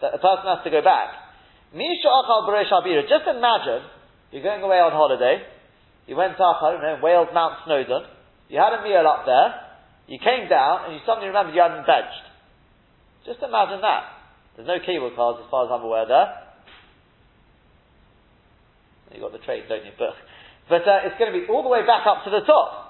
that 0.00 0.14
a 0.14 0.18
person 0.22 0.46
has 0.46 0.62
to 0.62 0.70
go 0.70 0.80
back, 0.80 1.26
Misha 1.74 2.08
achal 2.08 2.46
b'reish. 2.46 3.08
Just 3.08 3.26
imagine, 3.26 3.82
you're 4.32 4.42
going 4.42 4.62
away 4.62 4.78
on 4.78 4.92
holiday, 4.92 5.42
you 6.06 6.16
went 6.16 6.38
up, 6.38 6.62
I 6.62 6.72
don't 6.72 6.82
know, 6.82 6.98
Wales, 7.02 7.28
Mount 7.34 7.62
Snowdon, 7.66 8.06
you 8.48 8.58
had 8.58 8.74
a 8.78 8.82
meal 8.82 9.06
up 9.06 9.26
there, 9.26 9.66
you 10.06 10.18
came 10.22 10.48
down, 10.48 10.86
and 10.86 10.94
you 10.94 11.00
suddenly 11.02 11.28
remembered 11.28 11.54
you 11.54 11.62
hadn't 11.62 11.86
benched. 11.86 12.26
Just 13.26 13.42
imagine 13.42 13.82
that. 13.82 14.16
There's 14.54 14.70
no 14.70 14.78
cable 14.78 15.10
cars 15.18 15.42
as 15.42 15.50
far 15.50 15.66
as 15.66 15.70
I'm 15.74 15.82
aware 15.82 16.06
there. 16.06 16.46
You've 19.10 19.22
got 19.22 19.34
the 19.34 19.42
train, 19.42 19.66
don't 19.66 19.82
you? 19.82 19.94
But, 19.98 20.14
but 20.70 20.82
uh, 20.86 21.06
it's 21.10 21.18
going 21.18 21.32
to 21.32 21.36
be 21.38 21.46
all 21.50 21.62
the 21.62 21.72
way 21.72 21.82
back 21.82 22.06
up 22.06 22.22
to 22.26 22.30
the 22.30 22.46
top. 22.46 22.86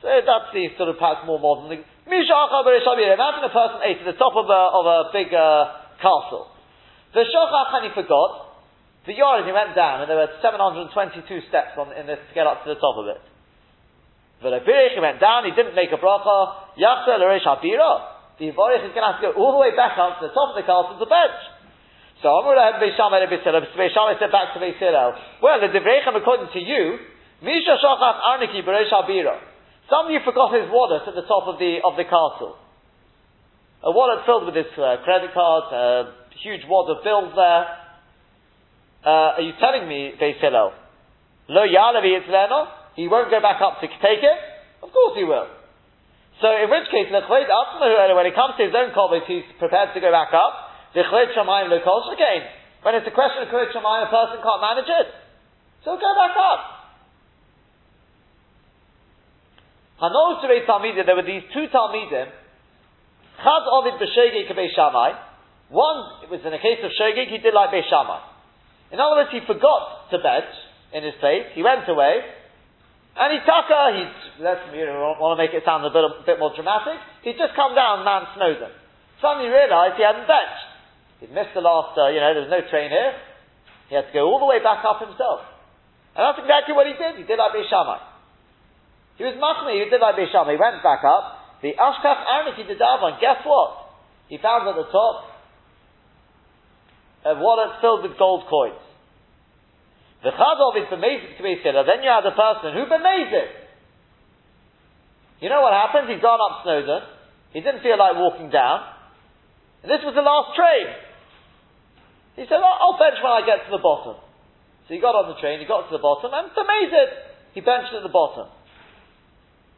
So 0.00 0.08
that's 0.08 0.50
the 0.54 0.70
sort 0.76 0.90
of 0.92 0.96
perhaps 0.98 1.26
more 1.26 1.40
modern. 1.40 1.72
Imagine 1.72 3.44
a 3.44 3.52
person 3.52 3.78
ate 3.84 4.00
at 4.00 4.08
the 4.08 4.18
top 4.18 4.32
of 4.36 4.46
a, 4.46 4.62
of 4.72 4.84
a 4.86 4.98
big 5.12 5.32
uh, 5.34 5.98
castle. 5.98 6.52
The 7.12 7.24
shochach 7.24 7.70
and 7.80 7.84
he 7.88 7.92
forgot. 7.96 8.47
The 9.08 9.16
he 9.16 9.52
went 9.56 9.72
down 9.72 10.04
and 10.04 10.06
there 10.12 10.20
were 10.20 10.28
722 10.44 10.92
steps 11.48 11.80
on, 11.80 11.96
in 11.96 12.04
this 12.04 12.20
to 12.28 12.32
get 12.36 12.44
up 12.44 12.60
to 12.68 12.76
the 12.76 12.76
top 12.76 13.00
of 13.00 13.08
it. 13.08 13.24
The 14.44 14.52
Rebirich, 14.52 14.92
he 14.92 15.00
went 15.00 15.16
down, 15.16 15.48
he 15.48 15.56
didn't 15.56 15.72
make 15.72 15.88
a 15.88 15.96
bracha. 15.96 16.76
Yachsa 16.76 17.16
l'reish 17.16 17.48
habira. 17.48 18.36
The 18.36 18.52
Yivarich 18.52 18.84
is 18.84 18.92
going 18.92 19.00
to 19.00 19.10
have 19.16 19.20
to 19.24 19.32
go 19.32 19.40
all 19.40 19.56
the 19.56 19.62
way 19.64 19.72
back 19.72 19.96
up 19.96 20.20
to 20.20 20.28
the 20.28 20.34
top 20.36 20.52
of 20.52 20.60
the 20.60 20.66
castle 20.68 20.92
to 20.92 21.00
the 21.00 21.08
bench. 21.08 21.40
So 22.20 22.28
Amrullah 22.36 22.76
Beishamai 22.84 23.24
Beishamai 23.32 24.20
said 24.20 24.28
back 24.28 24.52
to 24.52 24.60
Beisilel, 24.60 25.16
well, 25.40 25.56
the 25.56 25.72
Divreichem 25.72 26.12
according 26.12 26.52
to 26.52 26.60
you, 26.60 27.00
Misha 27.40 27.80
Shachach 27.80 28.20
Arniki 28.36 28.60
Bereish 28.60 28.92
Habira. 28.92 29.40
Somebody 29.88 30.20
forgot 30.20 30.52
his 30.52 30.68
wallet 30.68 31.08
at 31.08 31.16
the 31.16 31.24
top 31.24 31.48
of 31.48 31.56
the, 31.56 31.80
of 31.80 31.96
the 31.96 32.04
castle. 32.04 32.60
A 33.80 33.90
wallet 33.90 34.28
filled 34.28 34.44
with 34.44 34.54
his 34.54 34.68
uh, 34.76 35.00
credit 35.00 35.32
cards, 35.32 35.72
a 35.72 36.12
huge 36.44 36.68
wad 36.68 36.92
of 36.92 37.00
bills 37.02 37.32
there. 37.32 37.87
Uh, 39.04 39.38
are 39.38 39.44
you 39.46 39.52
telling 39.60 39.86
me, 39.88 40.12
Beis 40.20 40.40
Hillel, 40.40 40.72
Lo 41.48 41.62
Yalavi 41.62 42.18
Itzleno? 42.18 42.66
He 42.96 43.06
won't 43.06 43.30
go 43.30 43.40
back 43.40 43.62
up 43.62 43.80
to 43.80 43.86
take 43.86 44.22
it? 44.22 44.38
Of 44.82 44.90
course 44.90 45.14
he 45.16 45.24
will. 45.24 45.46
So 46.42 46.50
in 46.50 46.70
which 46.70 46.86
case, 46.90 47.10
when 47.10 47.22
it 47.22 48.34
comes 48.34 48.54
to 48.58 48.62
his 48.62 48.74
own 48.74 48.90
kovis, 48.94 49.26
he's 49.26 49.46
prepared 49.58 49.94
to 49.94 50.00
go 50.00 50.10
back 50.10 50.34
up. 50.34 50.70
again. 50.94 52.42
When 52.82 52.94
it's 52.94 53.06
a 53.06 53.14
question 53.14 53.42
of 53.42 53.48
Chayt 53.50 53.74
Shamayim, 53.74 54.06
a 54.06 54.10
person 54.10 54.38
can't 54.42 54.62
manage 54.62 54.86
it. 54.86 55.08
So 55.84 55.98
go 55.98 56.10
back 56.14 56.34
up. 56.38 56.78
Hanos 59.98 60.42
Rei 60.46 60.62
Talmidim, 60.62 61.06
there 61.06 61.16
were 61.16 61.26
these 61.26 61.42
two 61.52 61.66
Talmidim, 61.74 62.30
Chaz 63.42 63.64
Ovid 63.66 63.94
B'Shegeg 63.98 64.46
K'Bei 64.46 64.70
Shammai. 64.74 65.10
One, 65.70 66.22
it 66.22 66.30
was 66.30 66.40
in 66.46 66.54
a 66.54 66.58
case 66.58 66.78
of 66.84 66.90
Shegeg, 66.94 67.30
he 67.30 67.38
did 67.38 67.52
like 67.52 67.72
Bei 67.72 67.82
Shammai. 67.82 68.37
In 68.92 68.96
other 69.00 69.20
words, 69.20 69.32
he 69.32 69.40
forgot 69.44 70.08
to 70.10 70.18
bench 70.18 70.52
in 70.92 71.04
his 71.04 71.16
place, 71.20 71.52
he 71.52 71.60
went 71.60 71.84
away, 71.88 72.24
and 73.18 73.28
he 73.34 73.38
taka, 73.44 73.80
he, 73.92 74.02
let's, 74.40 74.64
you 74.72 74.86
know, 74.86 75.18
want 75.20 75.36
to 75.36 75.40
make 75.42 75.52
it 75.52 75.66
sound 75.66 75.84
a 75.84 75.92
bit, 75.92 76.06
a 76.06 76.12
bit 76.24 76.38
more 76.40 76.54
dramatic, 76.54 76.96
he'd 77.26 77.36
just 77.36 77.52
come 77.52 77.76
down 77.76 78.06
Mount 78.06 78.32
Snowdon. 78.38 78.72
Suddenly 79.20 79.50
realized 79.50 79.98
he 79.98 80.06
hadn't 80.06 80.24
benched. 80.24 80.64
He'd 81.20 81.34
missed 81.34 81.52
the 81.52 81.60
last, 81.60 81.98
uh, 81.98 82.08
you 82.14 82.22
know, 82.22 82.30
there 82.32 82.46
was 82.46 82.54
no 82.54 82.62
train 82.70 82.88
here. 82.88 83.12
He 83.90 83.98
had 83.98 84.06
to 84.08 84.14
go 84.14 84.30
all 84.30 84.38
the 84.38 84.48
way 84.48 84.62
back 84.62 84.86
up 84.86 85.02
himself. 85.02 85.42
And 86.14 86.22
that's 86.24 86.38
exactly 86.38 86.72
what 86.78 86.86
he 86.86 86.94
did. 86.94 87.18
He 87.18 87.26
did 87.26 87.36
like 87.36 87.52
Bei 87.52 87.66
Shammai. 87.66 87.98
He 89.18 89.26
was 89.26 89.34
machmir, 89.34 89.82
he 89.82 89.90
did 89.90 89.98
like 89.98 90.14
Beisham, 90.14 90.46
he 90.46 90.54
went 90.54 90.78
back 90.86 91.02
up. 91.02 91.58
The 91.58 91.74
Ashkach 91.74 92.22
Arniki 92.22 92.70
did 92.70 92.78
Davan, 92.78 93.18
guess 93.18 93.42
what? 93.42 93.98
He 94.30 94.38
found 94.38 94.70
at 94.70 94.78
the 94.78 94.86
top 94.94 95.26
a 97.24 97.34
wallet 97.34 97.80
filled 97.80 98.02
with 98.02 98.18
gold 98.18 98.44
coins. 98.50 98.82
The 100.22 100.34
Chadov 100.34 100.74
is 100.82 100.90
bemazed 100.90 101.38
to 101.38 101.42
be 101.42 101.62
Then 101.62 102.02
you 102.02 102.10
have 102.10 102.26
the 102.26 102.34
person 102.34 102.74
who 102.74 102.84
it. 102.90 103.50
You 105.38 105.48
know 105.48 105.62
what 105.62 105.72
happens? 105.72 106.10
He's 106.10 106.22
gone 106.22 106.42
up 106.42 106.66
Snowdon. 106.66 107.02
He 107.54 107.60
didn't 107.62 107.86
feel 107.86 107.98
like 107.98 108.18
walking 108.18 108.50
down. 108.50 108.82
And 109.82 109.90
this 109.90 110.02
was 110.02 110.18
the 110.18 110.26
last 110.26 110.58
train. 110.58 110.90
He 112.34 112.44
said, 112.50 112.58
oh, 112.58 112.76
I'll 112.82 112.98
bench 112.98 113.22
when 113.22 113.30
I 113.30 113.46
get 113.46 113.66
to 113.66 113.70
the 113.70 113.82
bottom. 113.82 114.18
So 114.86 114.94
he 114.94 114.98
got 114.98 115.14
on 115.14 115.30
the 115.30 115.38
train, 115.38 115.60
he 115.60 115.66
got 115.66 115.86
to 115.86 115.94
the 115.94 116.02
bottom, 116.02 116.32
and 116.32 116.48
amazing, 116.48 117.10
he 117.52 117.60
benched 117.60 117.92
at 117.92 118.02
the 118.02 118.10
bottom. 118.10 118.48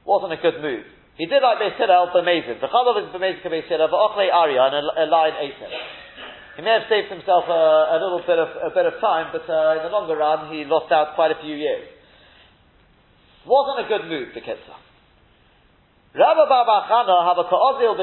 Wasn't 0.07 0.33
a 0.33 0.41
good 0.41 0.63
move. 0.63 0.87
He 1.19 1.27
did 1.27 1.43
like 1.43 1.59
Beis 1.61 1.77
Hillel 1.77 2.15
b'mezid. 2.15 2.63
The 2.63 2.71
chalav 2.71 2.97
is 3.05 3.13
b'mezid 3.13 3.45
Beis 3.45 3.69
Hillel, 3.69 3.91
v'ochlei 3.91 4.33
arya, 4.33 4.61
and 4.71 4.75
a, 4.77 4.83
a 5.03 5.07
lion 5.11 5.35
ate 5.41 5.59
him. 5.59 5.73
He 6.57 6.63
may 6.63 6.75
have 6.77 6.91
saved 6.91 7.11
himself 7.11 7.45
a, 7.47 7.63
a 7.95 7.99
little 8.03 8.23
bit 8.27 8.39
of 8.39 8.49
a 8.49 8.71
bit 8.75 8.87
of 8.87 9.01
time, 9.01 9.31
but 9.31 9.47
uh, 9.47 9.79
in 9.79 9.83
the 9.87 9.93
longer 9.93 10.17
run, 10.17 10.53
he 10.53 10.65
lost 10.65 10.91
out 10.93 11.15
quite 11.15 11.31
a 11.31 11.39
few 11.41 11.55
years. 11.55 11.87
Wasn't 13.47 13.87
a 13.87 13.89
good 13.89 14.05
move, 14.11 14.35
the 14.35 14.41
Kitzah. 14.41 14.79
Rabbi 16.13 16.45
Baba 16.51 16.91
Chana 16.91 17.23
have 17.23 17.39
a 17.39 17.47
ka'ozil. 17.47 17.95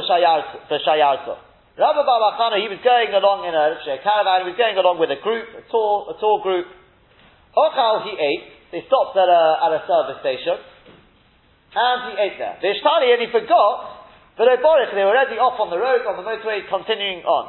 Rabbi 1.77 2.03
Baba 2.07 2.29
Chana, 2.39 2.57
he 2.57 2.71
was 2.71 2.79
going 2.81 3.11
along 3.13 3.45
in 3.45 3.53
a, 3.53 3.77
a 3.83 3.99
caravan, 4.01 4.47
he 4.47 4.55
was 4.55 4.57
going 4.57 4.79
along 4.79 4.97
with 4.97 5.11
a 5.11 5.19
group, 5.21 5.45
a 5.53 5.61
tall, 5.69 6.09
a 6.09 6.15
group. 6.41 6.65
Ochal 7.53 8.07
he 8.07 8.15
ate, 8.15 8.45
they 8.71 8.81
stopped 8.87 9.17
at 9.17 9.29
a, 9.29 9.43
at 9.61 9.71
a 9.75 9.81
service 9.85 10.19
station 10.23 10.57
and 11.77 11.97
he 12.09 12.13
ate 12.17 12.37
there. 12.41 12.57
The 12.61 12.73
Ishtali, 12.73 13.13
and 13.13 13.21
he 13.21 13.29
forgot 13.29 14.07
that 14.37 14.47
Oborich, 14.49 14.93
they 14.93 15.05
were 15.05 15.13
already 15.13 15.37
off 15.37 15.59
on 15.59 15.69
the 15.69 15.77
road, 15.77 16.05
on 16.09 16.17
the 16.17 16.25
motorway, 16.25 16.65
continuing 16.69 17.21
on. 17.25 17.45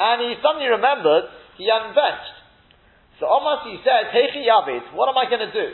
And 0.00 0.16
he 0.24 0.40
suddenly 0.40 0.72
remembered 0.72 1.28
he 1.60 1.68
hadn't 1.68 1.92
benched. 1.92 2.40
So 3.20 3.28
almost 3.28 3.68
he 3.68 3.76
said, 3.84 4.08
Heichi 4.16 4.48
Yavid, 4.48 4.96
what 4.96 5.12
am 5.12 5.20
I 5.20 5.28
going 5.28 5.44
to 5.44 5.52
do? 5.52 5.68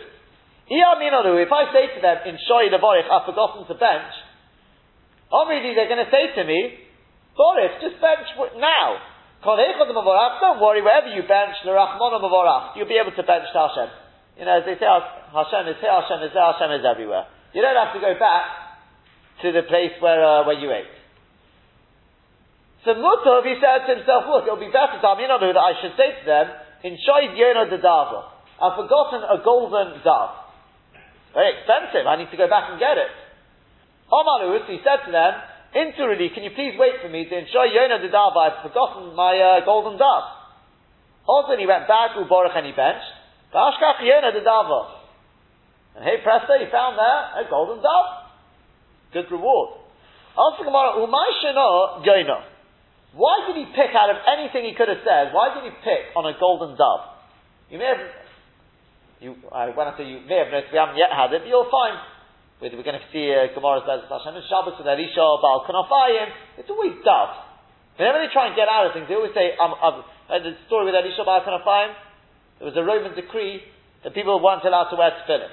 If 0.66 1.52
I 1.54 1.70
say 1.70 1.94
to 1.94 2.00
them, 2.02 2.26
in 2.26 2.34
Shoy 2.42 2.66
Levorich, 2.74 3.06
I've 3.06 3.22
forgotten 3.22 3.70
to 3.70 3.74
bench, 3.78 4.10
obviously 5.30 5.78
they're 5.78 5.86
going 5.86 6.02
to 6.02 6.10
say 6.10 6.34
to 6.34 6.42
me, 6.42 6.74
Borich, 7.38 7.78
just 7.78 8.02
bench 8.02 8.26
now. 8.58 8.98
Don't 9.46 10.58
worry, 10.58 10.82
wherever 10.82 11.06
you 11.14 11.22
bench, 11.22 11.54
you'll 11.62 12.90
be 12.90 12.98
able 12.98 13.14
to 13.14 13.22
bench 13.22 13.46
to 13.52 13.58
Hashem. 13.62 13.90
You 14.40 14.44
know, 14.44 14.58
as 14.58 14.64
they 14.66 14.74
say, 14.74 14.90
Hashem 14.90 15.70
is 15.70 15.78
here, 15.78 15.94
Hashem 15.94 16.18
is 16.26 16.34
there, 16.34 16.50
Hashem 16.50 16.72
is 16.80 16.84
everywhere. 16.84 17.30
You 17.54 17.62
don't 17.62 17.78
have 17.78 17.94
to 17.94 18.00
go 18.00 18.18
back 18.18 18.42
to 19.42 19.52
the 19.52 19.62
place 19.68 19.92
where, 20.00 20.18
uh, 20.18 20.42
where 20.48 20.58
you 20.58 20.72
ate. 20.72 20.95
So 22.86 22.94
Mutov, 22.94 23.42
he 23.42 23.58
said 23.58 23.82
to 23.90 23.98
himself, 23.98 24.30
look, 24.30 24.46
it'll 24.46 24.62
be 24.62 24.70
better 24.70 24.94
to 24.94 25.10
know 25.26 25.42
that 25.42 25.58
I 25.58 25.74
should 25.82 25.98
say 25.98 26.22
to 26.22 26.24
them, 26.24 26.46
in 26.86 26.94
Shoid 27.02 27.34
Yona 27.34 27.66
Dadava, 27.66 28.30
I've 28.62 28.78
forgotten 28.78 29.26
a 29.26 29.42
golden 29.42 29.98
dove. 30.06 30.38
Very 31.34 31.58
expensive, 31.58 32.06
I 32.06 32.14
need 32.14 32.30
to 32.30 32.38
go 32.38 32.46
back 32.46 32.70
and 32.70 32.78
get 32.78 32.94
it. 32.94 33.10
Omalus, 34.06 34.70
he 34.70 34.78
said 34.86 35.02
to 35.02 35.10
them, 35.10 35.34
Interally, 35.74 36.30
can 36.30 36.46
you 36.46 36.54
please 36.54 36.78
wait 36.78 37.02
for 37.02 37.10
me 37.10 37.26
to 37.26 37.34
enjoy 37.34 37.74
Yona 37.74 37.98
Dadava, 37.98 38.38
I've 38.38 38.62
forgotten 38.62 39.18
my 39.18 39.34
uh, 39.34 39.66
golden 39.66 39.98
dove. 39.98 40.30
Also, 41.26 41.58
he 41.58 41.66
went 41.66 41.90
back, 41.90 42.14
to 42.14 42.22
Uborach, 42.22 42.54
and 42.54 42.70
he 42.70 42.72
benched. 42.72 43.10
Ashkach 43.50 43.98
Yona 43.98 44.30
Dadava. 44.30 45.02
And 45.98 46.04
hey 46.06 46.22
presto, 46.22 46.54
he 46.62 46.70
found 46.70 46.94
there 46.94 47.42
a 47.42 47.50
golden 47.50 47.82
dove. 47.82 48.30
Good 49.10 49.26
reward. 49.34 49.82
The 50.38 50.62
Gemara, 50.62 51.02
Umay 51.02 51.34
Yono. 52.06 52.55
Why 53.14 53.46
did 53.46 53.56
he 53.60 53.66
pick 53.70 53.94
out 53.94 54.10
of 54.10 54.18
anything 54.26 54.66
he 54.66 54.74
could 54.74 54.88
have 54.88 55.04
said? 55.06 55.30
Why 55.30 55.54
did 55.54 55.68
he 55.68 55.72
pick 55.84 56.12
on 56.18 56.26
a 56.26 56.34
golden 56.38 56.74
dove? 56.74 57.16
You 57.70 57.78
may 57.78 57.88
have, 57.88 58.02
you, 59.20 59.30
uh, 59.50 59.72
when 59.74 59.86
I 59.88 59.92
say 59.96 60.06
you 60.06 60.22
may 60.26 60.42
have 60.42 60.50
noticed, 60.50 60.74
we 60.74 60.78
haven't 60.78 61.00
yet 61.00 61.10
had 61.10 61.32
it, 61.32 61.42
but 61.42 61.48
you'll 61.48 61.70
find, 61.72 61.96
we're, 62.60 62.74
we're 62.76 62.86
going 62.86 63.00
to 63.00 63.08
see 63.10 63.30
uh, 63.32 63.50
Gemara's 63.56 63.86
Bez 63.88 64.06
Hashem 64.06 64.36
and 64.36 64.46
Shabbos 64.46 64.76
with 64.78 64.86
Elisha, 64.86 65.24
Baal 65.40 65.64
Kanafayim, 65.64 66.60
it's 66.60 66.70
always 66.70 66.94
doves. 67.02 67.42
Whenever 67.96 68.20
they 68.20 68.28
try 68.28 68.52
and 68.52 68.54
get 68.54 68.68
out 68.68 68.86
of 68.88 68.92
things, 68.92 69.08
they 69.08 69.16
always 69.16 69.32
say, 69.32 69.56
um, 69.56 69.72
um, 69.80 70.04
the 70.28 70.52
story 70.68 70.84
with 70.84 70.94
Elisha, 70.94 71.24
Baal 71.24 71.40
Kanafayim, 71.42 71.92
there 72.60 72.68
was 72.68 72.76
a 72.76 72.84
Roman 72.84 73.16
decree 73.16 73.64
that 74.04 74.12
people 74.14 74.38
weren't 74.38 74.64
allowed 74.64 74.92
to 74.92 74.96
wear 74.96 75.10
tefillin. 75.24 75.52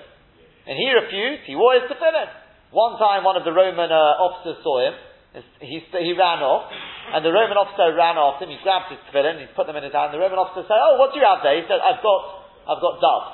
And 0.67 0.75
he 0.75 0.87
refused, 0.91 1.47
he 1.47 1.55
wore 1.55 1.75
his 1.75 1.87
tefillin. 1.87 2.29
One 2.71 2.99
time 2.99 3.23
one 3.23 3.35
of 3.35 3.43
the 3.43 3.51
Roman 3.51 3.91
uh, 3.91 4.23
officers 4.23 4.61
saw 4.63 4.83
him, 4.83 4.93
he, 5.59 5.81
he 5.81 6.13
ran 6.13 6.45
off, 6.45 6.69
and 6.69 7.25
the 7.25 7.33
Roman 7.33 7.57
officer 7.57 7.89
ran 7.97 8.21
after 8.21 8.45
him, 8.45 8.53
he 8.53 8.61
grabbed 8.61 8.93
his 8.93 9.01
tefillin, 9.09 9.41
he 9.41 9.49
put 9.57 9.65
them 9.65 9.75
in 9.75 9.83
his 9.83 9.93
hand, 9.93 10.13
the 10.13 10.21
Roman 10.21 10.37
officer 10.37 10.61
said, 10.69 10.77
oh, 10.77 11.01
what 11.01 11.09
do 11.09 11.17
you 11.17 11.25
have 11.25 11.41
there? 11.41 11.57
He 11.57 11.65
said, 11.65 11.81
I've 11.81 12.05
got, 12.05 12.21
I've 12.69 12.81
got 12.81 13.01
dove. 13.01 13.27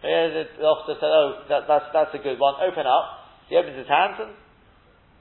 The 0.00 0.64
officer 0.64 0.96
said, 0.96 1.12
oh, 1.12 1.28
that, 1.52 1.68
that's, 1.68 1.88
that's 1.92 2.12
a 2.16 2.22
good 2.24 2.40
one, 2.40 2.56
open 2.64 2.88
up. 2.88 3.28
He 3.52 3.60
opens 3.60 3.76
his 3.76 3.88
hands 3.88 4.16
and, 4.24 4.32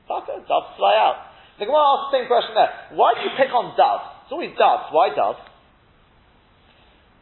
fuck 0.07 0.31
it, 0.31 0.47
doves 0.47 0.79
fly 0.79 0.95
out. 0.95 1.35
The 1.59 1.67
Gemara 1.67 1.83
asks 1.83 2.07
the 2.09 2.13
same 2.17 2.27
question 2.31 2.55
there. 2.55 2.71
Why 2.95 3.13
do 3.19 3.21
you 3.27 3.33
pick 3.35 3.51
on 3.51 3.75
doves? 3.75 4.25
It's 4.25 4.33
always 4.33 4.55
doves. 4.55 4.89
Why 4.89 5.13
doves? 5.13 5.43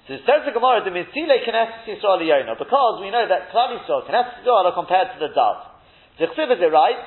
So 0.08 0.18
it 0.18 0.24
says 0.26 0.45
the 0.45 0.54
Gemara, 0.56 0.82
the 0.86 0.93
Mitzile 0.93 1.41
Knesset 1.45 1.89
Yisrael 1.89 2.22
Yona, 2.22 2.58
because 2.58 3.02
we 3.02 3.12
know 3.12 3.26
that 3.28 3.54
Klal 3.54 3.76
Yisrael, 3.76 4.08
Knesset 4.08 4.41
Yisrael 4.41 4.66
are 4.70 4.78
compared 4.78 5.14
to 5.14 5.20
the 5.20 5.34
dove. 5.34 5.62
The 6.18 6.26
Chsiv 6.32 6.54
is 6.54 6.62
it 6.62 6.72
right? 6.74 7.02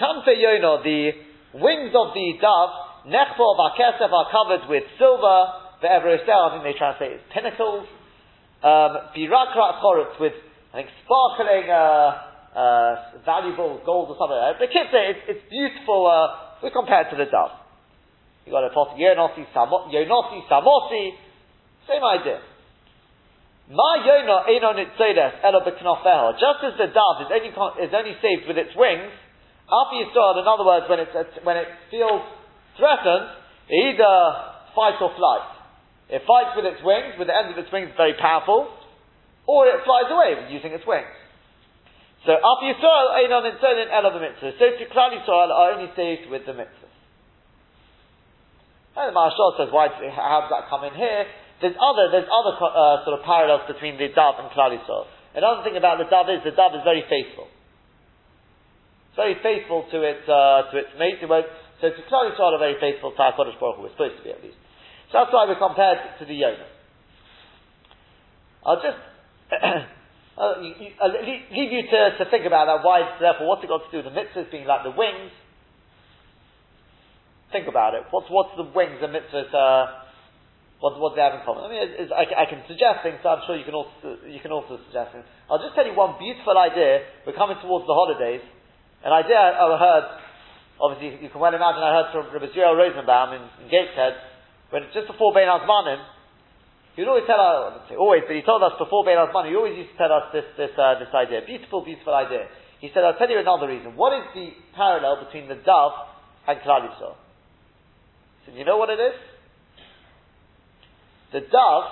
Kanfe 0.00 0.32
Yona, 0.32 0.82
the 0.82 1.12
wings 1.54 1.92
of 1.94 2.14
the 2.14 2.28
dove, 2.40 2.70
Nechpo 3.06 3.42
of 3.42 3.58
are 4.12 4.28
covered 4.30 4.68
with 4.68 4.84
silver, 4.98 5.38
the 5.82 5.88
Everestel, 5.88 6.30
I 6.30 6.48
think 6.54 6.64
they 6.64 6.78
translate 6.78 7.18
as 7.18 7.24
pinnacles, 7.34 7.86
um, 8.62 9.10
Birakrat 9.10 9.82
Chorutz 9.82 10.20
with, 10.20 10.32
I 10.72 10.86
think, 10.86 10.88
sparkling, 11.02 11.66
uh, 11.66 12.54
uh, 12.54 12.94
valuable 13.26 13.82
gold 13.84 14.14
or 14.14 14.16
something. 14.20 14.38
Uh, 14.38 14.54
the 14.62 14.70
kids 14.70 14.88
say 14.94 15.10
it's, 15.10 15.24
it's 15.26 15.44
beautiful, 15.50 16.06
uh, 16.06 16.70
compared 16.70 17.10
to 17.10 17.16
the 17.16 17.26
dove. 17.26 17.58
You 18.46 18.52
got 18.52 18.64
a 18.64 18.70
pot 18.70 18.94
Yonosi 18.94 19.46
Samosi, 19.50 21.04
same 21.88 22.04
idea. 22.04 22.40
Ma 23.70 23.96
yona 24.04 24.46
eno 24.50 24.72
nitzedes 24.74 25.42
elo 25.42 25.60
beknofeho. 25.60 26.32
Just 26.38 26.60
as 26.64 26.74
the 26.78 26.86
dove 26.92 27.22
is 27.22 27.30
only, 27.30 27.50
is 27.82 27.92
only 27.94 28.14
saved 28.20 28.46
with 28.46 28.58
its 28.58 28.74
wings, 28.76 29.10
after 29.72 29.96
you 29.96 30.06
start, 30.12 30.36
in 30.36 30.44
other 30.44 30.68
words, 30.68 30.84
when, 30.84 31.00
when 31.48 31.56
it 31.56 31.68
feels 31.88 32.20
threatened, 32.76 33.32
it 33.72 33.96
either 33.96 34.14
fights 34.76 35.00
or 35.00 35.16
flies. 35.16 35.48
It 36.12 36.20
fights 36.28 36.52
with 36.52 36.68
its 36.68 36.84
wings, 36.84 37.16
with 37.16 37.32
the 37.32 37.36
end 37.36 37.48
of 37.48 37.56
its 37.56 37.72
wings 37.72 37.88
very 37.96 38.12
powerful, 38.20 38.68
or 39.48 39.64
it 39.66 39.80
flies 39.88 40.12
away 40.12 40.52
using 40.52 40.76
its 40.76 40.84
wings. 40.84 41.08
So 42.28 42.36
after 42.36 42.68
Yisrael, 42.68 43.06
Einon 43.18 43.48
and 43.48 43.56
Sonin 43.58 43.88
Elo 43.90 44.12
the 44.14 44.22
mitzvah. 44.22 44.54
So 44.60 44.66
to 44.76 44.84
Klal 44.92 45.10
Yisrael 45.10 45.50
are 45.50 45.72
only 45.72 45.90
saved 45.96 46.30
with 46.30 46.44
the 46.46 46.54
mitzvah. 46.54 46.92
And 48.94 49.08
the 49.08 49.16
Marshal 49.16 49.56
says, 49.56 49.72
why, 49.72 49.88
how 49.88 50.44
does 50.44 50.52
that 50.52 50.68
come 50.68 50.84
in 50.84 50.92
here? 50.92 51.24
There's 51.64 51.74
other, 51.80 52.12
there's 52.12 52.28
other 52.28 52.54
uh, 52.60 53.08
sort 53.08 53.18
of 53.18 53.24
parallels 53.24 53.64
between 53.66 53.96
the 53.96 54.12
dove 54.12 54.36
and 54.38 54.52
Klal 54.52 54.76
Yisrael. 54.76 55.08
Another 55.34 55.64
thing 55.64 55.80
about 55.80 55.96
the 55.96 56.06
dove 56.12 56.28
is 56.28 56.44
the 56.44 56.52
dove 56.52 56.76
is 56.76 56.84
very 56.84 57.02
faithful. 57.08 57.48
It's 59.12 59.20
very 59.20 59.36
faithful 59.44 59.84
to 59.92 59.98
its 60.08 60.24
uh, 60.24 60.72
to 60.72 60.74
its 60.80 60.88
mate. 60.96 61.20
Won't, 61.20 61.44
so 61.84 61.92
Yisrael 61.92 62.32
are 62.40 62.58
very 62.58 62.80
faithful 62.80 63.12
to 63.12 63.20
HaKadosh 63.20 63.60
Baruch 63.60 63.76
Hu. 63.76 63.88
Supposed 63.92 64.16
to 64.16 64.24
be 64.24 64.32
at 64.32 64.40
least. 64.40 64.56
So 65.12 65.20
that's 65.20 65.28
why 65.28 65.44
we're 65.44 65.60
compared 65.60 66.00
to 66.16 66.24
the 66.24 66.32
Yonah. 66.32 66.64
I'll 68.64 68.80
just 68.80 68.96
uh, 69.52 70.64
you, 70.64 70.72
you, 70.80 70.90
I'll 70.96 71.12
leave 71.12 71.44
you 71.52 71.82
to, 71.92 72.00
to 72.16 72.30
think 72.32 72.48
about 72.48 72.72
that. 72.72 72.80
Why, 72.80 73.04
therefore, 73.20 73.52
what's 73.52 73.60
it 73.60 73.68
got 73.68 73.84
to 73.84 73.92
do 73.92 74.00
with 74.00 74.08
the 74.08 74.16
mitzvahs 74.16 74.48
being 74.48 74.64
like 74.64 74.80
the 74.80 74.96
wings? 74.96 75.28
Think 77.52 77.68
about 77.68 77.92
it. 77.92 78.08
What's 78.08 78.32
what's 78.32 78.56
the 78.56 78.64
wings 78.64 78.96
and 79.04 79.12
mitzvahs? 79.12 79.52
Uh, 79.52 80.08
what, 80.80 80.98
what 80.98 81.12
they 81.14 81.22
have 81.22 81.36
in 81.36 81.44
common? 81.44 81.62
I 81.62 81.68
mean, 81.68 81.84
it's, 81.84 82.08
it's, 82.08 82.12
I, 82.16 82.26
I, 82.42 82.44
can 82.50 82.64
suggest 82.66 83.06
things, 83.06 83.22
so 83.22 83.30
I'm 83.30 83.44
sure 83.46 83.54
you 83.54 83.68
can 83.68 83.76
also 83.76 84.16
you 84.24 84.40
can 84.40 84.50
also 84.50 84.80
suggest 84.88 85.12
things. 85.12 85.28
I'll 85.52 85.60
just 85.60 85.76
tell 85.76 85.84
you 85.84 85.92
one 85.92 86.16
beautiful 86.16 86.56
idea. 86.56 87.04
We're 87.28 87.36
coming 87.36 87.60
towards 87.60 87.84
the 87.84 87.92
holidays. 87.92 88.40
An 89.02 89.12
idea 89.12 89.34
I, 89.34 89.50
I 89.58 89.78
heard, 89.78 90.06
obviously 90.78 91.18
you 91.22 91.30
can 91.30 91.40
well 91.40 91.54
imagine, 91.54 91.82
I 91.82 92.02
heard 92.02 92.08
from 92.14 92.30
Rabbi 92.30 92.54
Zuriel 92.54 92.78
Rosenbaum 92.78 93.34
in, 93.34 93.42
in 93.62 93.66
Gateshead, 93.66 94.14
when 94.70 94.86
just 94.94 95.10
before 95.10 95.34
Bein 95.34 95.50
Azmanim, 95.50 95.98
he 96.94 97.02
would 97.02 97.08
always 97.08 97.26
tell 97.26 97.40
us, 97.40 97.88
always, 97.98 98.22
but 98.26 98.36
he 98.36 98.42
told 98.46 98.62
us 98.62 98.78
before 98.78 99.02
Bein 99.04 99.18
Azmanim, 99.18 99.50
he 99.50 99.56
always 99.58 99.76
used 99.76 99.90
to 99.92 99.98
tell 99.98 100.12
us 100.14 100.30
this, 100.30 100.46
this, 100.54 100.70
uh, 100.78 101.02
this 101.02 101.10
idea. 101.10 101.42
Beautiful, 101.42 101.82
beautiful 101.82 102.14
idea. 102.14 102.46
He 102.80 102.90
said, 102.94 103.02
I'll 103.02 103.18
tell 103.18 103.30
you 103.30 103.38
another 103.38 103.66
reason. 103.66 103.94
What 103.94 104.14
is 104.14 104.26
the 104.34 104.50
parallel 104.74 105.24
between 105.26 105.46
the 105.46 105.54
dove 105.54 105.92
and 106.46 106.58
Klal 106.62 106.86
Yisrael? 106.86 107.14
So 108.46 108.52
you 108.54 108.64
know 108.64 108.76
what 108.76 108.90
it 108.90 108.98
is? 108.98 109.14
The 111.32 111.40
dove, 111.40 111.84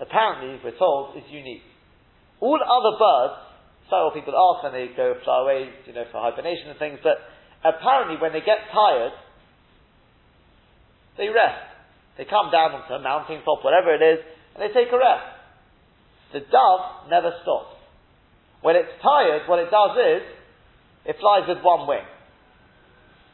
apparently, 0.00 0.60
we're 0.62 0.78
told, 0.78 1.16
is 1.16 1.24
unique. 1.30 1.64
All 2.40 2.60
other 2.60 2.98
birds, 2.98 3.51
people 4.14 4.32
ask 4.32 4.64
when 4.64 4.72
they 4.72 4.88
go 4.96 5.14
fly 5.24 5.42
away, 5.42 5.68
you 5.86 5.92
know, 5.92 6.04
for 6.08 6.20
hibernation 6.20 6.72
and 6.72 6.78
things, 6.78 6.98
but 7.02 7.20
apparently 7.60 8.16
when 8.16 8.32
they 8.32 8.40
get 8.40 8.72
tired, 8.72 9.12
they 11.18 11.28
rest. 11.28 11.68
They 12.16 12.24
come 12.24 12.48
down 12.52 12.72
onto 12.72 12.92
a 12.92 13.02
mountain 13.02 13.40
top, 13.44 13.64
whatever 13.64 13.92
it 13.92 14.00
is, 14.00 14.20
and 14.54 14.60
they 14.64 14.72
take 14.72 14.92
a 14.92 14.98
rest. 15.00 15.28
The 16.32 16.40
dove 16.40 17.08
never 17.12 17.32
stops. 17.44 17.76
When 18.64 18.76
it's 18.76 18.92
tired, 19.02 19.48
what 19.48 19.58
it 19.58 19.68
does 19.68 19.96
is, 19.96 20.22
it 21.04 21.16
flies 21.20 21.44
with 21.48 21.60
one 21.60 21.88
wing. 21.88 22.04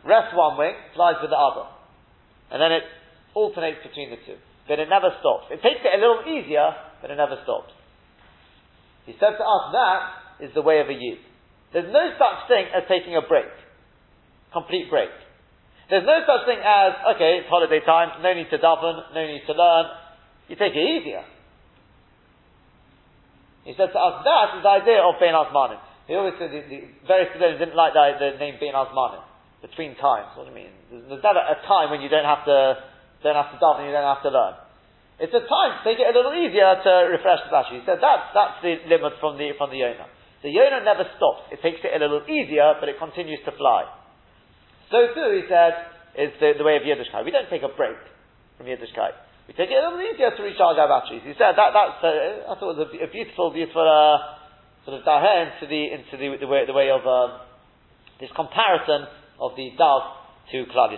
Rests 0.06 0.34
one 0.34 0.58
wing, 0.58 0.74
flies 0.94 1.20
with 1.20 1.30
the 1.30 1.38
other. 1.38 1.68
And 2.50 2.62
then 2.62 2.72
it 2.72 2.82
alternates 3.34 3.78
between 3.84 4.10
the 4.10 4.18
two. 4.24 4.38
but 4.66 4.78
it 4.78 4.88
never 4.88 5.08
stops. 5.20 5.48
It 5.50 5.62
takes 5.62 5.80
it 5.80 5.92
a 5.96 6.00
little 6.00 6.28
easier, 6.28 6.74
but 7.00 7.10
it 7.10 7.16
never 7.16 7.40
stops. 7.44 7.72
He 9.06 9.16
said 9.16 9.40
to 9.40 9.44
us 9.44 9.64
that 9.72 10.27
is 10.40 10.50
the 10.54 10.62
way 10.62 10.80
of 10.80 10.88
a 10.88 10.96
youth. 10.96 11.22
There's 11.72 11.92
no 11.92 12.04
such 12.16 12.48
thing 12.48 12.66
as 12.72 12.84
taking 12.88 13.16
a 13.16 13.22
break. 13.22 13.50
Complete 14.52 14.88
break. 14.88 15.12
There's 15.90 16.04
no 16.04 16.20
such 16.24 16.44
thing 16.44 16.60
as, 16.60 17.16
okay, 17.16 17.40
it's 17.40 17.48
holiday 17.48 17.80
time, 17.80 18.20
no 18.22 18.32
need 18.32 18.48
to 18.52 18.58
daven, 18.60 19.14
no 19.14 19.22
need 19.24 19.44
to 19.48 19.54
learn. 19.56 19.84
You 20.48 20.56
take 20.56 20.76
it 20.76 20.84
easier. 20.84 21.24
He 23.64 23.72
said 23.76 23.92
to 23.92 24.00
us, 24.00 24.24
that 24.24 24.56
is 24.56 24.62
the 24.64 24.72
idea 24.80 25.00
of 25.04 25.20
Bein 25.20 25.36
Azmanim. 25.36 25.80
He 26.08 26.16
always 26.16 26.36
said 26.40 26.48
the, 26.52 26.60
the 26.64 26.78
various 27.04 27.32
students 27.36 27.60
didn't 27.60 27.76
like 27.76 27.92
the, 27.92 28.04
the 28.16 28.40
name 28.40 28.56
Bein 28.60 28.72
Azmanim. 28.72 29.24
Between 29.60 29.98
times. 29.98 30.32
What 30.38 30.46
do 30.46 30.54
you 30.54 30.56
mean? 30.56 30.72
There's, 30.88 31.04
there's 31.08 31.24
never 31.24 31.42
a 31.42 31.58
time 31.66 31.90
when 31.90 32.00
you 32.00 32.08
don't 32.08 32.24
have 32.24 32.46
to, 32.46 32.78
don't 33.24 33.36
have 33.36 33.50
to 33.52 33.58
daven, 33.58 33.84
you 33.84 33.92
don't 33.92 34.08
have 34.08 34.22
to 34.24 34.32
learn. 34.32 34.54
It's 35.18 35.34
a 35.34 35.42
time 35.42 35.70
to 35.76 35.80
take 35.82 35.98
it 35.98 36.06
a 36.06 36.14
little 36.14 36.32
easier 36.32 36.78
to 36.78 36.92
refresh 37.10 37.42
the 37.44 37.50
battery. 37.50 37.82
He 37.82 37.84
said 37.84 37.98
that's, 37.98 38.30
that's 38.32 38.62
the 38.62 38.86
limit 38.86 39.18
from 39.18 39.36
the, 39.36 39.50
from 39.58 39.74
the 39.74 39.82
Yonah. 39.82 40.06
The 40.42 40.50
Yonah 40.50 40.84
never 40.86 41.04
stops. 41.18 41.50
It 41.50 41.62
takes 41.62 41.82
it 41.82 41.90
a 41.90 41.98
little 41.98 42.22
easier, 42.30 42.78
but 42.78 42.88
it 42.88 42.98
continues 42.98 43.42
to 43.44 43.52
fly. 43.58 43.90
So 44.90 45.10
too, 45.12 45.28
he 45.34 45.44
said, 45.50 45.74
is 46.14 46.32
the, 46.40 46.54
the 46.58 46.64
way 46.64 46.78
of 46.78 46.82
Yiddishkeit. 46.82 47.24
We 47.24 47.30
don't 47.34 47.50
take 47.50 47.62
a 47.62 47.74
break 47.74 47.98
from 48.56 48.66
Yiddishkeit. 48.66 49.14
We 49.46 49.54
take 49.54 49.70
it 49.70 49.80
a 49.80 49.82
little 49.88 50.00
easier 50.02 50.30
to 50.30 50.42
recharge 50.42 50.76
our 50.76 50.88
batteries. 50.88 51.24
He 51.24 51.32
said 51.38 51.56
that 51.56 51.72
that's 51.72 51.98
uh, 52.04 52.52
I 52.52 52.60
thought 52.60 52.76
was 52.76 52.84
a, 52.84 53.04
a 53.04 53.08
beautiful, 53.08 53.50
beautiful 53.50 53.80
uh, 53.80 54.38
sort 54.84 55.00
of 55.00 55.06
daher 55.08 55.48
into 55.48 55.64
the 55.66 55.82
into 55.88 56.14
the, 56.20 56.44
the 56.44 56.46
way 56.46 56.66
the 56.68 56.76
way 56.76 56.92
of 56.92 57.00
um, 57.08 57.40
this 58.20 58.28
comparison 58.36 59.08
of 59.40 59.56
the 59.56 59.72
dove 59.78 60.04
to 60.52 60.68
Klal. 60.68 60.92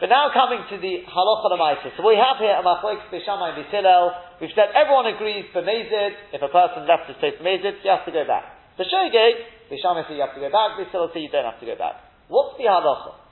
But 0.00 0.10
now 0.10 0.26
coming 0.34 0.58
to 0.74 0.76
the 0.82 1.06
halacha 1.06 1.46
lemaisa. 1.54 1.94
So 1.94 2.02
we 2.02 2.18
have 2.18 2.42
here 2.42 2.58
a 2.58 2.62
machlokes 2.66 3.06
b'shamay 3.14 3.54
b'tilel. 3.54 4.42
We've 4.42 4.50
said 4.54 4.74
everyone 4.74 5.06
agrees 5.06 5.46
b'mezid. 5.54 6.34
If 6.34 6.42
a 6.42 6.50
person 6.50 6.86
left 6.90 7.06
his 7.06 7.16
place 7.22 7.38
b'mezid, 7.38 7.78
you 7.78 7.90
have 7.90 8.04
to 8.04 8.10
go 8.10 8.26
back. 8.26 8.74
The 8.74 8.90
shogeg 8.90 9.34
b'shamay 9.70 10.10
says 10.10 10.18
you 10.18 10.26
have 10.26 10.34
to 10.34 10.42
go 10.42 10.50
back. 10.50 10.74
B'tilel 10.82 11.14
says 11.14 11.22
you 11.22 11.30
don't 11.30 11.46
have 11.46 11.62
to 11.62 11.66
go 11.66 11.78
back. 11.78 12.02
What's 12.26 12.58
the 12.58 12.66
halacha? 12.66 13.22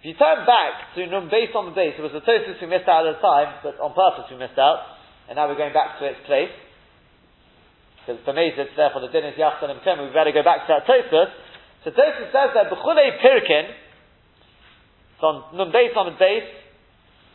If 0.00 0.10
you 0.10 0.14
turn 0.18 0.48
back 0.48 0.96
to 0.96 1.06
Num 1.06 1.30
based 1.30 1.54
on 1.54 1.70
the 1.70 1.76
base, 1.76 1.94
it 1.94 2.02
was 2.02 2.10
the 2.10 2.24
Tosfos 2.26 2.58
we 2.58 2.66
missed 2.66 2.90
out 2.90 3.06
at 3.06 3.14
the 3.14 3.22
time, 3.22 3.62
but 3.62 3.78
on 3.78 3.94
purpose 3.94 4.26
we 4.32 4.40
missed 4.40 4.58
out, 4.58 4.82
and 5.30 5.38
now 5.38 5.46
we're 5.46 5.60
going 5.60 5.70
back 5.70 6.00
to 6.00 6.08
its 6.10 6.18
place. 6.26 6.50
Because 8.02 8.18
for 8.24 8.34
b'mezid, 8.34 8.74
therefore 8.74 9.04
the 9.04 9.12
din 9.14 9.28
is 9.30 9.38
yachtan 9.38 9.70
and 9.70 9.78
we 9.78 10.10
better 10.10 10.34
go 10.34 10.42
back 10.42 10.66
to 10.66 10.74
that 10.74 10.88
Tosfos. 10.88 11.30
So 11.84 11.94
Tosfos 11.94 12.32
says 12.32 12.50
that 12.56 12.66
b'chulei 12.72 13.20
pirkin 13.22 13.91
on 15.22 15.56
Nun 15.56 15.70
Beis 15.72 15.96
on 15.96 16.12
Beis, 16.18 16.46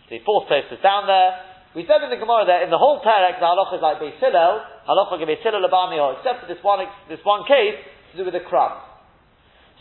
the 0.09 0.19
fourth 0.23 0.47
post 0.47 0.71
is 0.71 0.79
down 0.83 1.07
there. 1.07 1.39
We 1.75 1.83
said 1.83 2.03
in 2.03 2.09
the 2.09 2.17
Gemara 2.17 2.45
that 2.47 2.63
in 2.63 2.71
the 2.71 2.79
whole 2.79 3.03
parak, 3.03 3.39
the 3.39 3.47
halacha 3.47 3.75
is 3.75 3.83
like 3.83 3.99
Beis 3.99 4.19
Hillel, 4.19 4.61
halacha 4.87 5.19
Beis 5.19 5.43
Hillel 5.43 5.61
Labamiho, 5.67 6.19
except 6.19 6.41
for 6.41 6.47
this 6.47 6.63
one, 6.63 6.85
this 7.09 7.19
one 7.23 7.43
case 7.47 7.79
to 8.11 8.17
do 8.17 8.25
with 8.25 8.33
the 8.33 8.43
crumbs. 8.43 8.81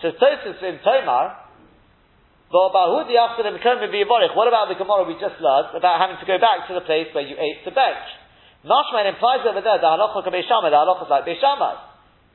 So 0.03 0.13
Tosfos 0.13 0.61
in 0.61 0.79
Tomar, 0.85 1.47
what 2.49 2.71
about 2.71 3.07
the 3.07 4.79
Gemara 4.79 5.03
we 5.03 5.15
just 5.19 5.41
learned 5.41 5.75
about 5.75 5.99
having 5.99 6.19
to 6.21 6.27
go 6.27 6.39
back 6.39 6.69
to 6.69 6.75
the 6.75 6.85
place 6.87 7.11
where 7.11 7.27
you 7.27 7.35
ate 7.35 7.65
the 7.65 7.73
bench? 7.73 8.07
Nashman 8.63 9.07
implies 9.09 9.43
over 9.47 9.63
there 9.63 9.79
the 9.79 9.91
halacha 9.91 10.23
Beishamai, 10.27 10.71
the 10.71 10.79
halacha 10.79 11.07
is 11.07 11.11
like 11.11 11.25
Beishamai. 11.25 11.75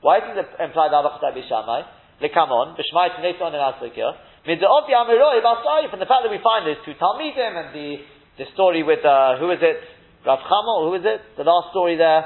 Why 0.01 0.19
does 0.19 0.35
it 0.41 0.49
imply 0.59 0.89
that 0.89 0.99
the 0.99 1.09
halacha 1.11 1.15
is 1.15 1.23
like 1.23 1.35
Beishamai? 1.37 1.85
Lekamon, 2.21 2.75
Bishmai 2.75 3.13
Tneton 3.19 3.53
and 3.53 3.61
Aslikya. 3.61 4.15
From 4.41 4.57
the 4.57 6.09
fact 6.09 6.21
that 6.25 6.31
we 6.33 6.41
find 6.41 6.65
these 6.65 6.81
two 6.81 6.97
Talmidim 6.97 7.53
and 7.61 7.69
the, 7.77 8.01
the 8.41 8.45
story 8.53 8.81
with, 8.81 9.05
uh, 9.05 9.37
who 9.37 9.51
is 9.51 9.59
it? 9.61 9.77
Rav 10.25 10.39
Chamo, 10.39 10.89
who 10.89 10.95
is 10.97 11.05
it? 11.05 11.21
The 11.37 11.43
last 11.43 11.69
story 11.69 11.95
there. 11.95 12.25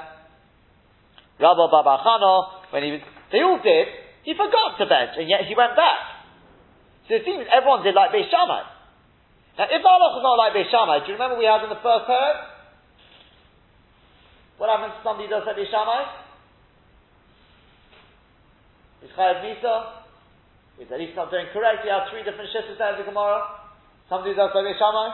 Rabbi 1.40 1.68
Baba 1.68 2.00
Chano, 2.00 2.72
when 2.72 2.84
he 2.84 2.92
was, 2.96 3.02
they 3.32 3.44
all 3.44 3.60
did, 3.60 3.88
he 4.24 4.32
forgot 4.32 4.80
to 4.80 4.86
bench, 4.88 5.20
and 5.20 5.28
yet 5.28 5.44
he 5.44 5.56
went 5.56 5.76
back. 5.76 6.24
So 7.08 7.16
it 7.20 7.24
seems 7.28 7.46
everyone 7.52 7.84
did 7.84 7.94
like 7.94 8.12
Beis. 8.16 8.32
Now, 8.32 9.68
if 9.68 9.84
Allah 9.84 10.10
was 10.16 10.24
not 10.24 10.40
like 10.40 10.56
Beis 10.56 10.72
do 10.72 11.12
you 11.12 11.20
remember 11.20 11.38
we 11.38 11.46
had 11.46 11.64
in 11.64 11.70
the 11.70 11.84
first 11.84 12.08
parak? 12.08 12.56
What 14.58 14.72
happens 14.72 14.96
if 14.98 15.04
somebody 15.04 15.28
does 15.28 15.44
like 15.44 15.60
Beis? 15.60 15.68
Is 19.04 19.12
Chayav 19.12 19.44
Misa? 19.44 20.05
Is 20.80 20.90
that 20.90 21.00
he's 21.00 21.16
not 21.16 21.32
doing 21.32 21.48
correct. 21.54 21.86
You 21.86 21.92
have 21.92 22.12
three 22.12 22.24
different 22.24 22.52
shittas 22.52 22.78
there 22.78 22.94
in 22.94 23.00
the 23.00 23.08
Gemara. 23.08 23.48
Somebody 24.10 24.36
does 24.36 24.52
like 24.54 24.76
Shammai. 24.76 25.08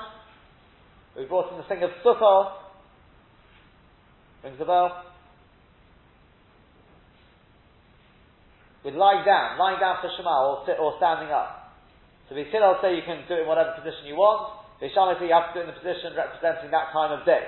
We 1.18 1.26
brought 1.26 1.52
in 1.52 1.58
the 1.58 1.68
thing 1.70 1.84
of 1.84 1.92
Sukkah. 2.04 2.58
Rings 4.44 4.58
a 4.60 4.66
bell. 4.66 5.06
With 8.84 8.96
lying 8.96 9.24
down, 9.24 9.60
lying 9.60 9.80
down 9.80 10.02
for 10.02 10.10
Shema 10.18 10.66
or, 10.66 10.66
or 10.82 10.98
standing 10.98 11.30
up. 11.30 11.78
So 12.28 12.34
we 12.34 12.50
still 12.50 12.80
say 12.82 12.96
you 12.96 13.06
can 13.06 13.22
do 13.28 13.38
it 13.38 13.42
in 13.44 13.48
whatever 13.48 13.78
position 13.78 14.10
you 14.10 14.18
want. 14.18 14.58
Beishamai 14.82 15.20
say 15.22 15.30
you 15.30 15.36
have 15.38 15.54
to 15.54 15.60
do 15.60 15.62
it 15.62 15.70
in 15.70 15.72
the 15.76 15.78
position 15.78 16.18
representing 16.18 16.74
that 16.74 16.90
time 16.90 17.14
of 17.14 17.22
day. 17.22 17.46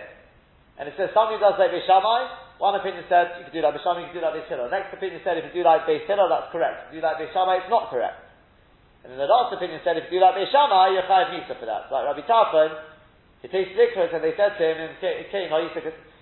And 0.78 0.86
it 0.86 0.94
says 0.94 1.10
somebody 1.18 1.42
does 1.42 1.58
like 1.58 1.74
Beishamai, 1.74 2.30
one 2.62 2.78
opinion 2.78 3.04
said 3.10 3.42
you 3.42 3.50
could 3.50 3.56
do 3.56 3.62
like 3.66 3.74
Bishama, 3.76 4.06
you 4.06 4.14
could 4.14 4.22
do 4.22 4.26
like 4.26 4.38
Beis. 4.38 4.52
Next 4.70 4.94
opinion 4.94 5.20
said 5.26 5.42
if 5.42 5.50
you 5.50 5.62
do 5.62 5.66
like 5.66 5.90
Beis 5.90 6.06
that's 6.06 6.50
correct. 6.54 6.90
If 6.90 6.96
you 6.96 7.02
do 7.02 7.08
like 7.08 7.18
Beis 7.18 7.34
it's 7.34 7.72
not 7.72 7.90
correct. 7.90 8.20
And 9.04 9.12
then 9.12 9.20
the 9.20 9.28
last 9.28 9.52
opinion 9.52 9.82
said 9.84 9.98
if 9.98 10.08
you 10.08 10.20
do 10.20 10.24
like 10.24 10.38
Beis 10.38 10.54
you're 10.54 11.08
chayav 11.10 11.34
nisa 11.34 11.58
for 11.60 11.66
that. 11.66 11.90
Like 11.90 12.08
Rabbi 12.08 12.24
Tarfon, 12.24 12.72
he 13.42 13.50
takes 13.50 13.76
Likros 13.76 14.14
and 14.16 14.24
they 14.24 14.38
said 14.38 14.56
to 14.56 14.64
him 14.64 14.78
in 14.80 14.96
King, 15.02 15.52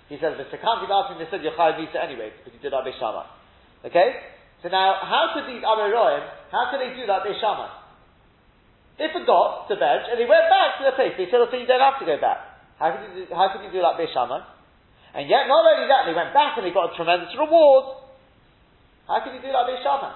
he 0.09 0.19
says, 0.19 0.35
the 0.35 0.43
Sekanti 0.49 0.89
Basim, 0.89 1.19
they 1.19 1.29
said 1.29 1.43
you're 1.43 1.53
chayav 1.53 1.77
nisa 1.77 2.01
anyway, 2.01 2.33
because 2.33 2.55
you 2.55 2.61
did 2.63 2.73
like 2.73 2.87
Beis. 2.87 2.97
Okay? 3.85 4.09
So 4.63 4.69
now, 4.69 4.97
how 5.03 5.37
could 5.37 5.45
these 5.51 5.61
Amoraim, 5.61 6.25
how 6.49 6.71
could 6.71 6.81
they 6.81 6.95
do 6.95 7.05
that 7.05 7.21
Beis? 7.27 7.43
They 8.97 9.13
forgot 9.13 9.69
to 9.69 9.75
bench 9.75 10.05
and 10.09 10.17
they 10.17 10.25
went 10.25 10.47
back 10.49 10.79
to 10.79 10.89
the 10.89 10.95
place. 10.97 11.13
They 11.17 11.29
said, 11.29 11.43
so 11.43 11.57
you 11.57 11.67
don't 11.67 11.81
have 11.81 11.99
to 12.01 12.05
go 12.05 12.17
back. 12.17 12.39
How 12.79 12.97
could 12.97 13.13
you 13.13 13.25
do, 13.25 13.33
how 13.33 13.53
could 13.53 13.61
you 13.61 13.71
do 13.73 13.81
that 13.85 13.97
Beis? 14.01 14.13
And 15.11 15.27
yet, 15.27 15.47
not 15.51 15.67
only 15.67 15.87
that, 15.91 16.07
they 16.07 16.15
went 16.15 16.31
back 16.31 16.55
and 16.55 16.63
they 16.63 16.71
got 16.71 16.91
a 16.91 16.95
tremendous 16.95 17.35
reward. 17.35 17.99
How 19.07 19.19
can 19.23 19.35
you 19.35 19.43
do 19.43 19.51
that 19.51 19.67
Beis 19.67 19.83
Shammai? 19.83 20.15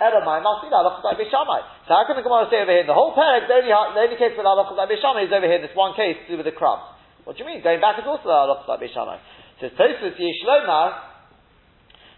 Elamai, 0.00 0.40
Masila, 0.40 0.80
Halachas 0.80 1.04
like 1.04 1.20
Beis 1.20 1.28
Shammai. 1.28 1.60
So 1.84 1.92
how 1.92 2.08
can 2.08 2.16
the 2.16 2.24
Gemara 2.24 2.48
say 2.48 2.64
over 2.64 2.72
here, 2.72 2.88
the 2.88 2.96
whole 2.96 3.12
parak, 3.12 3.46
the 3.46 3.60
only, 3.60 3.68
the 3.68 4.00
only 4.00 4.16
case 4.16 4.32
with 4.32 4.48
Halachas 4.48 4.72
like 4.72 4.88
Beis 4.88 5.04
Shammai 5.04 5.28
is 5.28 5.32
over 5.32 5.44
here, 5.44 5.60
this 5.60 5.76
one 5.76 5.92
case 5.92 6.16
to 6.24 6.28
do 6.32 6.36
with 6.40 6.48
the 6.48 6.56
crumbs. 6.56 6.88
What 7.28 7.36
do 7.36 7.44
you 7.44 7.48
mean? 7.48 7.60
Going 7.60 7.84
back 7.84 8.00
is 8.00 8.08
also 8.08 8.32
Halachas 8.32 8.64
like 8.64 8.80
Beis 8.80 8.96
Shammai. 8.96 9.20
Says 9.60 9.76
Tosfos 9.76 10.16
Yishlomar, 10.16 11.12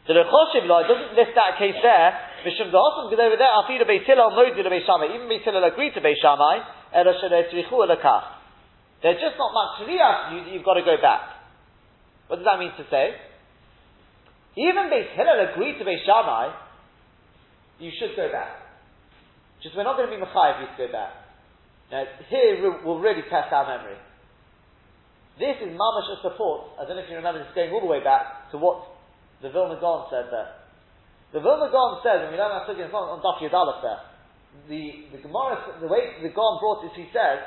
so 0.06 0.12
the 0.12 0.28
Choshev 0.28 0.68
law 0.68 0.84
doesn't 0.84 1.16
list 1.16 1.32
that 1.32 1.56
case 1.56 1.80
there. 1.80 2.12
Mishum 2.44 2.68
Dahosam, 2.68 3.08
because 3.08 3.24
over 3.24 3.40
there, 3.40 3.48
Afida 3.48 3.88
Beis 3.88 4.04
Hillel 4.04 4.36
Modu 4.36 4.60
to 4.60 4.68
Beis 4.68 4.84
Shammai, 4.84 5.16
even 5.16 5.32
Hillel 5.32 5.64
agreed 5.64 5.96
to 5.96 6.00
Beis 6.04 6.20
Shammai, 6.20 6.60
Ela 6.92 7.16
Shalei 7.16 7.48
Tzrichu 7.48 7.72
Elakach. 7.72 8.36
There's 9.00 9.16
just 9.16 9.36
not 9.40 9.52
much 9.56 9.88
Riyah 9.88 10.32
you, 10.32 10.52
you've 10.52 10.64
got 10.64 10.74
to 10.74 10.84
go 10.84 11.00
back. 11.00 11.33
What 12.28 12.36
does 12.40 12.46
that 12.48 12.58
mean 12.58 12.72
to 12.76 12.84
say? 12.90 13.14
Even 14.56 14.88
Beis 14.88 15.12
Hillel 15.16 15.50
agreed 15.52 15.78
to 15.78 15.84
Beis 15.84 16.04
Shammai, 16.06 16.54
you 17.78 17.90
should 17.98 18.14
go 18.16 18.30
back. 18.30 18.62
Just 19.62 19.76
we're 19.76 19.84
not 19.84 19.96
going 19.96 20.08
to 20.10 20.14
be 20.14 20.22
Machayev 20.22 20.60
you 20.60 20.66
to 20.66 20.78
go 20.86 20.92
back. 20.92 21.12
Now, 21.90 22.04
here 22.30 22.62
we'll 22.84 23.00
really 23.00 23.22
test 23.28 23.52
our 23.52 23.66
memory. 23.66 23.98
This 25.38 25.58
is 25.58 25.74
mamash 25.74 26.22
support. 26.22 26.78
I 26.78 26.86
don't 26.86 26.96
know 26.96 27.02
if 27.02 27.10
you 27.10 27.16
remember 27.18 27.42
this 27.42 27.50
going 27.54 27.74
all 27.74 27.82
the 27.82 27.90
way 27.90 28.02
back 28.02 28.50
to 28.52 28.58
what 28.58 28.86
the 29.42 29.50
Vilna 29.50 29.80
Gaon 29.82 30.06
said 30.08 30.30
there. 30.30 30.54
The 31.34 31.42
Vilna 31.42 31.66
Gaon 31.74 31.98
says, 32.06 32.22
and 32.22 32.30
we 32.30 32.38
learn 32.38 32.54
that 32.54 32.70
on, 32.70 32.94
on 32.94 33.18
Daf 33.18 33.42
Yudalef 33.42 33.82
there, 33.82 34.02
the, 34.70 35.10
the 35.10 35.18
Gemara, 35.18 35.82
the 35.82 35.90
way 35.90 36.22
the 36.22 36.30
Gaon 36.30 36.62
brought 36.62 36.86
this, 36.86 36.94
he 36.94 37.10
says, 37.10 37.42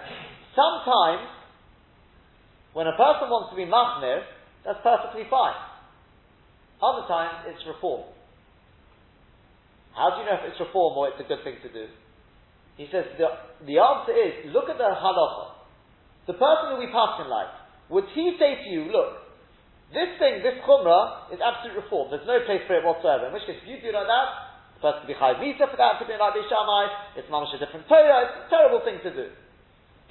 sometimes 0.51 1.23
when 2.75 2.85
a 2.85 2.95
person 2.99 3.31
wants 3.31 3.55
to 3.55 3.57
be 3.57 3.63
machmir, 3.63 4.27
that's 4.67 4.83
perfectly 4.83 5.23
fine. 5.31 5.55
Other 6.83 7.07
times, 7.07 7.47
it's 7.47 7.63
reform. 7.63 8.11
How 9.95 10.13
do 10.13 10.21
you 10.21 10.25
know 10.27 10.37
if 10.43 10.51
it's 10.51 10.59
reform 10.59 10.99
or 10.99 11.07
it's 11.09 11.23
a 11.23 11.25
good 11.25 11.41
thing 11.47 11.57
to 11.63 11.71
do? 11.71 11.87
He 12.75 12.85
says 12.91 13.09
the, 13.17 13.31
the 13.65 13.79
answer 13.81 14.13
is 14.13 14.53
look 14.53 14.69
at 14.69 14.77
the 14.77 14.85
halacha. 14.85 15.57
The 16.29 16.37
person 16.37 16.75
who 16.75 16.83
we 16.83 16.91
pass 16.91 17.17
in 17.23 17.31
life, 17.31 17.49
would 17.89 18.05
he 18.13 18.35
say 18.37 18.61
to 18.61 18.67
you, 18.69 18.91
look, 18.91 19.25
this 19.95 20.19
thing, 20.19 20.43
this 20.43 20.59
chumrah, 20.67 21.31
is 21.31 21.39
absolute 21.39 21.79
reform. 21.79 22.11
There's 22.11 22.27
no 22.27 22.43
place 22.43 22.61
for 22.67 22.75
it 22.75 22.83
whatsoever. 22.83 23.31
In 23.31 23.33
which 23.33 23.47
case, 23.47 23.63
if 23.63 23.65
you 23.65 23.79
do 23.79 23.95
like 23.95 24.05
that, 24.05 24.27
the 24.77 24.81
person 24.83 24.99
to 25.01 25.09
be 25.09 25.17
chayiv 25.17 25.39
visa 25.41 25.65
for 25.65 25.79
that, 25.79 25.97
to 25.97 26.05
be 26.05 26.13
like 26.13 26.35
Bishamai, 26.37 27.17
it's 27.17 27.31
mamash 27.31 27.55
a 27.55 27.57
different 27.57 27.87
Torah, 27.89 28.29
it's 28.29 28.37
a 28.45 28.47
terrible 28.53 28.83
thing 28.85 29.01
to 29.01 29.11
do. 29.15 29.31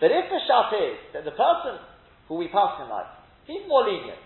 But 0.01 0.11
if 0.11 0.27
the 0.27 0.41
shat 0.43 0.75
is 0.75 0.97
that 1.15 1.23
the 1.23 1.37
person 1.37 1.79
who 2.27 2.41
we 2.41 2.51
pass 2.51 2.83
in 2.83 2.91
life, 2.91 3.13
he's 3.47 3.63
more 3.71 3.87
lenient. 3.87 4.26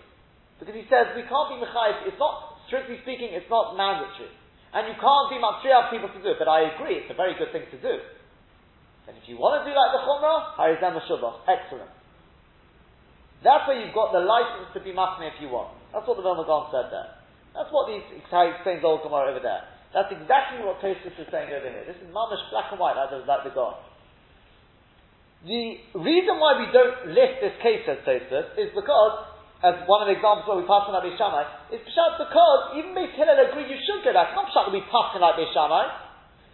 Because 0.61 0.77
he 0.77 0.85
says 0.93 1.17
we 1.17 1.25
can't 1.25 1.49
be 1.49 1.57
mechayiv. 1.57 2.05
It's 2.05 2.21
not 2.21 2.61
strictly 2.69 3.01
speaking. 3.01 3.33
It's 3.33 3.49
not 3.49 3.73
mandatory, 3.73 4.29
and 4.77 4.85
you 4.85 4.93
can't 4.93 5.27
be 5.33 5.41
matriach 5.41 5.89
people 5.89 6.13
to 6.13 6.21
do 6.21 6.29
it. 6.31 6.37
But 6.37 6.45
I 6.45 6.69
agree, 6.77 7.01
it's 7.01 7.09
a 7.09 7.17
very 7.17 7.33
good 7.33 7.49
thing 7.49 7.65
to 7.73 7.79
do. 7.81 7.97
And 9.09 9.17
if 9.17 9.25
you 9.25 9.41
want 9.41 9.57
to 9.57 9.65
do 9.65 9.73
like 9.73 9.91
the 9.97 10.01
Chumrah, 10.05 10.53
Harizem 10.61 10.93
Shubach. 11.09 11.41
Excellent. 11.49 11.89
That's 13.41 13.65
where 13.65 13.81
you've 13.81 13.97
got 13.97 14.13
the 14.13 14.21
license 14.21 14.69
to 14.77 14.79
be 14.85 14.93
Machmir 14.93 15.33
if 15.33 15.41
you 15.41 15.49
want. 15.49 15.73
That's 15.89 16.05
what 16.05 16.15
the 16.15 16.21
Vilna 16.21 16.45
Gaon 16.45 16.69
said 16.69 16.93
there. 16.93 17.09
That's 17.57 17.73
what 17.73 17.89
these, 17.89 18.05
explains 18.13 18.85
Old 18.85 19.01
Gemara 19.01 19.33
over 19.33 19.41
there. 19.41 19.65
That's 19.91 20.13
exactly 20.13 20.63
what 20.63 20.79
Tosfos 20.79 21.17
is 21.19 21.27
saying 21.33 21.51
over 21.51 21.67
here. 21.67 21.83
This 21.83 21.99
is 21.99 22.07
mamish 22.15 22.39
black 22.53 22.71
and 22.71 22.79
white, 22.79 22.95
like 22.95 23.11
the, 23.11 23.27
like 23.27 23.43
the 23.43 23.51
God. 23.51 23.75
The 25.43 25.81
reason 25.97 26.39
why 26.39 26.61
we 26.61 26.71
don't 26.71 27.11
list 27.11 27.43
this 27.43 27.57
case, 27.59 27.83
says 27.83 27.99
Tosfos, 28.07 28.55
is 28.55 28.71
because, 28.71 29.25
as 29.61 29.85
one 29.85 30.01
of 30.01 30.09
the 30.09 30.17
examples 30.17 30.49
where 30.49 30.57
we 30.57 30.65
pass 30.65 30.89
on 30.89 30.97
like 30.97 31.13
Shammai, 31.21 31.45
is 31.69 31.81
because 31.85 32.61
even 32.73 32.97
Beis 32.97 33.13
Hillel 33.13 33.37
agree 33.45 33.69
you 33.69 33.77
should 33.85 34.01
go 34.01 34.09
back. 34.09 34.33
It's 34.33 34.37
not 34.37 34.49
Pshat 34.49 34.69
that 34.69 34.73
we 34.73 34.81
pass 34.89 35.13
like 35.13 35.37
Beis 35.37 35.53
Shammai. 35.53 35.85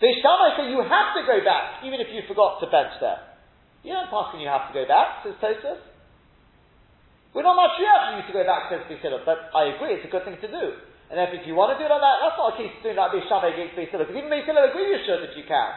Shammai 0.03 0.47
say 0.59 0.67
you 0.69 0.83
have 0.83 1.15
to 1.15 1.23
go 1.23 1.39
back, 1.41 1.87
even 1.87 2.03
if 2.03 2.11
you 2.11 2.27
forgot 2.27 2.59
to 2.59 2.67
bench 2.67 2.99
there. 2.99 3.23
You 3.87 3.95
don't 3.95 4.11
pass 4.11 4.35
you 4.35 4.51
have 4.51 4.67
to 4.67 4.75
go 4.75 4.83
back, 4.83 5.23
says 5.23 5.39
Tosfos. 5.39 5.79
We're 7.31 7.47
not 7.47 7.55
much 7.55 7.79
you 7.79 7.87
to 7.87 8.33
go 8.35 8.43
back 8.43 8.67
to 8.75 8.83
Beis 8.91 8.99
Hillel, 8.99 9.23
but 9.23 9.55
I 9.55 9.71
agree, 9.71 9.95
it's 9.95 10.03
a 10.03 10.11
good 10.11 10.27
thing 10.27 10.35
to 10.43 10.49
do. 10.51 10.65
And 11.07 11.15
if, 11.23 11.31
if 11.31 11.47
you 11.47 11.55
want 11.55 11.71
to 11.71 11.79
do 11.79 11.87
it 11.87 11.91
like 11.93 12.03
that, 12.03 12.19
that's 12.19 12.35
not 12.35 12.51
a 12.51 12.55
case 12.59 12.75
of 12.75 12.83
doing 12.83 12.99
like 12.99 13.15
Beis 13.15 13.31
against 13.31 13.79
Beis 13.79 13.87
Hillel, 13.87 14.03
because 14.03 14.19
even 14.19 14.27
Beis 14.27 14.43
Hillel 14.43 14.67
agree 14.67 14.91
you 14.91 14.99
should 15.07 15.23
if 15.23 15.31
you 15.39 15.47
can. 15.47 15.71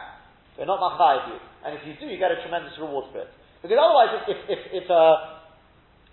We're 0.59 0.67
not 0.67 0.83
machayv 0.83 1.31
you. 1.31 1.39
And 1.63 1.79
if 1.79 1.87
you 1.87 1.95
do, 1.95 2.11
you 2.11 2.19
get 2.19 2.35
a 2.35 2.43
tremendous 2.43 2.75
reward 2.75 3.07
for 3.15 3.23
it. 3.23 3.31
Because 3.63 3.79
otherwise, 3.79 4.11
if, 4.27 4.37
if, 4.51 4.61
if, 4.83 4.85
uh, 4.91 5.30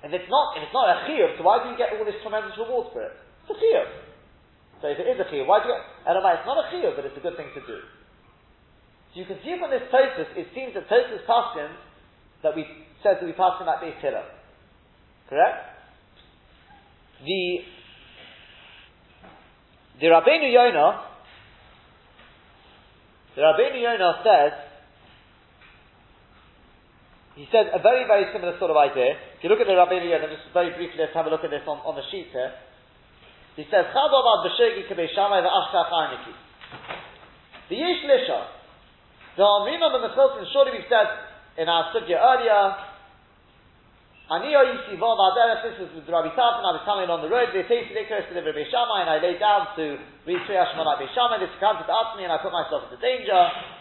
if 0.02 0.10
it's 0.14 0.30
not, 0.30 0.54
if 0.54 0.62
it's 0.62 0.76
not 0.76 0.86
a 0.86 0.96
chiyuv, 1.10 1.34
so 1.38 1.42
why 1.42 1.58
do 1.62 1.74
you 1.74 1.76
get 1.76 1.90
all 1.94 2.06
this 2.06 2.18
tremendous 2.22 2.54
reward 2.54 2.94
for 2.94 3.02
it? 3.02 3.14
It's 3.42 3.50
a 3.50 3.58
chiyuv. 3.58 3.88
So 4.78 4.86
if 4.94 4.98
it 5.02 5.10
is 5.10 5.18
a 5.18 5.26
chiyuv, 5.26 5.50
why 5.50 5.58
do 5.58 5.74
you 5.74 5.78
Elamai, 6.06 6.38
it's 6.38 6.46
not 6.46 6.62
a 6.62 6.70
chiyuv, 6.70 6.94
but 6.94 7.04
it's 7.04 7.18
a 7.18 7.24
good 7.24 7.34
thing 7.34 7.50
to 7.58 7.62
do. 7.66 7.82
So 9.10 9.14
you 9.18 9.26
can 9.26 9.42
see 9.42 9.58
from 9.58 9.74
this 9.74 9.82
Tosfos, 9.90 10.30
it 10.38 10.54
seems 10.54 10.74
that 10.78 10.86
Tosfos 10.86 11.26
Paskins, 11.26 11.74
that 12.42 12.54
we 12.54 12.62
says 13.02 13.18
that 13.18 13.26
we 13.26 13.32
pass 13.32 13.58
him 13.58 13.66
like 13.66 13.82
Beis 13.82 13.98
Hillel. 13.98 14.22
Correct? 15.28 15.58
The 17.24 17.42
the 20.00 20.06
Rabbeinu 20.06 20.52
Yonah, 20.52 21.02
the 23.34 23.42
Rabbeinu 23.42 23.82
Yonah 23.82 24.22
says, 24.22 24.67
he 27.38 27.46
says 27.54 27.70
a 27.70 27.78
very, 27.78 28.02
very 28.10 28.26
similar 28.34 28.58
sort 28.58 28.74
of 28.74 28.78
idea. 28.82 29.14
If 29.38 29.46
you 29.46 29.48
look 29.48 29.62
at 29.62 29.70
the 29.70 29.78
Rabbeinu 29.78 30.10
Yonah, 30.10 30.26
just 30.26 30.50
very 30.50 30.74
briefly, 30.74 30.98
let's 30.98 31.14
have 31.14 31.30
a 31.30 31.30
look 31.30 31.46
at 31.46 31.54
this 31.54 31.62
on, 31.70 31.78
on 31.86 31.94
the 31.94 32.02
sheet 32.10 32.34
here. 32.34 32.50
He 33.54 33.62
says. 33.70 33.86
The 37.70 37.78
Yish 37.78 38.02
Lisha, 38.10 38.40
the 39.38 39.46
Amrina 39.46 39.86
and 39.86 40.02
the 40.02 40.12
Chilton, 40.18 40.50
surely 40.50 40.82
we've 40.82 40.90
said 40.90 41.06
in 41.62 41.70
our 41.70 41.94
sugya 41.94 42.18
earlier, 42.18 42.74
Ani 44.34 44.50
Yisiva 44.50 44.98
Vaderech, 44.98 45.62
this 45.62 45.78
was 45.78 45.94
with 45.94 46.10
Rabbi 46.10 46.34
Tarfon, 46.34 46.66
I 46.66 46.74
was 46.74 46.82
coming 46.82 47.06
on 47.06 47.22
the 47.22 47.30
road, 47.30 47.54
they 47.54 47.62
say 47.70 47.86
to 47.86 47.94
the 47.94 48.02
curse 48.10 48.26
to 48.26 48.34
the 48.34 48.42
Rabbi 48.42 48.66
Shammai, 48.66 49.06
and 49.06 49.10
I 49.14 49.22
lay 49.22 49.38
down 49.38 49.78
to 49.78 49.94
read 50.26 50.42
Kriya 50.42 50.74
Shema 50.74 50.82
like 50.82 51.06
Shammai, 51.14 51.38
this 51.38 51.54
comes 51.62 51.86
to 51.86 52.14
me, 52.18 52.26
and 52.26 52.34
I 52.34 52.42
put 52.42 52.50
myself 52.50 52.90
into 52.90 52.98
danger. 52.98 53.77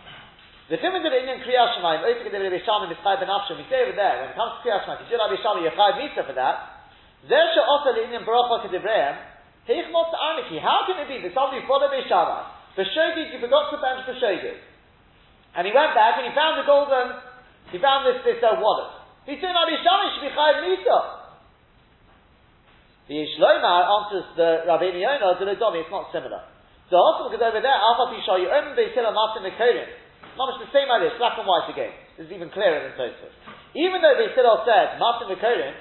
The 0.67 0.75
the 0.75 0.83
Indian 0.83 1.39
Kriya 1.47 1.79
Shema, 1.79 1.95
and 1.95 2.03
opening 2.03 2.27
the 2.27 2.43
Rabbi 2.43 2.59
Shammai, 2.59 2.91
this 2.91 2.99
Chai 2.99 3.15
Ben 3.15 3.31
Afshim, 3.31 3.55
we 3.55 3.63
say 3.71 3.87
over 3.87 3.95
there, 3.95 4.19
when 4.19 4.27
it 4.31 4.35
comes 4.35 4.59
to 4.59 4.67
Kriya 4.67 4.83
Shema, 4.83 4.99
if 4.99 5.07
you 5.07 5.15
do 5.15 5.23
Rabbi 5.23 5.39
Shammai, 5.39 5.63
you're 5.63 5.79
Chai 5.79 5.95
Misa 5.95 6.27
for 6.27 6.35
that. 6.35 6.55
Zer 7.23 7.39
She'ota 7.55 7.95
Indian 7.95 8.27
Baruch 8.27 8.67
HaKedivreim, 8.67 9.15
Heich 9.63 9.87
Mot 9.95 10.11
Arniki, 10.11 10.59
how 10.59 10.83
can 10.83 10.99
it 10.99 11.07
be 11.07 11.23
that 11.23 11.31
somebody 11.31 11.63
followed 11.63 11.87
Rabbi 11.87 12.03
the 12.03 12.83
B'Shogig, 12.83 13.31
you 13.31 13.39
forgot 13.39 13.71
to 13.71 13.79
bench 13.79 14.11
B'Shogig. 14.11 14.59
And 15.55 15.63
he 15.63 15.71
went 15.71 15.95
back, 15.95 16.19
and 16.19 16.27
he 16.27 16.35
found 16.35 16.59
the 16.59 16.67
golden, 16.67 17.15
he 17.71 17.79
found 17.79 18.03
this, 18.03 18.19
this 18.27 18.43
uh, 18.43 18.59
wallet. 18.59 18.91
He's 19.23 19.39
saying 19.39 19.55
Rabbi 19.55 19.71
Shammai 19.79 20.19
should 20.19 20.25
be 20.27 20.35
chayav 20.35 20.67
misa. 20.67 20.99
The 23.07 23.15
Yishlomar 23.23 23.87
answers 23.87 24.27
the 24.35 24.67
Rabbeinu 24.67 24.99
Yonah, 24.99 25.39
Dilodomi, 25.39 25.87
it's 25.87 25.91
not 25.95 26.11
similar. 26.11 26.43
So 26.91 26.99
also 26.99 27.31
because 27.31 27.39
over 27.39 27.63
there, 27.63 27.71
Alpha 27.71 28.11
Pisha, 28.11 28.35
you 28.35 28.51
own 28.51 28.75
Beis 28.75 28.91
Hillel 28.91 29.15
Masim 29.15 29.47
Much 30.37 30.61
the 30.61 30.69
same 30.69 30.85
idea, 30.85 31.17
black 31.17 31.33
and 31.41 31.49
white 31.49 31.65
again. 31.65 31.89
This 32.13 32.29
is 32.29 32.33
even 32.37 32.53
clearer 32.53 32.77
than 32.85 32.93
Tosfos. 32.93 33.33
Even 33.73 34.05
though 34.05 34.13
Beis 34.21 34.37
Hillel 34.37 34.61
said, 34.69 35.01
Masim 35.01 35.33
Mekolim, 35.33 35.73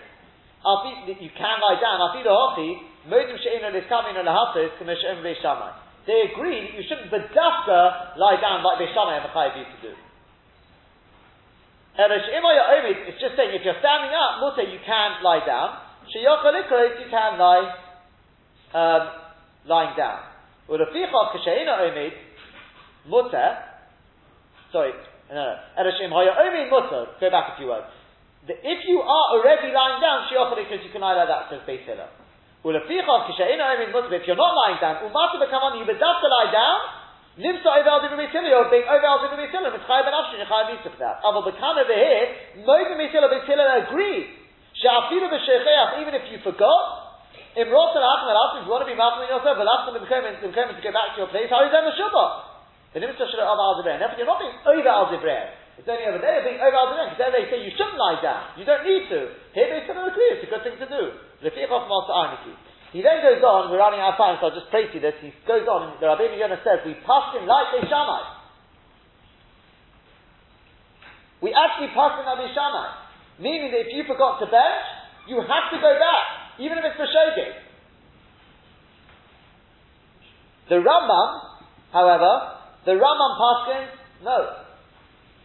you 1.20 1.32
can 1.36 1.56
lie 1.60 1.76
down, 1.76 2.00
Afido 2.00 2.32
Hochi, 2.32 2.80
Modim 3.04 3.36
She'ino 3.36 3.68
Liskamin 3.68 4.16
Lahatos, 4.16 4.72
Kamish 4.80 5.04
Om 5.04 5.20
They 6.08 6.32
agree 6.32 6.64
that 6.64 6.72
you 6.72 6.82
shouldn't 6.88 7.12
bedafka 7.12 8.16
lie 8.16 8.40
down 8.40 8.64
like 8.64 8.80
Beis 8.80 8.96
Shammai 8.96 9.20
and 9.20 9.28
Mechayiv 9.28 9.60
used 9.60 9.76
to 9.76 9.92
do. 9.92 9.94
It's 11.98 13.20
just 13.20 13.36
saying 13.36 13.52
if 13.52 13.64
you're 13.64 13.80
standing 13.80 14.12
up, 14.12 14.40
mutter, 14.40 14.68
you 14.68 14.78
can 14.84 15.22
lie 15.22 15.44
down. 15.44 15.80
Sheyochalikros, 16.12 17.00
you 17.00 17.08
can 17.10 17.38
lie 17.38 17.74
um, 18.74 19.02
lying 19.66 19.96
down. 19.96 20.20
Ulafichov 20.68 21.32
kasheina 21.36 21.80
omid, 21.88 22.12
mutter, 23.08 23.75
sorry, 24.76 24.92
no, 25.32 25.56
Ereshim 25.80 26.12
hoya 26.12 26.36
omid 26.36 26.68
mutter, 26.68 27.16
go 27.16 27.26
back 27.32 27.56
a 27.56 27.58
few 27.58 27.72
words. 27.72 27.88
The, 28.44 28.54
if 28.60 28.84
you 28.84 29.00
are 29.00 29.26
already 29.32 29.72
lying 29.72 30.04
down, 30.04 30.28
sheyochalikros, 30.28 30.84
you 30.84 30.92
can 30.92 31.00
lie 31.00 31.16
like 31.16 31.32
that, 31.32 31.48
says 31.48 31.64
Beis 31.64 31.80
Hillel. 31.88 32.12
If 32.66 32.84
you're 32.90 34.36
not 34.36 34.52
lying 34.52 34.78
down, 34.82 35.00
umata 35.08 35.40
become 35.40 35.64
on 35.64 35.78
you 35.80 35.86
bedaf 35.88 36.20
to 36.20 36.28
lie 36.28 36.50
down, 36.52 36.78
Nimsa 37.36 37.68
over 37.68 37.88
al 37.88 38.00
divin 38.00 38.16
mitzilio, 38.16 38.64
being 38.72 38.88
divin 39.28 39.38
mitzilio, 39.44 39.68
it's 39.70 39.84
chayav 39.84 40.08
ben 40.08 40.16
afshin, 40.16 40.40
chayav 40.40 40.72
yisuf 40.72 40.92
for 40.92 41.00
that. 41.04 41.20
Aval 41.20 41.44
bekan 41.44 41.76
over 41.78 41.94
here, 41.94 42.32
moed 42.64 42.90
mitzilio 42.96 43.28
mitzilio 43.28 43.86
agree. 43.86 44.24
Sha'afilu 44.82 45.28
b'shecheach, 45.28 46.00
even 46.00 46.14
if 46.16 46.32
you 46.32 46.38
forgot, 46.42 47.28
im 47.54 47.68
rotzen 47.68 48.02
ha'achim 48.02 48.28
al 48.32 48.56
if 48.56 48.64
you 48.64 48.72
want 48.72 48.82
to 48.82 48.90
be 48.90 48.96
malchim 48.96 49.28
yourself, 49.28 49.58
b'kemen 49.60 50.40
to 50.40 50.48
go 50.48 50.92
back 50.96 51.14
to 51.14 51.18
your 51.22 51.28
place, 51.28 51.50
how 51.50 51.60
is 51.60 51.70
that 51.70 51.84
meshubah? 51.84 52.55
The 52.94 53.00
nimsa 53.00 53.24
shelo 53.26 53.46
over 53.46 53.62
al 53.62 53.74
divin. 53.82 53.98
Therefore, 53.98 54.18
you're 54.18 54.30
not 54.30 54.38
being 54.38 54.56
over 54.62 54.88
al. 54.88 55.10
It's 55.76 55.84
only 55.84 56.08
over 56.08 56.20
there 56.22 56.40
you're 56.40 56.48
being 56.52 56.62
over 56.62 56.76
al 56.76 56.94
because 56.94 57.18
there 57.18 57.32
they 57.32 57.50
say 57.52 57.60
you 57.60 57.72
shouldn't 57.74 58.00
lie 58.00 58.20
down. 58.22 58.56
You 58.56 58.64
don't 58.64 58.84
need 58.86 59.08
to. 59.12 59.34
Here 59.52 59.68
they 59.68 59.84
still 59.84 60.00
oh, 60.00 60.08
agree, 60.08 60.40
it's 60.40 60.44
a 60.44 60.50
good 60.50 60.64
thing 60.64 60.80
to 60.80 60.88
do. 60.88 61.12
He 62.96 63.04
then 63.04 63.20
goes 63.20 63.44
on, 63.44 63.68
we're 63.68 63.76
running 63.76 64.00
out 64.00 64.16
of 64.16 64.18
time, 64.18 64.40
so 64.40 64.48
I'll 64.48 64.56
just 64.56 64.72
pray 64.72 64.88
to 64.88 64.98
this. 65.00 65.12
He 65.20 65.28
goes 65.44 65.68
on, 65.68 66.00
the 66.00 66.08
Rabbi 66.08 66.32
Yonah 66.32 66.64
says, 66.64 66.80
we 66.86 66.96
passed 67.04 67.36
him 67.36 67.44
like 67.44 67.76
a 67.76 67.84
Shammai. 67.84 68.22
We 71.44 71.52
actually 71.52 71.92
passed 71.92 72.24
like 72.24 72.40
a 72.40 72.48
Shammai. 72.56 72.88
Meaning 73.36 73.68
that 73.76 73.84
if 73.84 73.92
you 73.92 74.08
forgot 74.08 74.40
to 74.40 74.48
bench, 74.48 74.84
you 75.28 75.36
have 75.36 75.68
to 75.68 75.76
go 75.76 75.92
back, 76.00 76.56
even 76.56 76.80
if 76.80 76.88
it's 76.88 76.96
for 76.96 77.04
Shogeg. 77.04 77.52
The 80.72 80.80
Rambam, 80.80 81.30
however, 81.92 82.55
the 82.86 82.94
Rambam 82.94 83.32
Paskins, 83.34 83.90
no. 84.22 84.62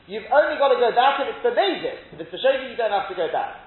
You've 0.06 0.30
only 0.30 0.62
got 0.62 0.70
to 0.70 0.78
go 0.78 0.94
back 0.94 1.26
if 1.26 1.34
it's 1.34 1.42
the 1.42 1.58
for 1.58 1.58
If 1.58 2.18
it's 2.22 2.30
for 2.30 2.38
Shogeg, 2.38 2.70
you 2.70 2.78
don't 2.78 2.94
have 2.94 3.10
to 3.10 3.18
go 3.18 3.26
back. 3.34 3.58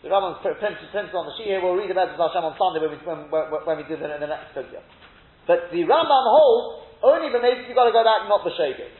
The 0.00 0.08
Rambam's 0.08 0.40
printed 0.40 0.88
on 1.12 1.28
the 1.28 1.36
here. 1.36 1.60
We'll 1.60 1.76
read 1.76 1.92
about 1.92 2.16
this 2.16 2.16
Hashem 2.16 2.40
on 2.40 2.56
Sunday 2.56 2.80
when 2.80 2.96
we, 2.96 2.98
when, 3.04 3.28
when, 3.28 3.76
we 3.76 3.84
do 3.84 4.00
the, 4.00 4.08
in 4.08 4.24
the 4.24 4.32
next 4.32 4.56
video. 4.56 4.80
But 5.44 5.68
the 5.68 5.84
Rambam 5.84 6.24
holds 6.32 6.88
only 7.04 7.28
the 7.28 7.44
mates 7.44 7.68
you've 7.68 7.76
got 7.76 7.88
to 7.88 7.92
go 7.92 8.00
back, 8.00 8.24
not 8.24 8.40
the 8.40 8.56
shogeg. 8.56 8.96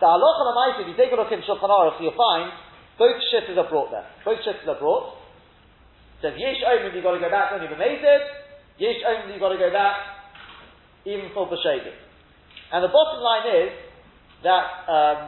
The 0.00 0.08
halacha 0.08 0.80
if 0.80 0.88
you 0.88 0.96
take 0.96 1.12
a 1.12 1.20
look 1.20 1.28
in 1.28 1.44
Shulchan 1.44 1.68
Aruch, 1.68 2.00
you'll 2.00 2.16
find 2.16 2.48
both 2.96 3.20
shittas 3.28 3.60
are 3.60 3.68
brought 3.68 3.92
there. 3.92 4.08
Both 4.24 4.40
shittas 4.40 4.64
are 4.64 4.80
brought. 4.80 5.20
It 6.20 6.32
says 6.32 6.34
yesh 6.40 6.64
omen 6.64 6.96
you've 6.96 7.04
got 7.04 7.12
to 7.12 7.20
go 7.20 7.28
back 7.28 7.52
only 7.52 7.68
the 7.68 7.76
mated. 7.76 8.24
Yesh 8.80 9.04
omen 9.04 9.28
you've 9.28 9.44
got 9.44 9.52
to 9.52 9.60
go 9.60 9.68
back 9.68 10.19
even 11.04 11.30
for 11.34 11.48
shogeg. 11.48 11.96
And 12.72 12.84
the 12.84 12.88
bottom 12.88 13.20
line 13.22 13.46
is 13.66 13.72
that. 14.44 14.64
Um, 14.88 15.18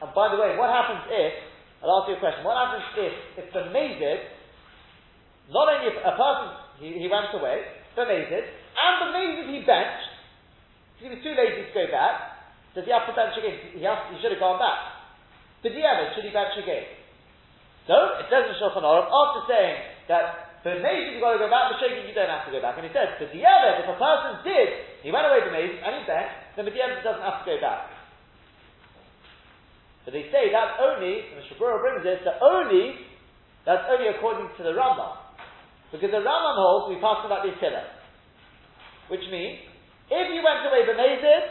and 0.00 0.14
by 0.14 0.32
the 0.32 0.40
way, 0.40 0.56
what 0.56 0.70
happens 0.70 1.04
if 1.12 1.50
I'll 1.80 2.04
ask 2.04 2.12
you 2.12 2.16
a 2.16 2.20
question. 2.20 2.44
What 2.44 2.60
happens 2.60 2.84
if, 2.92 3.14
if 3.40 3.46
the 3.56 3.72
mazid, 3.72 4.20
not 5.48 5.64
only 5.72 5.88
a 5.88 6.12
person, 6.12 6.48
he, 6.76 7.00
he 7.00 7.08
went 7.08 7.32
away, 7.32 7.64
the 7.96 8.04
mazid, 8.04 8.44
and 8.44 8.94
the 9.00 9.08
mazid 9.16 9.48
he 9.48 9.64
benched, 9.64 10.12
he 11.00 11.08
was 11.08 11.24
too 11.24 11.32
lazy 11.32 11.64
to 11.64 11.72
go 11.72 11.88
back, 11.88 12.36
does 12.76 12.84
he 12.84 12.92
have 12.92 13.08
to 13.08 13.16
bench 13.16 13.32
again? 13.32 13.56
He, 13.72 13.80
has, 13.88 13.96
he 14.12 14.20
should 14.20 14.36
have 14.36 14.44
gone 14.44 14.60
back. 14.60 15.08
But 15.64 15.72
the 15.72 15.80
other, 15.80 16.12
should 16.12 16.28
he 16.28 16.32
bench 16.36 16.52
again? 16.60 16.84
So, 17.88 17.96
it 18.20 18.28
says 18.28 18.52
in 18.52 18.54
Shulchan 18.60 18.84
Aruch, 18.84 19.08
after 19.08 19.40
saying 19.48 19.99
that 20.10 20.50
for 20.66 20.74
mazid 20.76 21.16
you've 21.16 21.24
got 21.24 21.38
to 21.38 21.40
go 21.40 21.48
back, 21.48 21.72
but 21.72 21.80
shaking 21.80 22.04
you 22.04 22.12
don't 22.12 22.28
have 22.28 22.44
to 22.44 22.52
go 22.52 22.60
back. 22.60 22.76
And 22.76 22.84
he 22.84 22.92
says, 22.92 23.16
for 23.16 23.30
the 23.30 23.42
other, 23.46 23.80
if 23.80 23.88
a 23.88 23.96
person 23.96 24.44
did, 24.44 24.68
he 25.00 25.08
went 25.08 25.24
away 25.24 25.40
to 25.40 25.50
mazid 25.54 25.80
and 25.80 25.92
he 25.96 26.02
benched, 26.04 26.36
then 26.58 26.68
the 26.68 26.74
other 26.76 27.00
doesn't 27.00 27.24
have 27.24 27.40
to 27.40 27.46
go 27.48 27.56
back. 27.62 27.88
So 30.04 30.12
they 30.12 30.28
say 30.28 30.52
that's 30.52 30.76
only, 30.82 31.32
and 31.32 31.40
the 31.40 31.44
Shabura 31.48 31.80
brings 31.80 32.02
this, 32.04 32.20
that 32.26 32.42
only, 32.42 32.98
that's 33.64 33.86
only 33.88 34.10
according 34.10 34.50
to 34.58 34.62
the 34.66 34.74
Rambam. 34.74 35.16
Because 35.92 36.12
the 36.12 36.24
Rambam 36.24 36.56
holds, 36.56 36.92
we 36.92 37.00
pass 37.00 37.24
about 37.24 37.46
this 37.46 37.56
pillar. 37.60 37.84
Which 39.08 39.24
means, 39.30 39.64
if 40.10 40.26
you 40.32 40.40
went 40.42 40.66
away 40.66 40.82
b'mezid, 40.88 41.44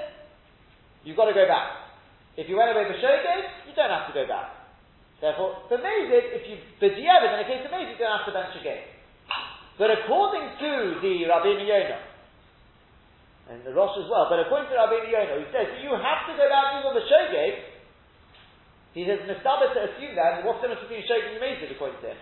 you've 1.07 1.17
got 1.17 1.31
to 1.31 1.37
go 1.37 1.47
back. 1.47 1.93
If 2.37 2.49
you 2.49 2.57
went 2.57 2.71
away 2.75 2.89
b'shogeg, 2.89 3.69
you 3.69 3.73
don't 3.75 3.89
have 3.89 4.07
to 4.09 4.13
go 4.13 4.27
back. 4.27 4.58
Therefore, 5.19 5.67
b'mezid, 5.67 6.25
if 6.31 6.47
you 6.47 6.55
b'diavad, 6.79 7.35
in 7.35 7.39
the 7.43 7.49
case 7.51 7.63
of 7.67 7.71
mezid, 7.75 7.91
you 7.91 7.99
don't 7.99 8.23
have 8.23 8.27
to 8.27 8.31
bench 8.31 8.55
again. 8.55 8.87
But 9.75 9.91
according 9.91 10.47
to 10.63 10.71
the 11.03 11.13
Rabbi 11.27 11.59
Yonah, 11.59 12.03
and 13.51 13.65
the 13.67 13.75
Rosh 13.75 13.99
as 13.99 14.07
well, 14.07 14.31
but 14.31 14.39
according 14.39 14.71
to 14.71 14.75
Rabbi 14.79 15.11
Yonah, 15.11 15.43
he 15.43 15.47
says 15.51 15.75
you 15.83 15.91
have 15.91 16.23
to 16.27 16.33
go 16.39 16.45
back 16.47 16.79
even 16.79 16.95
b'shogeg. 16.95 17.53
He 18.95 19.03
says 19.03 19.19
Mistabah 19.27 19.75
to 19.75 19.79
assume 19.91 20.15
that. 20.15 20.41
What's 20.47 20.63
the 20.63 20.71
difference 20.71 20.87
between 20.87 21.03
shogeg 21.03 21.35
and 21.35 21.43
mezid 21.43 21.67
according 21.67 21.99
to 21.99 22.15
him? 22.15 22.19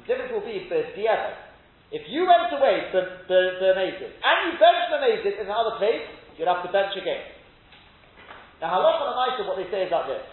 The 0.00 0.04
difference 0.04 0.30
will 0.36 0.44
be 0.44 0.68
b'diavad. 0.68 1.56
If 1.96 2.04
you 2.12 2.28
went 2.28 2.52
away 2.52 2.92
the 2.92 3.24
the, 3.24 3.40
the 3.56 3.70
mezid 3.72 4.12
and 4.20 4.36
you 4.44 4.52
benched 4.60 4.92
the 4.92 5.00
mezid 5.00 5.34
in 5.40 5.48
another 5.48 5.80
place, 5.80 6.04
you'd 6.36 6.48
have 6.48 6.60
to 6.60 6.72
bench 6.72 6.92
again. 6.92 7.24
Now, 8.60 8.76
halacha 8.76 9.40
and 9.40 9.48
what 9.48 9.56
they 9.56 9.68
say 9.72 9.88
is 9.88 9.92
like 9.92 10.08
this: 10.12 10.24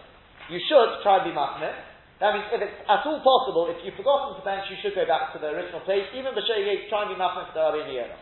you 0.51 0.59
should 0.67 1.03
try 1.03 1.23
and 1.23 1.31
be 1.31 1.33
machmir. 1.35 1.90
That 2.21 2.37
means 2.37 2.45
if 2.53 2.61
it's 2.61 2.77
at 2.85 3.01
all 3.01 3.17
possible, 3.25 3.65
if 3.73 3.81
you've 3.81 3.97
forgotten 3.97 4.37
to 4.37 4.45
bench, 4.45 4.69
you 4.69 4.77
should 4.85 4.93
go 4.93 5.09
back 5.09 5.33
to 5.33 5.41
the 5.41 5.49
original 5.57 5.81
place. 5.81 6.05
Even 6.13 6.37
b'shayei, 6.37 6.85
try 6.85 7.09
and 7.09 7.09
be 7.09 7.17
machmir 7.17 7.49
for 7.49 7.57
the 7.57 7.81
Rabbi 7.81 7.89
Yonah. 7.89 8.21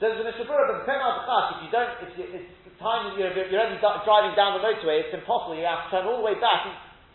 Says 0.00 0.16
the 0.16 0.24
Mishnah 0.24 0.48
Berurah, 0.48 0.80
but 0.80 1.44
if 1.56 1.58
you 1.60 1.70
don't, 1.72 1.92
if 2.04 2.10
you, 2.16 2.24
it's 2.40 2.76
time 2.80 3.12
you're, 3.16 3.32
you're 3.32 3.64
only 3.64 3.80
driving 3.80 4.32
down 4.36 4.56
the 4.56 4.64
motorway, 4.64 5.04
it's 5.04 5.12
impossible. 5.12 5.56
You 5.56 5.68
have 5.68 5.88
to 5.88 5.90
turn 5.92 6.04
all 6.08 6.20
the 6.20 6.26
way 6.26 6.36
back. 6.40 6.68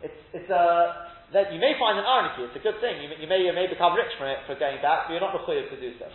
It's, 0.06 0.22
it's 0.34 0.50
a 0.50 0.58
uh, 0.58 1.34
that 1.34 1.54
you 1.56 1.58
may 1.64 1.74
find 1.80 1.96
an 1.96 2.04
irony. 2.04 2.46
It's 2.46 2.58
a 2.58 2.64
good 2.66 2.78
thing. 2.84 3.02
You, 3.02 3.08
you, 3.18 3.28
may 3.30 3.42
you 3.42 3.54
may 3.56 3.66
become 3.66 3.96
rich 3.96 4.12
from 4.20 4.30
it 4.34 4.44
for 4.46 4.58
going 4.58 4.84
back, 4.84 5.08
but 5.08 5.16
you're 5.16 5.24
not 5.24 5.34
required 5.34 5.70
to 5.72 5.78
do 5.80 5.96
so. 5.98 6.10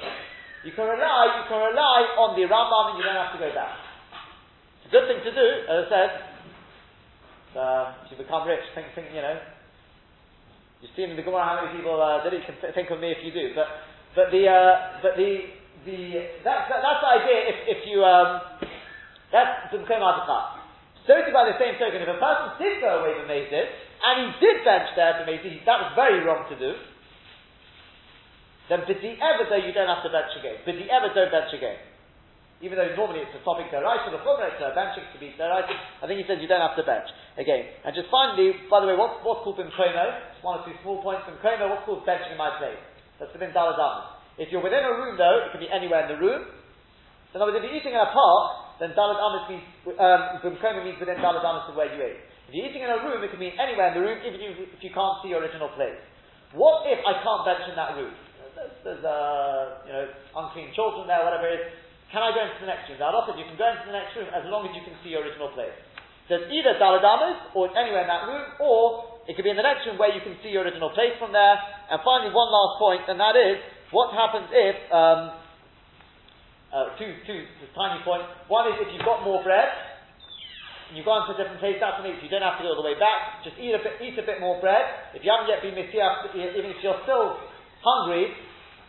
You 0.63 0.75
can 0.75 0.87
rely 0.87 1.43
you 1.43 1.45
can 1.51 1.59
rely 1.59 1.99
on 2.23 2.39
the 2.39 2.45
Rambam, 2.47 2.85
and 2.93 2.97
you 2.99 3.05
don't 3.07 3.19
have 3.19 3.35
to 3.35 3.43
go 3.43 3.51
back. 3.51 3.75
It's 4.83 4.91
a 4.91 4.93
good 4.93 5.07
thing 5.11 5.21
to 5.27 5.33
do, 5.33 5.49
as 5.67 5.75
I 5.75 5.91
said. 5.91 6.11
Uh, 7.57 7.97
to 8.13 8.15
become 8.21 8.45
rich, 8.45 8.61
think, 8.77 8.85
think 8.93 9.09
you 9.17 9.23
know, 9.25 9.33
you 10.81 10.89
see 10.93 11.05
in 11.05 11.17
the 11.17 11.25
Gemara 11.25 11.45
how 11.45 11.57
many 11.63 11.77
people 11.77 11.97
uh, 11.97 12.21
did 12.25 12.37
it. 12.37 12.45
You 12.45 12.49
can 12.53 12.59
th- 12.61 12.75
think 12.77 12.93
of 12.93 13.01
me 13.01 13.13
if 13.13 13.25
you 13.25 13.33
do. 13.33 13.57
But 13.57 13.69
but 14.13 14.29
the 14.29 14.45
uh, 14.45 15.01
but 15.01 15.17
the 15.17 15.53
the 15.89 15.99
that, 16.45 16.69
that, 16.69 16.81
that's 16.85 17.01
the 17.01 17.11
idea. 17.23 17.39
If 17.49 17.59
if 17.77 17.81
you 17.89 18.05
um, 18.05 18.45
that's 19.33 19.73
the 19.73 19.81
Mekom 19.81 20.05
So 21.09 21.13
by 21.33 21.49
the 21.49 21.57
same 21.57 21.81
token, 21.81 22.05
if 22.05 22.09
a 22.09 22.21
person 22.21 22.47
did 22.61 22.85
go 22.85 23.01
away 23.01 23.17
from 23.17 23.27
Mezid 23.29 23.67
and 24.05 24.15
he 24.21 24.29
did 24.41 24.65
bench 24.65 24.93
there 24.97 25.17
for 25.17 25.25
Mezid, 25.25 25.65
that 25.65 25.79
was 25.81 25.93
very 25.97 26.21
wrong 26.25 26.45
to 26.53 26.57
do. 26.61 26.77
Then 28.69 28.83
b'di 28.83 29.15
ever 29.23 29.47
though 29.49 29.63
you 29.63 29.73
don't 29.73 29.87
have 29.87 30.03
to 30.03 30.11
bench 30.11 30.35
again. 30.37 30.59
B'di 30.67 30.91
ever 30.91 31.15
don't 31.15 31.31
bench 31.31 31.55
again 31.55 31.79
even 32.65 32.81
though 32.81 32.89
normally 32.97 33.21
it's 33.21 33.37
a 33.37 33.43
topic 33.45 33.69
to 33.69 33.85
write, 33.85 34.01
the 34.09 34.17
chumrah, 34.17 34.49
it's 34.49 34.61
benching 34.73 35.05
to 35.13 35.19
be 35.21 35.37
writing, 35.37 35.77
I 36.01 36.09
think 36.09 36.17
he 36.17 36.25
says 36.25 36.41
you 36.41 36.49
don't 36.49 36.65
have 36.65 36.77
to 36.81 36.87
bench. 36.89 37.05
Again. 37.37 37.69
And 37.85 37.93
just 37.93 38.09
finally, 38.09 38.57
by 38.73 38.81
the 38.81 38.89
way, 38.89 38.97
what's, 38.97 39.21
what's 39.21 39.45
called 39.45 39.61
bimkomo? 39.61 40.41
One 40.41 40.61
or 40.61 40.63
two 40.65 40.73
small 40.81 41.05
points. 41.05 41.29
Bimkomo, 41.29 41.69
what's 41.69 41.85
called 41.85 42.09
benching 42.09 42.33
in 42.33 42.41
my 42.41 42.57
place? 42.57 42.81
That's 43.21 43.29
within 43.37 43.53
daladam. 43.53 44.17
If 44.41 44.49
you're 44.49 44.65
within 44.65 44.85
a 44.85 44.93
room 44.97 45.21
though, 45.21 45.45
it 45.45 45.53
can 45.53 45.61
be 45.61 45.69
anywhere 45.69 46.09
in 46.09 46.17
the 46.17 46.21
room. 46.21 46.49
So 47.33 47.37
in 47.37 47.45
other 47.45 47.53
words, 47.53 47.61
if 47.61 47.69
you're 47.69 47.77
eating 47.77 47.93
in 47.93 48.01
a 48.01 48.09
park, 48.09 48.81
then 48.81 48.97
dalad 48.97 49.21
means, 49.53 49.65
um, 50.01 50.41
bimkomo 50.41 50.81
means 50.81 50.97
within 50.97 51.21
dalad 51.21 51.45
of 51.45 51.77
where 51.77 51.93
you 51.93 52.01
ate. 52.01 52.21
If 52.49 52.57
you're 52.57 52.69
eating 52.73 52.85
in 52.85 52.93
a 52.93 53.05
room, 53.05 53.21
it 53.21 53.29
can 53.29 53.41
mean 53.41 53.53
anywhere 53.61 53.93
in 53.93 53.95
the 54.01 54.05
room, 54.05 54.19
even 54.25 54.41
if 54.41 54.81
you 54.81 54.93
can't 54.97 55.21
see 55.21 55.29
your 55.29 55.45
original 55.45 55.69
place. 55.77 55.99
What 56.57 56.89
if 56.89 57.05
I 57.05 57.21
can't 57.21 57.43
bench 57.45 57.69
in 57.69 57.77
that 57.77 58.01
room? 58.01 58.15
There's, 58.57 58.73
there's 58.81 59.05
uh, 59.05 59.85
you 59.85 59.93
know, 59.93 60.05
unclean 60.41 60.73
children 60.73 61.05
there, 61.05 61.21
whatever 61.21 61.45
it 61.51 61.61
is. 61.61 61.67
Can 62.15 62.23
I 62.23 62.31
go 62.31 62.41
into 62.47 62.63
the 62.63 62.71
next 62.71 62.87
room? 62.87 63.03
The 63.03 63.07
halacha, 63.07 63.35
you 63.35 63.47
can 63.47 63.59
go 63.59 63.67
into 63.67 63.87
the 63.91 63.97
next 63.97 64.15
room 64.15 64.31
as 64.31 64.47
long 64.47 64.67
as 64.67 64.73
you 64.75 64.83
can 64.87 64.95
see 65.03 65.11
your 65.11 65.27
original 65.27 65.51
place. 65.51 65.75
So 66.31 66.39
it's 66.39 66.51
either 66.51 66.79
daladamas 66.79 67.55
or 67.55 67.71
anywhere 67.75 68.03
in 68.03 68.11
that 68.11 68.27
room, 68.27 68.45
or 68.63 69.19
it 69.27 69.35
could 69.35 69.47
be 69.47 69.51
in 69.51 69.59
the 69.59 69.67
next 69.67 69.87
room 69.87 69.99
where 69.99 70.11
you 70.11 70.23
can 70.23 70.39
see 70.43 70.51
your 70.51 70.67
original 70.67 70.91
place 70.95 71.15
from 71.19 71.31
there. 71.35 71.55
And 71.91 71.99
finally, 72.03 72.35
one 72.35 72.51
last 72.51 72.79
point, 72.79 73.03
and 73.07 73.19
that 73.19 73.35
is 73.39 73.59
what 73.95 74.15
happens 74.15 74.51
if 74.51 74.77
um, 74.91 75.21
uh, 76.71 76.99
two, 76.99 77.11
two 77.27 77.47
tiny 77.75 78.03
points. 78.03 78.27
One 78.51 78.71
is 78.71 78.79
if 78.83 78.91
you've 78.91 79.07
got 79.07 79.23
more 79.23 79.43
bread, 79.43 79.71
and 80.91 80.95
you've 80.95 81.07
gone 81.07 81.27
to 81.27 81.35
a 81.35 81.39
different 81.39 81.59
place, 81.59 81.79
that's 81.83 81.99
amazing. 81.99 82.23
You 82.23 82.31
don't 82.31 82.47
have 82.47 82.59
to 82.59 82.67
go 82.67 82.75
all 82.75 82.79
the 82.79 82.87
way 82.87 82.95
back. 82.95 83.43
Just 83.43 83.59
eat 83.59 83.75
a 83.75 83.83
bit, 83.83 83.99
eat 83.99 84.15
a 84.19 84.27
bit 84.27 84.39
more 84.39 84.63
bread. 84.63 85.11
If 85.15 85.27
you 85.27 85.35
haven't 85.35 85.51
yet 85.51 85.59
been 85.63 85.75
misiach, 85.75 86.31
even 86.35 86.71
if 86.71 86.79
you're 86.83 87.03
still 87.03 87.43
hungry, 87.83 88.31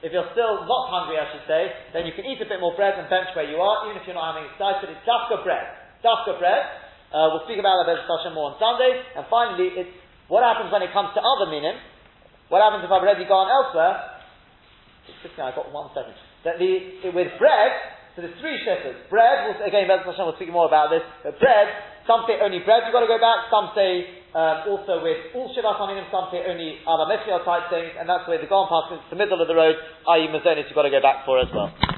if 0.06 0.14
you're 0.14 0.30
still 0.38 0.62
not 0.70 0.84
hungry, 0.94 1.18
I 1.18 1.26
should 1.34 1.46
say, 1.50 1.74
then 1.94 2.06
you 2.06 2.14
can 2.14 2.26
eat 2.30 2.38
a 2.38 2.46
bit 2.46 2.62
more 2.62 2.78
bread 2.78 2.94
and 3.02 3.10
bench 3.10 3.34
where 3.34 3.50
you 3.50 3.58
are, 3.58 3.90
even 3.90 3.98
if 3.98 4.06
you're 4.06 4.18
not 4.18 4.38
having 4.38 4.46
excited. 4.46 4.94
It's 4.94 5.02
dafka 5.02 5.42
bread. 5.42 5.66
Dafka 6.06 6.38
bread. 6.38 6.62
Uh, 7.10 7.34
we'll 7.34 7.48
speak 7.50 7.58
about 7.58 7.82
that 7.88 7.98
Hashem 8.06 8.38
more 8.38 8.54
on 8.54 8.56
Sunday. 8.62 9.02
And 9.18 9.26
finally, 9.26 9.74
it's 9.74 9.90
what 10.30 10.46
happens 10.46 10.70
when 10.70 10.86
it 10.86 10.94
comes 10.94 11.18
to 11.18 11.22
other 11.24 11.50
minim. 11.50 11.74
What 12.54 12.62
happens 12.62 12.86
if 12.86 12.92
I've 12.94 13.02
already 13.02 13.26
gone 13.26 13.50
elsewhere? 13.50 14.22
I've 15.40 15.58
got 15.58 15.72
one 15.74 15.90
second. 15.98 16.14
That 16.46 16.62
the, 16.62 17.10
with 17.16 17.34
bread, 17.42 17.72
so 18.14 18.22
there's 18.22 18.38
three 18.38 18.60
shepherds. 18.62 19.02
Bread, 19.10 19.50
we'll, 19.50 19.58
again, 19.66 19.90
Bez 19.90 20.06
Hashem 20.06 20.26
will 20.26 20.38
speak 20.38 20.54
more 20.54 20.68
about 20.70 20.94
this. 20.94 21.02
But 21.26 21.40
bread, 21.42 21.68
some 22.08 22.24
say 22.26 22.40
only 22.40 22.64
bread 22.64 22.88
you've 22.88 22.96
got 22.96 23.04
to 23.04 23.12
go 23.12 23.20
back, 23.20 23.52
some 23.52 23.76
say 23.76 24.08
um, 24.32 24.72
also 24.72 25.04
with 25.04 25.36
all 25.36 25.52
Shiva 25.52 25.76
Taminim, 25.76 26.08
some 26.08 26.32
say 26.32 26.42
only 26.48 26.80
Ala 26.88 27.06
type 27.44 27.68
things, 27.70 27.92
and 28.00 28.08
that's 28.08 28.24
where 28.28 28.40
the 28.40 28.48
Gaon 28.48 28.72
pass 28.72 28.96
is 28.96 29.04
the 29.12 29.20
middle 29.20 29.42
of 29.42 29.48
the 29.48 29.56
road, 29.56 29.76
i.e. 30.16 30.32
Mazonis 30.32 30.72
you've 30.72 30.76
got 30.76 30.88
to 30.88 30.94
go 30.94 31.04
back 31.04 31.28
for 31.28 31.40
as 31.40 31.52
well. 31.54 31.98